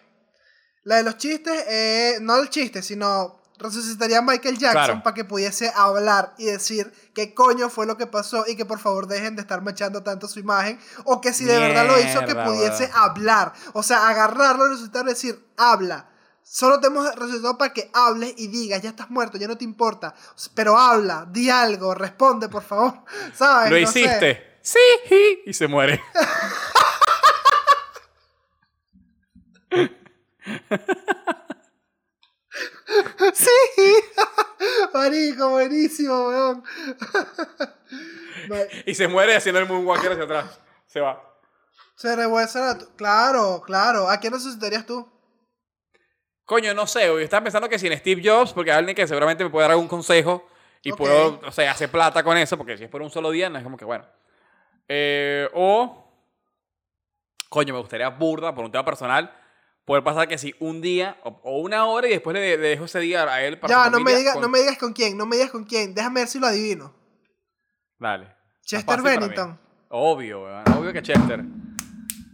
La 0.84 0.96
de 0.96 1.04
los 1.04 1.18
chistes 1.18 1.64
es. 1.68 2.22
No 2.22 2.38
el 2.38 2.50
chiste, 2.50 2.82
sino. 2.82 3.40
Resucitaría 3.60 4.18
a 4.20 4.22
Michael 4.22 4.58
Jackson 4.58 4.84
Claro. 4.86 5.04
para 5.04 5.14
que 5.16 5.26
pudiese 5.26 5.72
hablar 5.76 6.34
y 6.40 6.46
decir 6.46 6.92
qué 7.16 7.34
coño 7.36 7.70
fue 7.70 7.88
lo 7.88 7.98
que 7.98 8.06
pasó 8.06 8.46
y 8.48 8.56
que 8.56 8.66
por 8.66 8.78
favor 8.80 9.08
dejen 9.08 9.36
de 9.36 9.42
estar 9.42 9.62
machando 9.62 10.02
tanto 10.04 10.28
su 10.28 10.40
imagen. 10.40 10.80
O 11.06 11.22
que 11.22 11.34
si 11.34 11.44
de 11.46 11.60
verdad 11.60 11.86
lo 11.88 12.00
hizo, 12.00 12.26
que 12.26 12.34
pudiese 12.34 12.90
hablar. 12.96 13.54
O 13.74 13.82
sea, 13.84 14.08
agarrarlo, 14.10 14.68
resucitarlo 14.70 15.10
y 15.12 15.14
decir, 15.14 15.44
habla. 15.58 16.10
Solo 16.50 16.80
te 16.80 16.88
hemos 16.88 17.14
resucitado 17.16 17.58
para 17.58 17.74
que 17.74 17.92
hables 17.94 18.34
y 18.38 18.48
digas, 18.48 18.82
ya 18.82 18.90
estás 18.90 19.10
muerto, 19.10 19.38
ya 19.38 19.48
no 19.48 19.58
te 19.58 19.66
importa. 19.66 20.16
Pero 20.56 20.78
habla, 20.78 21.28
di 21.30 21.50
algo, 21.50 21.94
responde, 21.94 22.48
por 22.50 22.64
favor. 22.64 23.04
¿Sabes? 23.36 23.70
Lo 23.72 23.80
No 23.80 23.88
sé. 23.92 24.00
hiciste. 24.02 24.60
Sí, 24.62 24.80
y 25.46 25.54
se 25.54 25.68
muere. 25.68 26.02
Sí. 33.34 33.50
Marico, 34.94 35.50
buenísimo, 35.50 36.28
weón. 36.28 36.64
Y 38.86 38.96
se 38.96 39.08
muere 39.08 39.36
haciendo 39.36 39.60
el 39.60 39.68
moonwalker 39.68 40.12
hacia 40.14 40.24
atrás. 40.24 40.60
Se 40.88 41.00
va. 41.02 41.22
Se 41.96 42.16
revuelve 42.16 42.50
la... 42.60 42.78
Claro, 42.96 43.62
claro. 43.66 44.10
¿A 44.10 44.18
quién 44.20 44.34
resucitarías 44.34 44.86
tú? 44.86 45.08
Coño, 46.48 46.74
no 46.74 46.88
sé, 46.88 47.06
yo 47.08 47.20
estaba 47.20 47.44
pensando 47.44 47.68
que 47.68 47.78
sin 47.78 47.92
Steve 47.98 48.22
Jobs, 48.24 48.54
porque 48.54 48.72
hay 48.72 48.78
alguien 48.78 48.96
que 48.96 49.06
seguramente 49.06 49.44
me 49.44 49.50
puede 49.50 49.66
dar 49.66 49.72
algún 49.72 49.90
consejo 49.90 50.48
y 50.82 50.92
Ok. 50.92 50.98
puedo, 50.98 51.42
o 51.46 51.52
sea, 51.52 51.70
hacer 51.72 51.92
plata 51.92 52.24
con 52.24 52.38
eso, 52.38 52.58
porque 52.58 52.78
si 52.78 52.86
es 52.86 52.90
por 52.90 53.02
un 53.02 53.10
solo 53.12 53.32
día, 53.32 53.50
no 53.50 53.58
es 53.58 53.64
como 53.66 53.76
que 53.76 53.84
bueno. 53.84 54.06
Eh, 54.88 55.50
o, 55.54 56.10
coño, 57.50 57.74
me 57.74 57.82
gustaría 57.82 58.08
burda, 58.10 58.56
por 58.56 58.64
un 58.64 58.72
tema 58.72 58.86
personal, 58.86 59.30
poder 59.84 60.06
pasar 60.06 60.30
que 60.30 60.38
si 60.38 60.56
un 60.60 60.80
día 60.82 61.18
o, 61.26 61.38
o 61.44 61.58
una 61.60 61.86
hora 61.86 62.08
y 62.08 62.12
después 62.12 62.34
le, 62.34 62.58
le 62.58 62.70
dejo 62.70 62.86
ese 62.86 63.02
día 63.02 63.24
a 63.24 63.44
él 63.44 63.60
para 63.60 63.74
Ya, 63.86 63.90
no 63.90 64.00
me, 64.00 64.14
con- 64.32 64.42
no 64.42 64.48
me 64.48 64.60
digas 64.60 64.78
con 64.78 64.94
quién, 64.94 65.18
no 65.18 65.26
me 65.26 65.36
digas 65.36 65.52
con 65.52 65.66
quién. 65.66 65.94
Déjame 65.94 66.22
ver 66.22 66.30
si 66.30 66.40
lo 66.40 66.48
adivino. 66.48 66.94
Dale. 68.00 68.34
Chester. 68.64 69.02
Bennington. 69.02 69.60
Obvio, 69.90 70.44
weón, 70.44 70.64
obvio 70.78 70.94
que 70.94 71.02
Chester. 71.02 71.44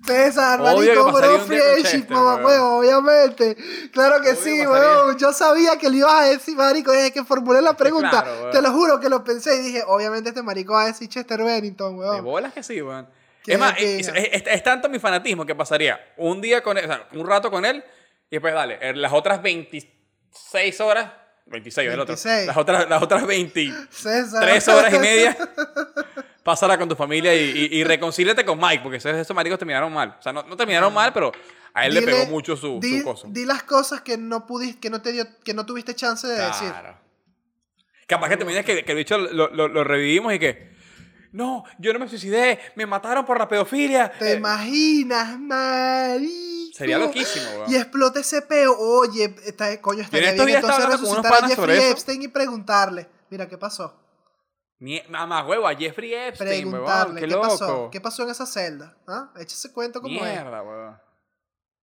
César, 0.05 0.59
marico, 0.59 1.11
bro, 1.11 1.39
friendship, 1.41 2.05
mamá, 2.09 2.35
weón. 2.35 2.45
huevo, 2.45 2.77
obviamente. 2.79 3.55
Claro 3.91 4.21
que 4.21 4.31
Obvio 4.31 4.41
sí, 4.43 4.57
que 4.57 4.67
weón. 4.67 5.17
Yo 5.17 5.31
sabía 5.33 5.77
que 5.77 5.89
le 5.89 5.97
ibas 5.97 6.13
a 6.13 6.25
decir, 6.25 6.55
marico, 6.57 6.91
desde 6.91 7.11
que 7.11 7.23
formulé 7.23 7.61
la 7.61 7.73
pregunta. 7.77 8.09
claro, 8.23 8.49
te 8.49 8.61
lo 8.61 8.71
juro 8.71 8.99
que 8.99 9.09
lo 9.09 9.23
pensé 9.23 9.55
y 9.55 9.59
dije, 9.59 9.83
obviamente 9.87 10.29
este 10.29 10.43
marico 10.43 10.73
va 10.73 10.83
a 10.83 10.85
decir 10.87 11.07
Chester 11.07 11.41
Bennington, 11.43 11.93
De 11.93 11.99
weón. 11.99 12.23
bolas 12.23 12.53
que 12.53 12.63
sí, 12.63 12.81
weón. 12.81 13.07
Es 13.45 13.59
más, 13.59 13.75
es, 13.77 14.07
pena. 14.07 14.19
es- 14.19 14.43
es 14.45 14.63
tanto 14.63 14.87
mi 14.89 14.99
fanatismo 14.99 15.45
que 15.45 15.53
pasaría 15.55 15.99
un 16.17 16.39
día 16.41 16.63
con 16.63 16.77
él, 16.77 16.85
o 16.85 16.87
sea, 16.87 17.07
un 17.13 17.27
rato 17.27 17.49
con 17.51 17.65
él, 17.65 17.83
y 18.29 18.35
después, 18.35 18.53
dale, 18.53 18.93
las 18.95 19.11
otras 19.13 19.41
26 19.41 20.79
horas, 20.81 21.11
26 21.47 21.87
es 21.89 21.93
el 21.93 21.99
otro, 21.99 22.15
26. 22.15 22.47
las 22.47 22.57
otras, 22.57 22.89
las 22.89 23.01
otras 23.03 23.25
23 23.27 23.87
César. 23.91 24.77
horas 24.77 24.93
y 24.93 24.99
media, 24.99 25.37
Pásala 26.43 26.77
con 26.77 26.89
tu 26.89 26.95
familia 26.95 27.33
y, 27.33 27.69
y, 27.71 27.77
y 27.79 27.83
reconcíliate 27.85 28.43
con 28.43 28.59
Mike, 28.59 28.81
porque 28.83 28.97
esos, 28.97 29.13
esos 29.15 29.35
maricos 29.35 29.57
terminaron 29.57 29.93
mal. 29.93 30.17
O 30.19 30.21
sea, 30.21 30.33
no, 30.33 30.43
no 30.43 30.57
terminaron 30.57 30.93
mal, 30.93 31.13
pero 31.13 31.31
a 31.73 31.85
él 31.85 31.93
le 31.93 32.01
pegó 32.01 32.25
mucho 32.25 32.57
su, 32.57 32.79
di, 32.81 32.99
su 32.99 33.03
cosa. 33.05 33.27
di 33.29 33.45
las 33.45 33.63
cosas 33.63 34.01
que 34.01 34.17
no 34.17 34.45
pudiste, 34.45 34.79
que 34.79 34.89
no 34.89 35.01
te 35.01 35.13
dio, 35.13 35.25
que 35.43 35.53
no 35.53 35.65
tuviste 35.65 35.95
chance 35.95 36.27
de 36.27 36.35
decir. 36.35 36.69
Claro. 36.69 36.97
Capaz 38.07 38.27
que 38.29 38.37
te 38.37 38.43
imaginas 38.43 38.65
que, 38.65 38.83
que 38.83 38.91
el 38.91 38.97
bicho 38.97 39.17
lo, 39.17 39.49
lo- 39.49 39.67
lo 39.69 39.83
revivimos 39.83 40.33
y 40.33 40.39
que. 40.39 40.73
No, 41.31 41.63
yo 41.79 41.93
no 41.93 41.97
me 41.99 42.07
suicidé, 42.07 42.59
me 42.75 42.85
mataron 42.85 43.25
por 43.25 43.39
la 43.39 43.47
pedofilia. 43.47 44.11
¿Te 44.11 44.33
Eh, 44.33 44.35
imaginas, 44.35 45.39
marico? 45.39 46.77
sería 46.77 46.99
loquísimo, 46.99 47.45
weón. 47.57 47.71
Y 47.71 47.75
explota 47.75 48.19
ese 48.19 48.41
peo. 48.43 48.75
Oye, 48.77 49.33
está, 49.45 49.79
coño, 49.81 50.01
estaría 50.03 50.27
en 50.29 50.33
estos 50.35 50.45
bien 50.45 50.59
días 50.61 50.69
estaba 50.69 50.83
entonces 50.83 50.83
hablando 50.83 51.07
con 51.07 51.11
unos 51.11 51.23
resucitar 51.23 51.33
a 51.33 51.41
panas 51.41 51.55
sobre 51.55 51.73
Jeffrey 51.73 51.85
eso. 51.87 51.91
Epstein 51.97 52.21
y 52.21 52.27
preguntarle. 52.27 53.07
Mira, 53.31 53.47
¿qué 53.47 53.57
pasó? 53.57 54.02
Mamá, 55.09 55.45
huevo, 55.45 55.67
a 55.67 55.75
Jeffrey 55.75 56.13
Epstein, 56.13 56.65
huevón. 56.65 56.71
Preguntarle, 56.85 57.21
Qué, 57.21 57.27
¿qué, 57.27 57.33
loco. 57.33 57.47
pasó? 57.47 57.89
¿Qué 57.91 58.01
pasó 58.01 58.23
en 58.23 58.29
esa 58.29 58.45
celda? 58.45 58.97
¿Ah? 59.07 59.31
Echa 59.35 59.55
ese 59.55 59.71
cuento 59.71 60.01
como 60.01 60.13
es. 60.15 60.21
Mierda, 60.21 60.61
huevón. 60.61 60.97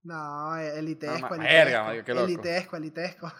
No, 0.04 0.58
elitesco, 0.58 1.30
No, 1.30 1.36
elitesco. 1.36 1.38
verga, 1.44 1.84
marico, 1.84 2.06
qué 2.06 2.14
loco. 2.14 2.26
elitesco, 2.26 2.76
elitesco. 2.78 3.32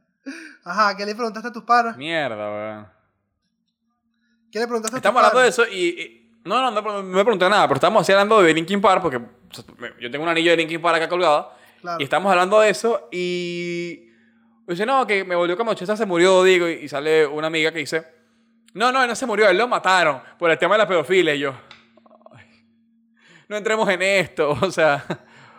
Ajá, 0.64 0.96
¿qué 0.96 1.04
le 1.04 1.14
preguntaste 1.14 1.48
a 1.48 1.52
tus 1.52 1.64
panas? 1.64 1.96
Mierda, 1.96 2.36
weón. 2.50 2.88
¿Qué 4.50 4.58
le 4.58 4.66
preguntaste 4.66 4.96
a 4.96 5.00
tus 5.00 5.06
Estamos 5.06 5.18
hablando 5.20 5.40
de 5.40 5.48
eso 5.48 5.66
y. 5.66 6.00
y- 6.00 6.20
no, 6.44 6.60
no, 6.60 6.70
no, 6.70 6.82
no 6.82 7.02
me 7.02 7.24
pregunté 7.24 7.48
nada, 7.48 7.66
pero 7.66 7.76
estamos 7.76 8.02
así 8.02 8.12
hablando 8.12 8.42
de 8.42 8.52
Linkin 8.52 8.78
Park 8.80 9.00
porque 9.00 9.18
yo 9.98 10.10
tengo 10.10 10.24
un 10.24 10.28
anillo 10.28 10.50
de 10.50 10.58
Linkin 10.58 10.80
Park 10.80 10.96
acá 10.96 11.08
colgado. 11.08 11.50
Claro. 11.80 11.98
Y 12.00 12.04
estamos 12.04 12.30
hablando 12.30 12.60
de 12.60 12.68
eso 12.70 13.08
y. 13.10 14.10
Dice, 14.66 14.86
no, 14.86 15.06
que 15.06 15.24
me 15.24 15.34
volvió 15.34 15.56
como 15.58 15.74
se 15.76 16.06
murió, 16.06 16.42
digo, 16.42 16.68
y, 16.68 16.72
y 16.84 16.88
sale 16.88 17.26
una 17.26 17.46
amiga 17.48 17.70
que 17.72 17.78
dice, 17.80 18.06
no, 18.74 18.92
no, 18.92 19.02
él 19.02 19.08
no 19.08 19.14
se 19.16 19.26
murió, 19.26 19.48
él 19.48 19.56
lo 19.56 19.66
mataron 19.68 20.20
por 20.38 20.50
el 20.50 20.58
tema 20.58 20.74
de 20.74 20.78
la 20.78 20.88
pedofilia. 20.88 21.34
Y 21.34 21.38
yo, 21.40 21.54
"Ay, 22.32 22.46
no 23.48 23.56
entremos 23.56 23.88
en 23.88 24.02
esto, 24.02 24.50
o 24.60 24.70
sea. 24.70 25.04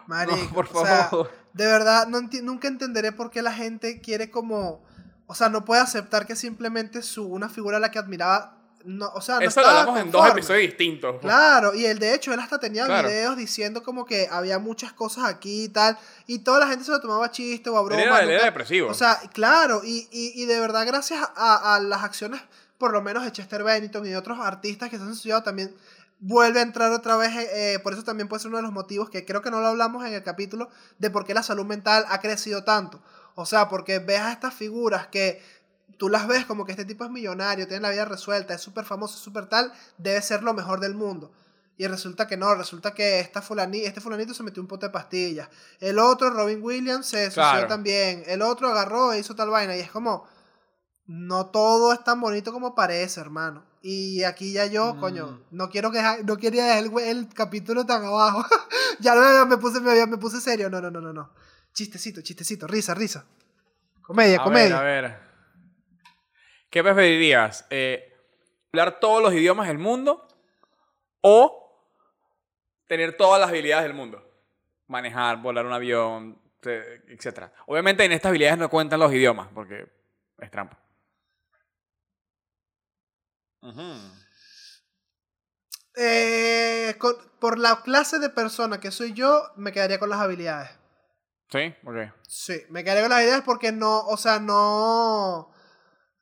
Marico, 0.07 0.37
no, 0.37 0.49
por 0.53 0.67
o 0.71 0.85
sea, 0.85 1.05
favor. 1.07 1.31
de 1.53 1.65
verdad, 1.65 2.07
no 2.07 2.19
enti- 2.19 2.41
nunca 2.43 2.67
entenderé 2.67 3.11
por 3.11 3.31
qué 3.31 3.41
la 3.41 3.51
gente 3.53 3.99
quiere 4.01 4.29
como... 4.29 4.83
O 5.27 5.33
sea, 5.33 5.49
no 5.49 5.65
puede 5.65 5.81
aceptar 5.81 6.27
que 6.27 6.35
simplemente 6.35 7.01
su, 7.01 7.25
una 7.25 7.49
figura 7.49 7.77
a 7.77 7.79
la 7.79 7.89
que 7.89 7.97
admiraba... 7.97 8.51
No, 8.83 9.07
o 9.15 9.21
sea, 9.21 9.39
no 9.39 9.41
eso 9.47 9.61
lo 9.61 9.67
hablamos 9.67 9.99
en 9.99 10.11
dos 10.11 10.21
conforme. 10.21 10.41
episodios 10.41 10.61
distintos. 10.69 11.15
Claro, 11.19 11.73
y 11.73 11.85
él 11.87 11.97
de 11.97 12.13
hecho, 12.13 12.31
él 12.31 12.39
hasta 12.39 12.59
tenía 12.59 12.85
Claro. 12.85 13.07
videos 13.07 13.35
diciendo 13.35 13.81
como 13.81 14.05
que 14.05 14.27
había 14.31 14.59
muchas 14.59 14.93
cosas 14.93 15.23
aquí 15.25 15.63
y 15.63 15.69
tal, 15.69 15.97
y 16.27 16.37
toda 16.43 16.59
la 16.59 16.67
gente 16.67 16.85
se 16.85 16.91
lo 16.91 17.01
tomaba 17.01 17.25
a 17.25 17.31
chiste 17.31 17.67
o 17.71 17.77
a 17.77 17.81
Él 17.81 17.85
broma. 17.87 18.03
era, 18.03 18.19
él 18.21 18.29
era 18.29 18.45
depresivo. 18.45 18.87
O 18.91 18.93
sea, 18.93 19.19
claro, 19.33 19.81
y, 19.83 20.07
y, 20.11 20.39
y 20.39 20.45
de 20.45 20.59
verdad 20.59 20.85
gracias 20.85 21.27
a, 21.35 21.73
a 21.75 21.79
las 21.79 22.03
acciones, 22.03 22.39
por 22.77 22.91
lo 22.91 23.01
menos 23.01 23.23
de 23.23 23.31
Chester 23.31 23.63
Bennington 23.63 24.05
y 24.05 24.09
de 24.09 24.17
otros 24.17 24.39
artistas 24.39 24.89
que 24.89 24.97
se 24.97 25.03
han 25.03 25.09
suicidado 25.13 25.43
también, 25.43 25.75
vuelve 26.19 26.59
a 26.59 26.63
entrar 26.63 26.91
otra 26.91 27.15
vez, 27.17 27.31
eh, 27.35 27.79
por 27.83 27.93
eso 27.93 28.03
también 28.03 28.27
puede 28.27 28.41
ser 28.41 28.49
uno 28.49 28.57
de 28.57 28.63
los 28.63 28.71
motivos 28.71 29.09
que 29.09 29.25
creo 29.25 29.41
que 29.41 29.51
no 29.51 29.59
lo 29.61 29.67
hablamos 29.67 30.05
en 30.05 30.13
el 30.13 30.23
capítulo, 30.23 30.69
de 30.97 31.09
por 31.09 31.25
qué 31.25 31.33
la 31.33 31.43
salud 31.43 31.65
mental 31.65 32.05
ha 32.09 32.19
crecido 32.21 32.63
tanto. 32.63 33.01
O 33.35 33.45
sea, 33.45 33.67
porque 33.67 33.99
ves 33.99 34.21
a 34.21 34.31
estas 34.31 34.53
figuras 34.53 35.07
que 35.07 35.41
tú 35.97 36.09
las 36.09 36.27
ves 36.27 36.45
como 36.45 36.65
que 36.65 36.71
este 36.71 36.85
tipo 36.85 37.03
es 37.05 37.11
millonario, 37.11 37.67
tiene 37.67 37.81
la 37.81 37.89
vida 37.89 38.05
resuelta, 38.05 38.53
es 38.53 38.61
súper 38.61 38.85
famoso, 38.85 39.17
súper 39.17 39.45
tal, 39.47 39.71
debe 39.97 40.21
ser 40.21 40.41
lo 40.43 40.53
mejor 40.53 40.79
del 40.79 40.95
mundo. 40.95 41.31
Y 41.77 41.87
resulta 41.87 42.25
que 42.25 42.37
no, 42.37 42.55
resulta 42.55 42.93
que 42.93 43.19
esta 43.19 43.41
fulani, 43.41 43.79
este 43.81 43.99
fulanito 43.99 44.33
se 44.33 44.43
metió 44.43 44.61
un 44.61 44.67
pote 44.67 44.85
de 44.85 44.91
pastillas. 44.93 45.49
El 45.81 45.99
otro, 45.99 46.29
Robin 46.29 46.59
Williams, 46.63 47.05
se 47.07 47.25
suicidó 47.25 47.51
Claro. 47.51 47.67
también. 47.67 48.23
El 48.27 48.41
otro 48.41 48.69
agarró 48.69 49.11
e 49.11 49.19
hizo 49.19 49.35
tal 49.35 49.49
vaina. 49.49 49.75
Y 49.75 49.81
es 49.81 49.91
como, 49.91 50.25
no 51.07 51.47
todo 51.51 51.93
es 51.93 52.03
tan 52.03 52.19
bonito 52.21 52.51
como 52.51 52.73
parece, 52.75 53.19
hermano. 53.21 53.63
Y 53.81 54.23
aquí 54.23 54.51
ya 54.53 54.65
yo, 54.65 54.95
Mm. 54.95 54.99
coño, 54.99 55.41
no 55.51 55.69
quiero 55.69 55.91
que 55.91 56.01
no 56.25 56.37
quería 56.37 56.65
dejar 56.65 56.85
el, 56.85 57.17
el 57.17 57.29
capítulo 57.33 57.85
tan 57.85 58.03
abajo. 58.03 58.43
ya 58.99 59.13
no 59.15 59.45
me 59.45 59.57
puse, 59.57 59.79
me, 59.79 60.05
me 60.07 60.17
puse 60.17 60.41
serio. 60.41 60.69
No, 60.69 60.81
no, 60.81 60.89
no, 60.89 60.99
no, 61.01 61.13
no. 61.13 61.31
Chistecito, 61.73 62.21
chistecito, 62.21 62.65
risa, 62.67 62.93
risa. 62.95 63.25
Comedia, 64.01 64.39
a 64.41 64.43
comedia. 64.43 64.79
ver, 64.81 65.05
a 65.05 65.07
ver. 65.09 65.19
¿Qué 66.69 66.83
preferirías? 66.83 67.65
Eh, 67.69 68.11
¿Hablar 68.73 68.99
todos 68.99 69.21
los 69.21 69.33
idiomas 69.33 69.67
del 69.67 69.77
mundo 69.77 70.27
o 71.21 71.61
tener 72.87 73.15
todas 73.17 73.39
las 73.39 73.49
habilidades 73.49 73.83
del 73.85 73.93
mundo? 73.93 74.21
Manejar, 74.87 75.41
volar 75.41 75.65
un 75.65 75.73
avión, 75.73 76.39
etc. 76.61 77.51
Obviamente 77.67 78.03
en 78.03 78.11
estas 78.11 78.29
habilidades 78.29 78.57
no 78.57 78.69
cuentan 78.69 78.99
los 78.99 79.13
idiomas 79.13 79.47
porque 79.53 79.87
es 80.39 80.51
trampa. 80.51 80.79
Ujú. 83.69 83.93
Eh, 85.97 86.95
con- 86.99 87.15
por 87.39 87.57
la 87.57 87.81
clase 87.81 88.19
de 88.19 88.29
persona 88.29 88.79
que 88.79 88.91
soy 88.91 89.13
yo, 89.13 89.43
me 89.55 89.71
quedaría 89.71 89.99
con 89.99 90.09
las 90.09 90.19
habilidades. 90.19 90.69
¿Sí? 91.51 91.73
Ok. 91.85 91.95
Sí, 92.27 92.61
me 92.69 92.83
quedaría 92.83 93.03
con 93.03 93.09
las 93.11 93.17
habilidades 93.17 93.43
porque 93.45 93.71
no, 93.71 93.99
o 94.01 94.17
sea, 94.17 94.39
no. 94.39 95.51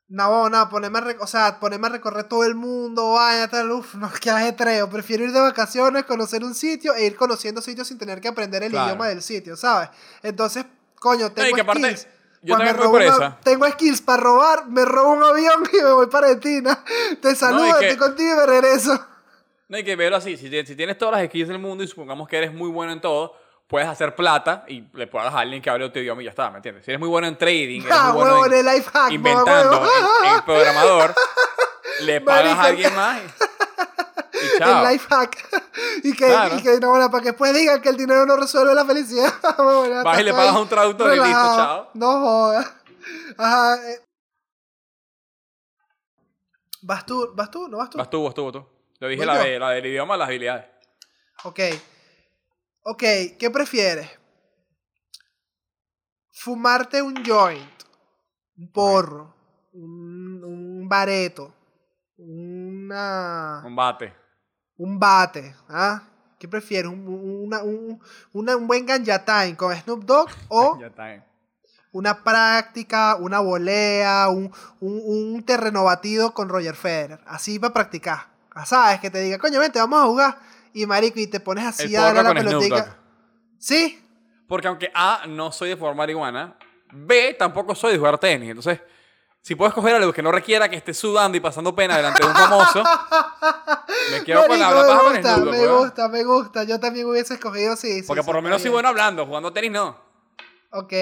No, 0.06 0.48
no, 0.50 0.68
ponerme 0.68 0.98
a, 0.98 1.16
o 1.20 1.26
sea, 1.26 1.58
ponerme 1.58 1.86
a 1.86 1.90
recorrer 1.90 2.24
todo 2.24 2.44
el 2.44 2.54
mundo, 2.54 3.12
vaya, 3.14 3.48
tal, 3.48 3.70
uff, 3.72 3.94
no, 3.94 4.12
qué 4.20 4.30
ajetreo. 4.30 4.88
Prefiero 4.90 5.24
ir 5.24 5.32
de 5.32 5.40
vacaciones, 5.40 6.04
conocer 6.04 6.44
un 6.44 6.54
sitio 6.54 6.94
e 6.94 7.06
ir 7.06 7.16
conociendo 7.16 7.62
sitios 7.62 7.88
sin 7.88 7.98
tener 7.98 8.20
que 8.20 8.28
aprender 8.28 8.62
el 8.62 8.70
Claro. 8.70 8.86
idioma 8.88 9.08
del 9.08 9.22
sitio, 9.22 9.56
¿sabes? 9.56 9.88
Entonces, 10.22 10.66
coño, 11.00 11.32
tengo 11.32 11.48
y 11.48 11.54
que 11.54 11.60
aparte, 11.62 11.96
skills. 11.96 12.06
Yo 12.44 12.54
Cuando 12.56 12.66
también 12.66 12.76
me 12.76 12.86
voy 12.98 13.06
por 13.08 13.14
una- 13.16 13.26
esa. 13.28 13.38
Tengo 13.42 13.66
skills 13.68 14.02
para 14.02 14.22
robar, 14.22 14.66
me 14.68 14.84
robo 14.84 15.12
un 15.12 15.24
avión 15.24 15.64
y 15.72 15.76
me 15.82 15.92
voy 15.92 16.06
para 16.08 16.28
Argentina. 16.28 16.84
Te 17.20 17.34
saludo, 17.34 17.78
que- 17.78 17.88
estoy 17.90 18.06
contigo 18.08 18.34
y 18.34 18.36
me 18.36 18.46
regreso. 18.46 19.06
No 19.68 19.76
hay 19.78 19.84
que 19.84 19.96
verlo 19.96 20.18
así. 20.18 20.36
Si, 20.36 20.50
tienes- 20.50 20.68
si 20.68 20.76
tienes 20.76 20.98
todas 20.98 21.14
las 21.20 21.26
skills 21.28 21.48
del 21.48 21.58
mundo 21.58 21.82
y 21.82 21.88
supongamos 21.88 22.28
que 22.28 22.36
eres 22.36 22.52
muy 22.52 22.68
bueno 22.70 22.92
en 22.92 23.00
todo, 23.00 23.34
puedes 23.66 23.88
hacer 23.88 24.14
plata 24.14 24.64
y 24.68 24.84
le 24.92 25.06
puedes 25.06 25.32
a 25.32 25.38
alguien 25.40 25.62
que 25.62 25.70
hable 25.70 25.86
otro 25.86 26.00
idioma 26.02 26.20
y 26.20 26.26
ya 26.26 26.30
está, 26.30 26.50
¿me 26.50 26.56
entiendes? 26.58 26.84
Si 26.84 26.90
eres 26.90 27.00
muy 27.00 27.08
bueno 27.08 27.26
en 27.26 27.36
trading, 27.38 27.80
eres 27.80 27.92
Ah, 27.92 28.04
muy 28.12 28.16
bueno 28.22 28.32
huevo, 28.34 28.46
en- 28.46 28.52
en 28.52 28.58
el 28.58 28.66
life 28.76 28.90
hack, 28.92 29.10
inventando, 29.10 29.82
en, 30.22 30.30
en 30.34 30.44
programador, 30.44 31.14
le 32.02 32.20
pagas 32.20 32.58
a 32.58 32.64
alguien 32.64 32.94
más 32.94 33.20
y 33.20 33.53
chao. 34.58 34.84
El 34.86 34.92
life 34.92 35.06
hack. 35.08 35.62
y, 36.04 36.12
que, 36.12 36.26
Claro. 36.26 36.56
y 36.56 36.62
que, 36.62 36.80
no, 36.80 36.90
bueno, 36.90 37.10
para 37.10 37.22
que 37.22 37.30
después 37.30 37.54
digan 37.54 37.80
que 37.80 37.88
el 37.88 37.96
dinero 37.96 38.24
no 38.26 38.36
resuelve 38.36 38.74
la 38.74 38.84
felicidad. 38.84 39.32
Bueno, 39.58 40.02
Vas 40.04 40.20
y 40.20 40.24
le 40.24 40.32
pagas 40.32 40.56
un 40.56 40.68
traductor 40.68 41.08
y 41.08 41.10
listo, 41.16 41.24
relajado. 41.24 41.56
chao. 41.56 41.90
No 41.94 42.20
jodas. 42.20 42.74
Ajá. 43.38 43.90
eh. 43.90 44.00
¿Vas 46.82 47.06
tú? 47.06 47.32
¿Vas 47.34 47.50
tú? 47.50 47.68
¿No 47.68 47.78
vas 47.78 47.90
tú? 47.90 47.98
Vas 47.98 48.10
tú, 48.10 48.24
vas 48.24 48.34
tú, 48.34 48.44
vas 48.44 48.52
tú. 48.52 48.66
Yo 49.00 49.08
dije 49.08 49.24
la, 49.26 49.36
yo. 49.38 49.42
de, 49.44 49.58
la 49.58 49.70
del 49.70 49.86
idioma, 49.86 50.16
las 50.16 50.28
habilidades. 50.28 50.66
Ok. 51.44 51.60
Ok, 52.82 53.02
¿qué 53.38 53.50
prefieres? 53.50 54.08
Fumarte 56.32 57.00
un 57.00 57.24
joint, 57.24 57.82
un 58.58 58.70
porro, 58.72 59.34
un, 59.72 60.42
un 60.44 60.88
bareto, 60.88 61.54
una, 62.18 63.62
Un 63.64 63.74
bate. 63.74 64.12
Un 64.78 64.98
bate, 64.98 65.54
¿ah? 65.68 66.02
¿Qué 66.38 66.48
prefieres? 66.48 66.90
¿Un, 66.90 67.06
una- 67.08 67.62
un, 67.62 68.00
una- 68.32 68.56
un 68.56 68.66
buen 68.66 68.84
ganja 68.86 69.24
time 69.24 69.56
con 69.56 69.74
Snoop 69.74 70.04
Dogg 70.04 70.28
o 70.48 70.76
una 71.92 72.22
práctica, 72.24 73.16
una 73.16 73.40
volea, 73.40 74.28
un, 74.28 74.52
un, 74.80 75.00
un 75.34 75.42
terreno 75.44 75.84
batido 75.84 76.34
con 76.34 76.48
Roger 76.48 76.74
Federer? 76.74 77.20
Así 77.26 77.58
para 77.58 77.72
practicar. 77.72 78.26
Ah, 78.52 78.66
¿Sabes? 78.66 79.00
Que 79.00 79.10
te 79.10 79.20
diga, 79.20 79.38
coño, 79.38 79.58
vente, 79.60 79.78
vamos 79.78 80.00
a 80.00 80.06
jugar. 80.06 80.38
Y 80.72 80.86
marico, 80.86 81.18
y 81.20 81.26
te 81.28 81.40
pones 81.40 81.64
así 81.64 81.94
El 81.94 81.96
a 81.96 82.12
darle 82.12 82.22
la 82.22 82.34
pelotica. 82.34 82.96
¿Sí? 83.58 84.00
Porque 84.48 84.68
aunque 84.68 84.90
A, 84.94 85.22
no 85.28 85.50
soy 85.52 85.70
de 85.70 85.76
fumar 85.76 85.94
marihuana, 85.94 86.56
B, 86.92 87.34
tampoco 87.38 87.74
soy 87.74 87.92
de 87.92 87.98
jugar 87.98 88.18
tenis. 88.18 88.50
Entonces, 88.50 88.80
si 89.44 89.56
puedes 89.56 89.74
coger 89.74 89.94
algo 89.94 90.10
que 90.10 90.22
no 90.22 90.32
requiera 90.32 90.70
que 90.70 90.76
esté 90.76 90.94
sudando 90.94 91.36
y 91.36 91.40
pasando 91.40 91.76
pena 91.76 91.98
delante 91.98 92.22
de 92.22 92.30
un 92.30 92.34
famoso, 92.34 92.82
me 94.10 94.24
quedo 94.24 94.46
con 94.46 94.58
la 94.58 94.70
Marico, 94.70 94.88
paja 94.88 95.02
me 95.02 95.10
gusta, 95.10 95.36
Dogg, 95.36 95.50
me 95.50 95.66
gusta, 95.66 96.08
me 96.08 96.24
gusta. 96.24 96.64
Yo 96.64 96.80
también 96.80 97.06
hubiese 97.06 97.34
escogido 97.34 97.76
sí. 97.76 98.00
sí, 98.00 98.02
Porque 98.06 98.22
sí, 98.22 98.26
por 98.26 98.36
lo 98.36 98.40
menos 98.40 98.62
soy 98.62 98.70
bueno 98.70 98.88
hablando, 98.88 99.26
jugando 99.26 99.52
tenis 99.52 99.70
no. 99.70 99.98
Ok, 100.70 100.92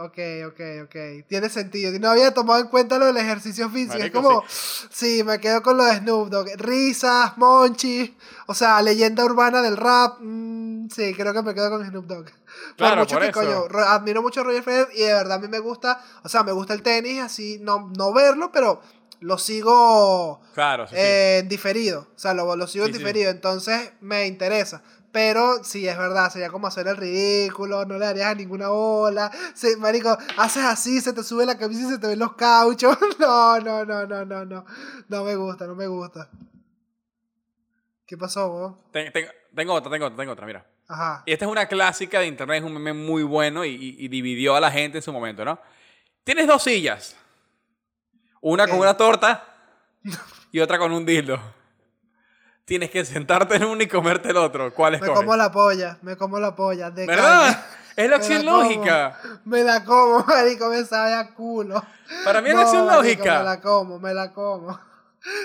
ok, 0.00 0.18
ok, 0.48 0.60
ok. 0.84 1.26
Tiene 1.28 1.48
sentido. 1.48 1.96
No 2.00 2.10
había 2.10 2.34
tomado 2.34 2.60
en 2.60 2.66
cuenta 2.66 2.98
lo 2.98 3.06
del 3.06 3.18
ejercicio 3.18 3.70
físico. 3.70 3.96
Marico, 3.96 4.18
es 4.18 4.24
como, 4.24 4.44
sí. 4.48 5.22
me 5.24 5.38
quedo 5.38 5.62
con 5.62 5.76
lo 5.76 5.84
de 5.84 5.98
Snoop 5.98 6.28
Dogg. 6.28 6.48
Risas, 6.56 7.38
Monchi, 7.38 8.16
o 8.48 8.54
sea, 8.54 8.82
leyenda 8.82 9.24
urbana 9.24 9.62
del 9.62 9.76
rap. 9.76 10.18
mm, 10.18 10.61
sí, 10.90 11.14
creo 11.14 11.32
que 11.32 11.42
me 11.42 11.54
quedo 11.54 11.70
con 11.70 11.86
Snoop 11.86 12.06
Dogg. 12.06 12.26
Claro, 12.76 13.02
mucho 13.02 13.14
por 13.16 13.22
que, 13.22 13.28
eso. 13.30 13.40
coño, 13.40 13.68
ro- 13.68 13.84
admiro 13.84 14.22
mucho 14.22 14.40
a 14.40 14.44
Roger 14.44 14.62
Federer 14.62 14.88
y 14.94 15.00
de 15.02 15.12
verdad 15.14 15.32
a 15.34 15.38
mí 15.38 15.48
me 15.48 15.58
gusta, 15.58 16.00
o 16.22 16.28
sea, 16.28 16.42
me 16.42 16.52
gusta 16.52 16.74
el 16.74 16.82
tenis, 16.82 17.20
así, 17.20 17.58
no, 17.60 17.90
no 17.96 18.12
verlo, 18.12 18.50
pero 18.52 18.80
lo 19.20 19.38
sigo 19.38 20.40
Claro, 20.54 20.86
sí, 20.86 20.94
sí. 20.94 21.00
eh, 21.00 21.44
diferido. 21.46 22.08
O 22.14 22.18
sea, 22.18 22.34
lo, 22.34 22.56
lo 22.56 22.66
sigo 22.66 22.84
en 22.86 22.92
Sí, 22.92 22.98
sí. 22.98 23.04
diferido. 23.04 23.30
Entonces 23.30 23.92
me 24.00 24.26
interesa. 24.26 24.82
Pero 25.12 25.62
sí, 25.62 25.86
es 25.86 25.98
verdad, 25.98 26.32
sería 26.32 26.48
como 26.50 26.66
hacer 26.66 26.88
el 26.88 26.96
ridículo, 26.96 27.84
no 27.84 27.98
le 27.98 28.06
darías 28.06 28.28
a 28.28 28.34
ninguna 28.34 28.68
bola. 28.68 29.30
Se, 29.54 29.76
marico, 29.76 30.16
haces 30.38 30.64
así, 30.64 31.02
se 31.02 31.12
te 31.12 31.22
sube 31.22 31.44
la 31.44 31.58
camisa 31.58 31.86
y 31.86 31.90
se 31.90 31.98
te 31.98 32.06
ven 32.06 32.18
los 32.18 32.34
cauchos. 32.34 32.96
No, 33.18 33.60
no, 33.60 33.84
no, 33.84 34.06
no, 34.06 34.24
no, 34.24 34.44
no. 34.46 34.64
No 35.08 35.24
me 35.24 35.36
gusta, 35.36 35.66
no 35.66 35.74
me 35.74 35.86
gusta. 35.86 36.30
¿Qué 38.06 38.16
pasó, 38.16 38.48
weón? 38.50 38.76
Ten- 38.92 39.12
ten- 39.12 39.28
tengo 39.54 39.74
otra, 39.74 39.90
tengo 39.90 40.06
otra, 40.06 40.16
tengo 40.16 40.32
otra, 40.32 40.46
mira. 40.46 40.66
Ajá. 40.88 41.22
Y 41.26 41.32
esta 41.32 41.44
es 41.44 41.50
una 41.50 41.66
clásica 41.66 42.20
de 42.20 42.26
internet, 42.26 42.58
es 42.58 42.64
un 42.64 42.72
meme 42.74 42.92
muy 42.92 43.22
bueno 43.22 43.64
y, 43.64 43.70
y- 43.70 43.96
y 44.04 44.08
dividió 44.08 44.54
a 44.56 44.60
la 44.60 44.70
gente 44.70 44.98
en 44.98 45.02
su 45.02 45.12
momento, 45.12 45.44
¿no? 45.44 45.58
Tienes 46.24 46.46
dos 46.46 46.62
sillas. 46.62 47.16
Una 48.40 48.66
con 48.66 48.76
Ok. 48.76 48.82
una 48.82 48.96
torta 48.96 49.44
y 50.52 50.60
otra 50.60 50.78
con 50.78 50.92
un 50.92 51.04
dildo. 51.06 51.38
Tienes 52.64 52.90
que 52.90 53.04
sentarte 53.04 53.56
en 53.56 53.64
uno 53.64 53.82
y 53.82 53.88
comerte 53.88 54.30
el 54.30 54.36
otro. 54.36 54.72
¿Cuál 54.72 54.92
Me 54.92 54.96
escoges? 54.98 55.16
como 55.16 55.36
la 55.36 55.50
polla, 55.50 55.98
me 56.02 56.16
como 56.16 56.38
la 56.38 56.54
polla. 56.54 56.90
De 56.90 57.06
¿Verdad? 57.06 57.52
calle. 57.52 57.58
Es 57.94 58.08
la 58.08 58.16
Me 58.16 58.22
acción 58.24 58.44
como. 58.46 58.62
lógica. 58.62 59.20
Me 59.44 59.62
la 59.64 59.84
como, 59.84 60.24
marico, 60.26 60.70
me 60.70 60.82
sabe 60.84 61.12
a 61.12 61.34
culo. 61.34 61.84
Para 62.24 62.40
mí 62.40 62.48
es 62.48 62.54
la 62.54 62.62
acción 62.62 62.86
marico, 62.86 63.02
lógica. 63.02 63.38
Me 63.40 63.44
la 63.44 63.60
como, 63.60 63.98
me 63.98 64.14
la 64.14 64.32
como. 64.32 64.80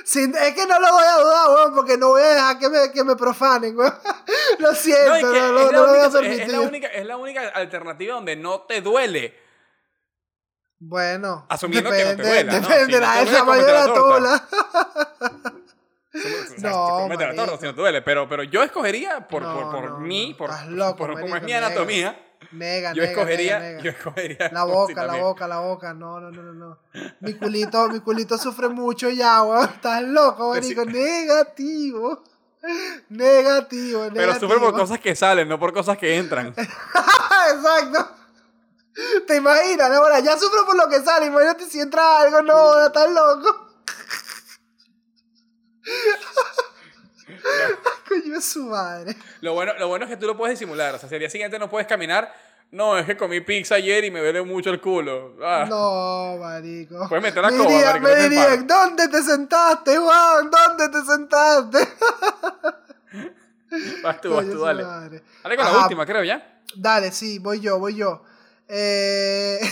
Sin- 0.06 0.36
es 0.36 0.54
que 0.56 0.66
no 0.66 0.80
lo 0.80 0.92
voy 0.92 1.04
a 1.04 1.16
dudar, 1.18 1.50
weón, 1.50 1.76
porque 1.76 1.98
no 1.98 2.08
voy 2.10 2.22
a 2.24 2.30
dejar 2.30 2.58
que 2.60 2.70
me, 2.70 2.92
que 2.92 3.04
me 3.04 3.16
profanen, 3.16 3.78
weón. 3.78 3.94
Lo 4.60 4.74
siento, 4.74 5.10
No, 5.10 5.16
es 5.16 5.24
no, 5.24 5.32
que 5.34 5.40
no, 5.40 5.48
no 5.52 5.72
la 5.72 5.72
lo 5.72 5.88
voy 5.88 6.00
a 6.00 6.08
única, 6.08 6.08
es- 6.08 6.12
permitir. 6.14 6.50
la 6.52 6.60
única, 6.62 6.88
es 6.88 7.06
la 7.06 7.18
única 7.18 7.42
alternativa 7.50 8.16
donde 8.16 8.36
no 8.36 8.62
te 8.62 8.82
duele. 8.82 9.38
Bueno, 10.80 11.46
Asumiendo 11.50 11.90
que 11.92 11.98
no 11.98 12.04
te 12.04 12.10
depende, 12.10 12.30
duela, 12.30 12.60
¿no? 12.60 12.68
dependerá 12.68 13.14
Si 13.14 13.26
no 13.26 13.32
de 13.32 13.40
cómete 13.40 13.72
la 13.72 13.80
la 13.80 13.86
torta. 13.86 14.02
tola. 14.16 14.48
O 16.14 16.20
sea, 16.60 16.70
No, 16.72 17.08
te 17.18 17.26
la 17.28 17.36
torta 17.36 17.58
si 17.58 17.66
no 17.66 17.76
te 17.76 17.82
duele. 17.82 18.02
Pero, 18.02 18.28
pero 18.30 18.44
yo 18.44 18.64
escogería, 18.64 19.28
por, 19.28 19.42
No, 19.44 19.54
por, 19.54 19.72
por 19.72 19.90
no, 19.92 20.00
mí, 20.00 20.32
no. 20.32 20.38
por, 20.38 20.66
loco, 20.68 20.98
por 20.98 21.20
cómo 21.20 21.36
es 21.36 21.44
mi 21.44 21.54
anatomía, 21.54 22.20
Nega, 22.52 22.94
yo 22.94 23.04
escogería, 23.04 23.80
yo 23.80 23.92
escogería 23.92 24.50
La 24.54 24.64
boca, 24.64 25.06
la 25.06 25.16
boca, 25.16 25.48
la 25.48 25.60
boca. 25.60 25.94
No, 25.94 26.20
no, 26.20 26.32
no, 26.32 26.42
no, 26.44 26.54
no. 26.54 26.80
Mi 27.20 27.34
culito, 27.34 27.90
mi 27.90 28.00
culito 28.00 28.38
sufre 28.38 28.70
mucho 28.70 29.10
ya, 29.10 29.44
weón. 29.44 29.70
Estás 29.70 30.04
loco, 30.04 30.50
marico. 30.54 30.86
Negativo. 30.86 32.24
Negativo, 33.10 34.00
negativo. 34.00 34.12
Pero 34.14 34.40
sufre 34.40 34.60
por 34.60 34.74
cosas 34.74 35.00
que 35.00 35.16
salen, 35.16 35.48
no 35.48 35.60
por 35.60 35.74
cosas 35.74 35.98
que 35.98 36.18
entran. 36.18 36.48
Exacto. 36.58 38.16
¿Te 39.28 39.36
imaginas? 39.36 39.92
Ahora 39.92 40.20
ya 40.20 40.38
sufro 40.38 40.66
por 40.66 40.76
lo 40.76 40.90
que 40.90 41.00
sale. 41.02 41.28
Imagínate 41.28 41.66
si 41.66 41.80
entra 41.80 42.22
algo. 42.22 42.42
No, 42.42 42.86
estás 42.86 43.10
loco. 43.12 43.68
Coño, 48.08 48.38
es 48.38 48.46
su 48.46 48.64
madre. 48.66 49.16
Lo 49.42 49.54
bueno, 49.54 49.74
lo 49.78 49.88
bueno 49.88 50.06
es 50.06 50.12
que 50.12 50.18
tú 50.18 50.26
lo 50.26 50.38
puedes 50.38 50.58
disimular. 50.58 50.96
O 50.96 51.00
sea, 51.00 51.10
si 51.10 51.16
al 51.16 51.20
día 51.20 51.30
siguiente 51.30 51.60
no 51.60 51.70
puedes 51.70 51.88
caminar, 51.88 52.34
no, 52.72 52.98
es 52.98 53.06
que 53.06 53.16
comí 53.16 53.42
pizza 53.42 53.76
ayer 53.76 54.04
y 54.04 54.12
me 54.12 54.20
duele 54.20 54.42
mucho 54.42 54.70
el 54.70 54.82
culo. 54.82 55.36
Ah, 55.42 55.66
No, 55.70 56.38
marico. 56.40 57.08
Puedes 57.08 57.24
meter 57.24 57.42
la 57.42 57.52
me 57.52 57.58
coba, 57.58 57.70
marico, 57.70 58.08
me 58.08 58.30
no 58.30 58.58
te 58.58 58.64
¿dónde 58.64 59.08
te 59.08 59.24
sentaste, 59.24 59.98
Juan? 59.98 60.50
¿Dónde 60.52 60.90
te 60.90 61.06
sentaste? 61.06 61.78
Vas 64.02 64.22
tú, 64.22 64.34
vas 64.34 64.46
tú, 64.46 64.60
dale. 64.62 64.84
madre. 64.84 65.24
Dale 65.44 65.58
con 65.58 65.66
la 65.66 65.78
última, 65.80 66.06
creo, 66.06 66.24
¿ya? 66.24 66.62
Dale, 66.74 67.12
sí, 67.12 67.38
voy 67.40 67.60
yo, 67.60 67.78
voy 67.80 67.96
yo. 67.96 68.24
Eh... 68.68 69.60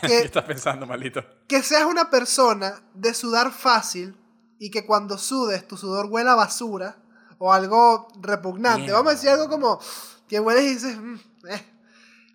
¿Qué 0.00 0.06
que, 0.06 0.18
estás 0.20 0.44
pensando, 0.44 0.86
maldito? 0.86 1.24
que 1.48 1.62
seas 1.62 1.84
una 1.84 2.08
persona 2.08 2.80
de 2.94 3.12
sudar 3.14 3.50
fácil 3.50 4.14
y 4.62 4.70
que 4.70 4.84
cuando 4.86 5.16
sudes 5.18 5.66
tu 5.66 5.76
sudor 5.78 6.06
huela 6.10 6.32
a 6.32 6.36
basura 6.36 6.96
o 7.38 7.52
algo 7.52 8.06
repugnante. 8.20 8.92
Vamos 8.92 9.12
a 9.12 9.14
decir 9.14 9.30
algo 9.30 9.48
como 9.48 9.80
que 10.28 10.38
hueles 10.38 10.64
y 10.64 10.68
dices, 10.74 10.96
"Mm, 10.98 11.16
eh". 11.48 11.66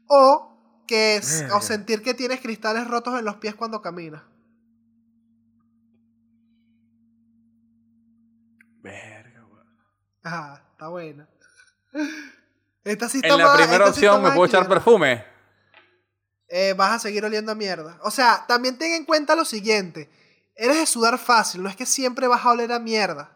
O 0.07 0.83
que 0.87 1.15
es, 1.17 1.45
o 1.53 1.61
sentir 1.61 2.01
que 2.01 2.13
tienes 2.15 2.41
cristales 2.41 2.87
rotos 2.87 3.17
en 3.17 3.25
los 3.25 3.35
pies 3.37 3.53
cuando 3.55 3.81
caminas. 3.81 4.23
Verga, 8.81 9.45
weón. 9.51 9.67
Ajá, 10.23 10.63
está 10.71 10.87
buena. 10.89 11.27
Esta 12.83 13.09
sí 13.09 13.17
está 13.17 13.29
En 13.29 13.37
la 13.39 13.45
más- 13.45 13.57
primera 13.57 13.85
sí 13.85 13.89
opción 13.91 14.23
me 14.23 14.31
puedo 14.31 14.45
echar 14.45 14.67
perfume. 14.67 15.23
Eh, 16.47 16.73
vas 16.77 16.91
a 16.93 16.99
seguir 16.99 17.25
oliendo 17.25 17.51
a 17.51 17.55
mierda. 17.55 17.99
O 18.03 18.11
sea, 18.11 18.45
también 18.47 18.77
ten 18.77 18.91
en 18.93 19.05
cuenta 19.05 19.35
lo 19.35 19.45
siguiente. 19.45 20.09
Eres 20.55 20.77
de 20.77 20.85
sudar 20.85 21.17
fácil, 21.17 21.61
no 21.63 21.69
es 21.69 21.75
que 21.75 21.85
siempre 21.85 22.27
vas 22.27 22.45
a 22.45 22.51
oler 22.51 22.71
a 22.71 22.79
mierda. 22.79 23.35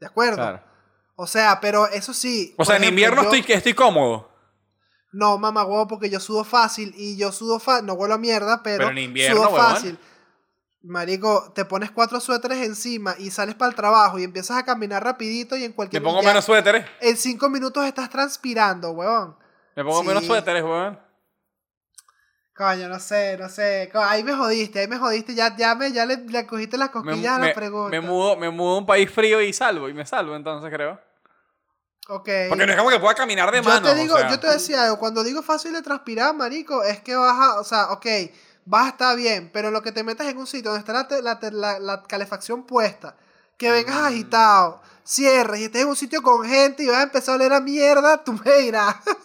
¿De 0.00 0.06
acuerdo? 0.06 0.36
Claro. 0.36 0.62
O 1.16 1.26
sea, 1.26 1.58
pero 1.60 1.88
eso 1.88 2.12
sí. 2.14 2.54
O 2.58 2.64
sea, 2.64 2.76
en 2.76 2.84
invierno 2.84 3.16
yo- 3.16 3.22
estoy, 3.22 3.42
que 3.42 3.54
estoy 3.54 3.74
cómodo. 3.74 4.28
No, 5.10 5.36
mamá, 5.38 5.64
huevo, 5.64 5.88
porque 5.88 6.10
yo 6.10 6.20
sudo 6.20 6.44
fácil 6.44 6.94
y 6.96 7.16
yo 7.16 7.32
sudo 7.32 7.58
fácil. 7.58 7.86
No 7.86 7.94
huelo 7.94 8.14
a 8.14 8.18
mierda, 8.18 8.62
pero, 8.62 8.78
Pero 8.86 8.90
en 8.90 8.98
invierno, 8.98 9.36
sudo 9.42 9.50
huevón. 9.50 9.66
fácil. 9.72 9.98
Marico, 10.82 11.50
te 11.54 11.64
pones 11.64 11.90
cuatro 11.90 12.20
suéteres 12.20 12.64
encima 12.64 13.16
y 13.18 13.30
sales 13.32 13.56
para 13.56 13.70
el 13.70 13.74
trabajo 13.74 14.18
y 14.18 14.22
empiezas 14.24 14.58
a 14.58 14.64
caminar 14.64 15.02
rapidito 15.02 15.56
y 15.56 15.64
en 15.64 15.72
Me 15.72 15.74
cualquier 15.74 16.02
pongo 16.02 16.22
ya 16.22 16.28
menos 16.28 16.44
suéteres. 16.44 16.86
En 17.00 17.16
cinco 17.16 17.48
minutos 17.50 17.84
estás 17.84 18.08
transpirando, 18.10 18.92
huevón. 18.92 19.36
Me 19.74 19.82
pongo 19.82 20.02
Sí. 20.02 20.06
menos 20.06 20.24
suéteres, 20.24 20.62
weón. 20.62 20.98
Coño, 22.58 22.88
no 22.88 22.98
sé, 22.98 23.36
no 23.38 23.48
sé. 23.48 23.88
Ahí 23.94 24.24
me 24.24 24.34
jodiste, 24.34 24.80
ahí 24.80 24.88
me 24.88 24.98
jodiste. 24.98 25.32
Ya, 25.34 25.56
ya, 25.56 25.76
me, 25.76 25.92
ya 25.92 26.04
le, 26.04 26.16
le 26.16 26.44
cogiste 26.44 26.76
las 26.76 26.88
Me, 26.88 26.92
cosquillas 26.92 27.36
a 27.36 27.38
me- 27.38 27.46
la 27.48 27.54
pregunta. 27.54 27.90
me 27.90 28.00
mudo, 28.00 28.36
me 28.36 28.50
mudo 28.50 28.74
a 28.74 28.78
un 28.78 28.86
país 28.86 29.08
frío 29.10 29.40
y 29.40 29.52
salvo. 29.52 29.88
Y 29.88 29.94
me 29.94 30.04
salvo, 30.04 30.34
entonces 30.34 30.68
creo. 30.68 31.00
Ok. 32.08 32.28
Porque 32.48 32.66
no 32.66 32.72
es 32.72 32.78
como 32.78 32.90
que 32.90 32.98
pueda 32.98 33.14
caminar 33.14 33.50
de 33.52 33.58
yo 33.58 33.62
mano. 33.64 33.86
te 33.88 33.94
digo, 33.94 34.14
o 34.14 34.18
sea. 34.18 34.28
yo 34.30 34.40
te 34.40 34.48
decía 34.48 34.82
algo, 34.84 34.98
cuando 34.98 35.22
digo 35.22 35.40
fácil 35.42 35.72
de 35.72 35.82
transpirar, 35.82 36.34
marico, 36.34 36.82
es 36.82 37.00
que 37.00 37.14
vas 37.14 37.38
a, 37.38 37.60
o 37.60 37.64
sea, 37.64 37.92
ok, 37.92 38.06
vas 38.64 38.86
a 38.86 38.88
estar 38.88 39.16
bien, 39.16 39.50
pero 39.52 39.70
lo 39.70 39.80
que 39.82 39.92
te 39.92 40.02
metas 40.02 40.26
en 40.26 40.38
un 40.38 40.46
sitio 40.46 40.72
donde 40.72 40.80
está 40.80 40.92
la, 40.94 41.20
la, 41.22 41.50
la- 41.52 41.78
la 41.78 42.02
calefacción 42.04 42.64
puesta, 42.64 43.14
que 43.56 43.70
vengas 43.70 44.00
Mm. 44.00 44.04
agitado, 44.06 44.82
cierres 45.04 45.60
y 45.60 45.64
estés 45.64 45.82
en 45.82 45.88
un 45.88 45.96
sitio 45.96 46.22
con 46.22 46.44
gente 46.44 46.82
y 46.82 46.86
vas 46.88 46.96
a 46.98 47.02
empezar 47.02 47.34
a 47.34 47.36
oler 47.36 47.52
a 47.52 47.60
mierda, 47.60 48.24
tú 48.24 48.32
me 48.32 48.52
dirás. 48.58 48.96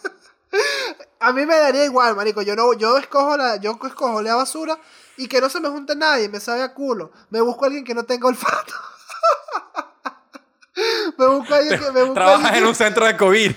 a 1.28 1.32
mí 1.32 1.46
me 1.46 1.56
daría 1.56 1.84
igual, 1.84 2.14
marico, 2.16 2.42
yo 2.42 2.54
no, 2.56 2.72
yo 2.74 2.96
escojo 2.98 3.36
la, 3.36 3.56
yo 3.56 3.78
escojo 3.82 4.22
la 4.22 4.34
basura 4.36 4.78
y 5.16 5.26
que 5.28 5.40
no 5.40 5.48
se 5.48 5.60
me 5.60 5.68
junte 5.68 5.94
nadie, 5.96 6.28
me 6.28 6.40
sabe 6.40 6.62
a 6.62 6.74
culo. 6.74 7.12
Me 7.30 7.40
busco 7.40 7.64
a 7.64 7.66
alguien 7.68 7.84
que 7.84 7.94
no 7.94 8.04
tenga 8.04 8.28
olfato. 8.28 8.74
me 11.18 11.26
busco 11.28 11.54
a 11.54 11.58
alguien 11.58 11.80
que 11.80 11.90
me 11.92 12.02
busco 12.02 12.12
a 12.20 12.24
Trabajas 12.24 12.44
alguien 12.46 12.64
en 12.64 12.68
un 12.68 12.74
centro 12.74 13.06
de 13.06 13.16
COVID. 13.16 13.52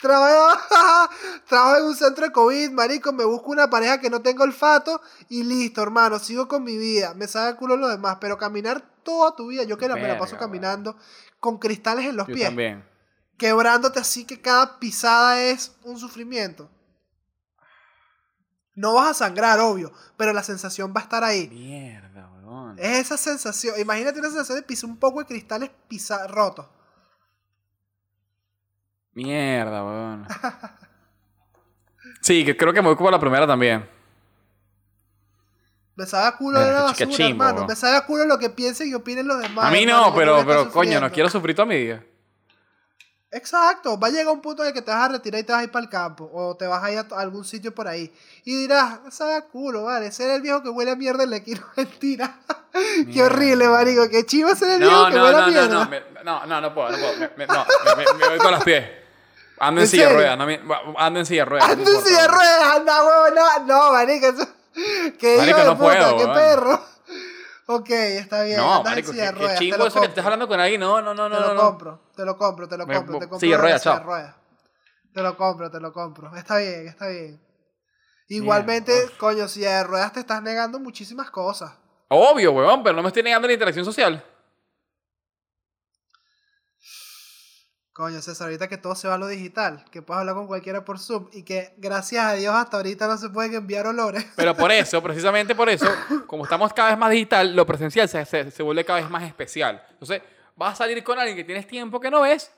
Trabajo, 0.00 0.60
trabajo 1.48 1.76
en 1.78 1.84
un 1.86 1.96
centro 1.96 2.26
de 2.26 2.32
COVID, 2.32 2.70
marico, 2.70 3.12
me 3.12 3.24
busco 3.24 3.50
una 3.50 3.68
pareja 3.70 3.98
que 4.00 4.10
no 4.10 4.20
tenga 4.20 4.44
olfato 4.44 5.00
y 5.28 5.42
listo, 5.42 5.82
hermano, 5.82 6.18
sigo 6.18 6.46
con 6.46 6.62
mi 6.62 6.76
vida. 6.76 7.14
Me 7.14 7.26
sabe 7.26 7.50
el 7.50 7.56
culo 7.56 7.76
lo 7.76 7.88
demás, 7.88 8.18
pero 8.20 8.36
caminar 8.38 8.82
toda 9.02 9.34
tu 9.34 9.48
vida, 9.48 9.64
yo 9.64 9.76
que 9.78 9.88
la- 9.88 9.96
me 9.96 10.06
la 10.06 10.18
paso 10.18 10.36
caminando 10.38 10.96
con 11.40 11.58
cristales 11.58 12.04
en 12.06 12.16
los 12.16 12.28
Yo 12.28 12.34
pies, 12.34 12.46
también. 12.48 12.84
quebrándote 13.38 13.98
así 13.98 14.24
que 14.24 14.40
cada 14.40 14.78
pisada 14.78 15.40
es 15.40 15.72
un 15.84 15.98
sufrimiento. 15.98 16.68
No 18.78 18.94
vas 18.94 19.08
a 19.10 19.14
sangrar, 19.14 19.58
obvio, 19.58 19.92
pero 20.16 20.32
la 20.32 20.44
sensación 20.44 20.94
va 20.96 21.00
a 21.00 21.02
estar 21.02 21.24
ahí. 21.24 21.48
Mierda, 21.48 22.30
weón. 22.30 22.78
Es 22.78 22.98
esa 22.98 23.16
sensación, 23.16 23.74
imagínate 23.80 24.20
una 24.20 24.28
sensación 24.28 24.56
de 24.56 24.62
pisar 24.62 24.88
un 24.88 24.96
poco 24.96 25.18
de 25.18 25.26
cristales 25.26 25.68
pisa 25.88 26.28
rotos. 26.28 26.64
Mierda, 29.14 29.84
weón. 29.84 30.26
Sí, 32.22 32.44
que 32.44 32.56
creo 32.56 32.72
que 32.72 32.80
me 32.80 32.86
voy 32.86 32.96
por 32.96 33.10
la 33.10 33.18
primera 33.18 33.48
también. 33.48 33.88
Me 35.96 36.06
sabe 36.06 36.28
a 36.28 36.36
culo 36.36 36.60
de 36.60 36.70
la 36.72 36.82
basura, 36.82 37.10
chimbo, 37.10 37.30
hermano. 37.30 37.54
weón. 37.56 37.66
Me 37.66 37.74
sabe 37.74 37.96
a 37.96 38.06
culo 38.06 38.26
lo 38.26 38.38
que 38.38 38.50
piensen 38.50 38.88
y 38.88 38.94
opinen 38.94 39.26
los 39.26 39.40
demás. 39.40 39.64
a 39.66 39.70
mí 39.72 39.84
no, 39.86 40.14
pero, 40.14 40.46
pero 40.46 40.70
coño, 40.70 41.00
no 41.00 41.10
quiero 41.10 41.28
sufrir 41.28 41.56
toda 41.56 41.66
mi 41.66 41.78
vida. 41.78 42.04
Exacto, 43.30 44.00
va 44.00 44.08
a 44.08 44.10
llegar 44.10 44.28
un 44.32 44.40
punto 44.40 44.62
en 44.62 44.68
el 44.68 44.74
que 44.74 44.80
te 44.80 44.90
vas 44.90 45.04
a 45.04 45.08
retirar 45.12 45.40
y 45.40 45.44
te 45.44 45.52
vas 45.52 45.60
a 45.60 45.64
ir 45.64 45.70
para 45.70 45.84
el 45.84 45.90
campo. 45.90 46.30
O 46.32 46.56
te 46.56 46.66
vas 46.66 46.82
a 46.82 46.90
ir 46.90 46.98
a 46.98 47.06
algún 47.20 47.44
sitio 47.44 47.74
por 47.74 47.86
ahí. 47.86 48.10
Y 48.44 48.56
dirás, 48.56 49.00
sabe 49.10 49.34
a 49.34 49.42
culo, 49.42 49.84
vale. 49.84 50.06
Ese 50.06 50.24
era 50.24 50.34
el 50.34 50.40
viejo 50.42 50.62
que 50.62 50.70
huele 50.70 50.92
a 50.92 50.96
mierda 50.96 51.24
en 51.24 51.30
la 51.30 51.36
esquina. 51.36 51.66
Mentira. 51.76 52.38
Qué 53.12 53.22
horrible, 53.22 53.68
marico. 53.68 54.08
Qué 54.08 54.24
chivo 54.24 54.54
ser 54.54 54.70
el 54.70 54.78
viejo 54.80 54.94
No, 54.94 55.10
que 55.10 55.20
huele 55.20 55.28
a 55.36 55.40
no, 55.40 55.46
no, 55.46 55.50
mierda. 55.52 55.68
no, 55.84 55.90
me- 55.90 56.02
no, 56.24 56.46
no, 56.46 56.60
no 56.60 56.74
puedo, 56.74 56.90
no 56.90 56.96
puedo. 56.98 57.16
Me, 57.18 57.30
me- 57.36 57.46
no, 57.46 57.66
me, 58.18 58.28
voy 58.28 58.38
con 58.38 58.52
los 58.52 58.64
pies. 58.64 58.84
Ando 59.60 59.80
en, 59.80 59.84
¿En 59.86 59.90
silla 59.90 60.08
de 60.08 60.14
ruedas, 60.14 60.38
ando 60.98 61.18
en 61.20 61.26
silla 61.26 61.42
de 61.42 61.50
ruedas. 61.50 61.76
me 61.76 61.82
en 61.82 62.02
silla 62.04 62.22
de 62.22 62.28
ruedas, 62.28 62.76
anda, 62.76 63.04
huevo, 63.04 63.34
no, 63.34 63.66
no, 63.66 63.92
marico. 63.92 64.26
eso- 64.26 64.48
Qué 65.18 65.34
hijo 65.34 65.38
Marico, 65.40 65.58
de 65.58 65.64
no 65.64 65.76
puta, 65.78 65.92
puedo, 65.92 66.16
qué 66.18 66.26
perro. 66.28 66.84
Ok, 67.70 67.90
está 67.90 68.44
bien. 68.44 68.56
No, 68.56 68.76
andas 68.76 68.78
en 68.78 68.90
marico, 68.92 69.12
silla 69.12 69.24
de 69.24 69.28
qué, 69.28 69.34
ruedas, 69.38 69.52
qué 69.52 69.58
te 69.58 69.64
chingo 69.64 69.76
lo 69.76 69.84
eso 69.84 69.94
que 69.94 69.98
compro. 69.98 70.08
estés 70.08 70.24
hablando 70.24 70.48
con 70.48 70.58
alguien. 70.60 70.80
No, 70.80 71.02
no, 71.02 71.12
no, 71.14 71.28
no, 71.28 71.36
te 71.36 71.42
lo 71.42 71.54
no. 71.54 71.60
compro, 71.60 72.00
te 72.16 72.24
lo 72.24 72.36
compro, 72.38 72.66
te 72.68 72.78
lo 72.78 72.86
Me- 72.86 72.94
compro, 72.96 73.18
te 73.18 73.28
compro. 73.28 73.40
silla 73.40 73.56
de 73.56 73.62
ruedas, 73.62 73.82
chao. 73.82 74.02
ruedas. 74.02 74.34
Te 75.12 75.22
lo 75.22 75.36
compro, 75.36 75.70
te 75.70 75.78
lo 75.78 75.92
compro. 75.92 76.34
Está 76.34 76.56
bien, 76.56 76.88
está 76.88 77.08
bien. 77.08 77.38
Igualmente, 78.28 78.92
coño, 79.18 79.48
silla 79.48 79.78
de 79.78 79.84
ruedas 79.84 80.12
te 80.14 80.20
estás 80.20 80.42
negando 80.42 80.78
muchísimas 80.78 81.30
cosas. 81.30 81.72
Obvio, 82.08 82.52
weón, 82.52 82.82
pero 82.82 82.96
no 82.96 83.02
me 83.02 83.08
estoy 83.08 83.22
negando 83.22 83.46
la 83.46 83.52
interacción 83.52 83.84
social. 83.84 84.24
Coño, 87.98 88.22
César, 88.22 88.46
ahorita 88.46 88.68
que 88.68 88.78
todo 88.78 88.94
se 88.94 89.08
va 89.08 89.14
a 89.14 89.18
lo 89.18 89.26
digital, 89.26 89.84
que 89.90 90.02
puedes 90.02 90.20
hablar 90.20 90.36
con 90.36 90.46
cualquiera 90.46 90.84
por 90.84 91.00
Zoom 91.00 91.26
y 91.32 91.42
que 91.42 91.74
gracias 91.78 92.24
a 92.24 92.34
Dios 92.34 92.54
hasta 92.54 92.76
ahorita 92.76 93.08
no 93.08 93.18
se 93.18 93.28
pueden 93.28 93.54
enviar 93.54 93.88
olores. 93.88 94.24
Pero 94.36 94.56
por 94.56 94.70
eso, 94.70 95.02
precisamente 95.02 95.56
por 95.56 95.68
eso, 95.68 95.88
como 96.28 96.44
estamos 96.44 96.72
cada 96.72 96.90
vez 96.90 96.98
más 96.98 97.10
digital, 97.10 97.56
lo 97.56 97.66
presencial 97.66 98.08
se, 98.08 98.24
se, 98.24 98.52
se 98.52 98.62
vuelve 98.62 98.84
cada 98.84 99.00
vez 99.00 99.10
más 99.10 99.24
especial. 99.24 99.84
Entonces, 99.90 100.22
vas 100.54 100.74
a 100.74 100.76
salir 100.76 101.02
con 101.02 101.18
alguien 101.18 101.36
que 101.36 101.42
tienes 101.42 101.66
tiempo 101.66 101.98
que 101.98 102.08
no 102.08 102.20
ves, 102.20 102.52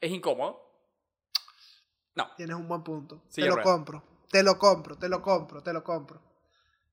es 0.00 0.12
incómodo. 0.12 0.64
No. 2.14 2.30
Tienes 2.36 2.54
un 2.54 2.68
buen 2.68 2.84
punto. 2.84 3.20
Te 3.34 3.44
lo 3.46 3.60
compro. 3.60 4.00
Te 4.30 4.44
lo 4.44 4.60
compro, 4.60 4.96
te 4.96 5.08
lo 5.08 5.22
compro, 5.22 5.60
te 5.60 5.72
lo 5.72 5.82
compro. 5.82 6.22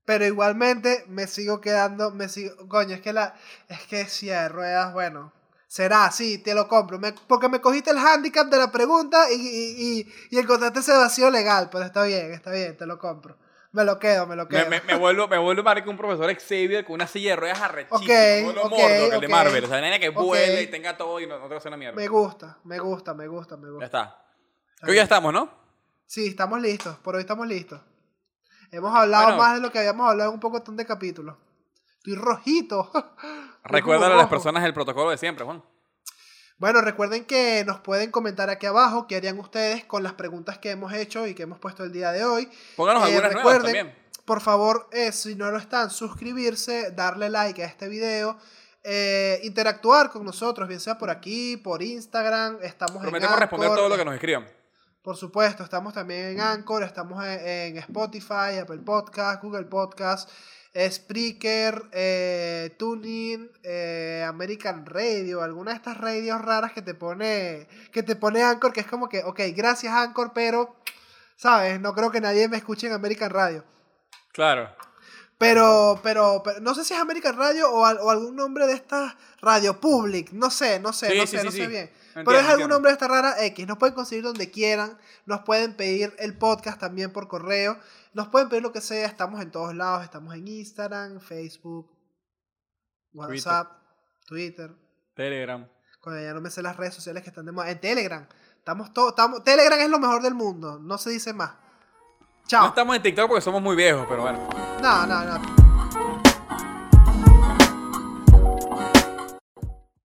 Pero 0.04 0.26
igualmente 0.26 1.04
me 1.06 1.28
sigo 1.28 1.60
quedando, 1.60 2.10
me 2.10 2.28
sigo, 2.28 2.66
coño, 2.66 2.96
es 2.96 3.00
que 3.00 3.12
la, 3.12 3.36
es 3.68 3.86
que 3.86 4.06
silla 4.06 4.42
de 4.42 4.48
ruedas, 4.48 4.92
bueno, 4.92 5.32
será, 5.70 6.10
sí, 6.10 6.38
te 6.38 6.52
lo 6.52 6.66
compro, 6.66 6.98
me- 6.98 7.12
porque 7.12 7.48
me 7.48 7.60
cogiste 7.60 7.90
el 7.92 7.98
handicap 7.98 8.48
de 8.48 8.58
la 8.58 8.72
pregunta 8.72 9.30
y, 9.30 9.36
y, 9.36 10.00
y, 10.00 10.12
y 10.30 10.38
encontraste 10.38 10.80
ese 10.80 10.92
vacío 10.96 11.30
legal, 11.30 11.68
pero 11.70 11.84
está 11.84 12.02
bien, 12.02 12.32
está 12.32 12.50
bien, 12.50 12.76
te 12.76 12.86
lo 12.86 12.98
compro. 12.98 13.36
Me 13.70 13.84
lo 13.84 14.00
quedo, 14.00 14.26
me 14.26 14.34
lo 14.34 14.46
Me, 14.46 14.48
quedo. 14.48 14.68
me, 14.68 14.80
me 14.80 14.96
vuelvo, 14.96 15.28
me 15.28 15.38
vuelvo 15.38 15.62
marico 15.62 15.88
un 15.90 15.96
profesor 15.96 16.28
Xavier 16.34 16.84
con 16.84 16.94
una 16.94 17.06
silla 17.06 17.30
de 17.30 17.36
ruedas 17.36 17.60
arrechísima. 17.60 17.98
Ok, 18.02 18.40
como 18.40 18.52
lo 18.52 18.64
ok, 18.64 18.70
Mordor, 18.72 19.14
el 19.14 19.20
de. 19.20 19.28
Marvel. 19.28 19.64
O 19.64 19.68
sea, 19.68 19.80
nena 19.80 20.00
que 20.00 20.08
vuele 20.08 20.62
y 20.62 20.66
tenga 20.66 20.96
todo 20.96 21.20
y 21.20 21.28
no, 21.28 21.38
no 21.38 21.48
te 21.48 21.54
hace 21.54 21.68
una 21.68 21.76
mierda. 21.76 21.94
Me 21.94 22.08
gusta, 22.08 22.58
me 22.64 22.80
gusta, 22.80 23.14
me 23.14 23.28
gusta, 23.28 23.56
me 23.56 23.66
Ya 23.68 23.70
gusta. 23.70 23.84
está. 23.86 24.24
Está 24.74 24.86
que 24.86 24.92
bien. 24.92 24.96
ya 24.96 25.02
estamos, 25.04 25.32
¿no? 25.32 25.48
Sí, 26.04 26.26
estamos 26.26 26.60
listos, 26.60 26.96
por 26.98 27.14
hoy 27.14 27.20
estamos 27.20 27.46
listos. 27.46 27.80
Hemos 28.72 28.92
hablado 28.92 29.26
Bueno. 29.26 29.38
más 29.38 29.54
de 29.54 29.60
lo 29.60 29.70
que 29.70 29.78
habíamos 29.78 30.10
hablado 30.10 30.30
en 30.30 30.34
un 30.34 30.40
poco 30.40 30.58
de 30.58 30.84
capítulos. 30.84 31.36
Estoy 31.98 32.16
rojito. 32.16 32.90
Estoy 33.64 33.80
Recuerda 33.80 34.06
a 34.06 34.16
las 34.16 34.28
personas 34.28 34.64
el 34.64 34.72
protocolo 34.72 35.10
de 35.10 35.18
siempre, 35.18 35.44
Juan. 35.44 35.62
Bueno, 36.60 36.82
recuerden 36.82 37.24
que 37.24 37.64
nos 37.66 37.80
pueden 37.80 38.10
comentar 38.10 38.50
aquí 38.50 38.66
abajo 38.66 39.06
qué 39.06 39.16
harían 39.16 39.38
ustedes 39.38 39.84
con 39.86 40.02
las 40.02 40.12
preguntas 40.12 40.58
que 40.58 40.70
hemos 40.70 40.92
hecho 40.92 41.26
y 41.26 41.34
que 41.34 41.44
hemos 41.44 41.58
puesto 41.58 41.84
el 41.84 41.90
día 41.90 42.12
de 42.12 42.22
hoy. 42.24 42.50
Pónganos 42.76 43.02
Eh, 43.04 43.06
algunas 43.06 43.32
nuevas 43.32 43.52
recuerden, 43.54 43.74
también. 43.74 44.10
Por 44.26 44.42
favor, 44.42 44.86
eh, 44.92 45.10
si 45.12 45.34
no 45.36 45.50
lo 45.50 45.56
están, 45.56 45.88
suscribirse, 45.90 46.90
darle 46.90 47.30
like 47.30 47.62
a 47.62 47.66
este 47.66 47.88
video, 47.88 48.36
eh, 48.84 49.40
interactuar 49.42 50.10
con 50.10 50.24
nosotros, 50.24 50.68
bien 50.68 50.80
sea 50.80 50.98
por 50.98 51.08
aquí, 51.08 51.56
por 51.56 51.82
Instagram, 51.82 52.58
estamos 52.62 53.00
Prometemos 53.00 53.34
en 53.34 53.40
responder 53.40 53.68
todo 53.70 53.88
lo 53.88 53.96
que 53.96 54.04
nos 54.04 54.14
escriban. 54.14 54.46
Por 55.00 55.16
supuesto, 55.16 55.64
estamos 55.64 55.94
también 55.94 56.26
en 56.26 56.40
Anchor, 56.42 56.82
estamos 56.82 57.24
en, 57.24 57.40
en 57.40 57.76
Spotify, 57.78 58.58
Apple 58.60 58.80
Podcast, 58.84 59.42
Google 59.42 59.64
Podcast, 59.64 60.28
Spreaker, 60.88 61.84
eh, 61.92 62.74
TuneIn, 62.78 63.50
eh, 63.64 64.24
American 64.26 64.86
Radio, 64.86 65.42
alguna 65.42 65.72
de 65.72 65.76
estas 65.78 65.96
radios 65.98 66.40
raras 66.40 66.72
que 66.72 66.82
te 66.82 66.94
pone 66.94 67.66
que 67.92 68.02
te 68.02 68.14
pone 68.16 68.42
Anchor, 68.42 68.72
que 68.72 68.80
es 68.80 68.86
como 68.86 69.08
que, 69.08 69.22
ok, 69.24 69.40
gracias 69.54 69.92
Anchor, 69.92 70.32
pero, 70.32 70.76
¿sabes? 71.36 71.80
No 71.80 71.92
creo 71.94 72.10
que 72.10 72.20
nadie 72.20 72.48
me 72.48 72.56
escuche 72.56 72.86
en 72.86 72.92
American 72.92 73.30
Radio. 73.30 73.64
Claro. 74.32 74.70
Pero, 75.38 75.98
pero, 76.02 76.42
pero 76.44 76.60
no 76.60 76.74
sé 76.74 76.84
si 76.84 76.92
es 76.92 77.00
American 77.00 77.36
Radio 77.36 77.70
o, 77.72 77.86
al- 77.86 77.98
o 77.98 78.10
algún 78.10 78.36
nombre 78.36 78.66
de 78.66 78.74
esta 78.74 79.16
Radio 79.40 79.80
Public, 79.80 80.32
no 80.32 80.50
sé, 80.50 80.78
no 80.78 80.92
sé, 80.92 81.10
Sí, 81.10 81.16
no 81.18 81.26
sí, 81.26 81.28
sé, 81.28 81.38
sí, 81.38 81.44
no 81.46 81.50
sé 81.52 81.66
bien. 81.66 81.90
Entiendo, 82.08 82.30
Pero 82.30 82.40
es 82.40 82.46
algún 82.46 82.68
nombre 82.68 82.90
de 82.90 82.94
esta 82.94 83.08
rara 83.08 83.42
X. 83.46 83.66
Nos 83.66 83.78
pueden 83.78 83.94
conseguir 83.94 84.24
donde 84.24 84.50
quieran. 84.50 84.98
Nos 85.26 85.40
pueden 85.42 85.74
pedir 85.76 86.12
el 86.18 86.36
podcast 86.36 86.78
también 86.78 87.12
por 87.12 87.28
correo. 87.28 87.78
Nos 88.12 88.28
pueden 88.28 88.48
pedir 88.48 88.62
lo 88.62 88.72
que 88.72 88.80
sea. 88.80 89.06
Estamos 89.06 89.40
en 89.40 89.50
todos 89.50 89.74
lados. 89.74 90.04
Estamos 90.04 90.34
en 90.34 90.46
Instagram, 90.48 91.20
Facebook, 91.20 91.90
WhatsApp, 93.12 93.70
Twitter. 94.26 94.74
Telegram. 95.14 95.66
Coño, 96.00 96.20
ya 96.20 96.32
no 96.32 96.40
me 96.40 96.50
sé 96.50 96.62
las 96.62 96.76
redes 96.76 96.94
sociales 96.94 97.22
que 97.22 97.28
están 97.28 97.46
de 97.46 97.52
moda. 97.52 97.70
En 97.70 97.80
Telegram. 97.80 98.26
Estamos 98.56 98.92
todos. 98.92 99.10
Estamos... 99.10 99.44
Telegram 99.44 99.78
es 99.78 99.90
lo 99.90 99.98
mejor 99.98 100.22
del 100.22 100.34
mundo. 100.34 100.78
No 100.78 100.98
se 100.98 101.10
dice 101.10 101.32
más. 101.32 101.50
No 101.50 102.46
Chao. 102.46 102.66
estamos 102.68 102.96
en 102.96 103.02
TikTok 103.02 103.28
porque 103.28 103.42
somos 103.42 103.62
muy 103.62 103.76
viejos, 103.76 104.06
pero 104.08 104.22
bueno. 104.22 104.48
No, 104.82 105.06
no, 105.06 105.24
no. 105.24 105.59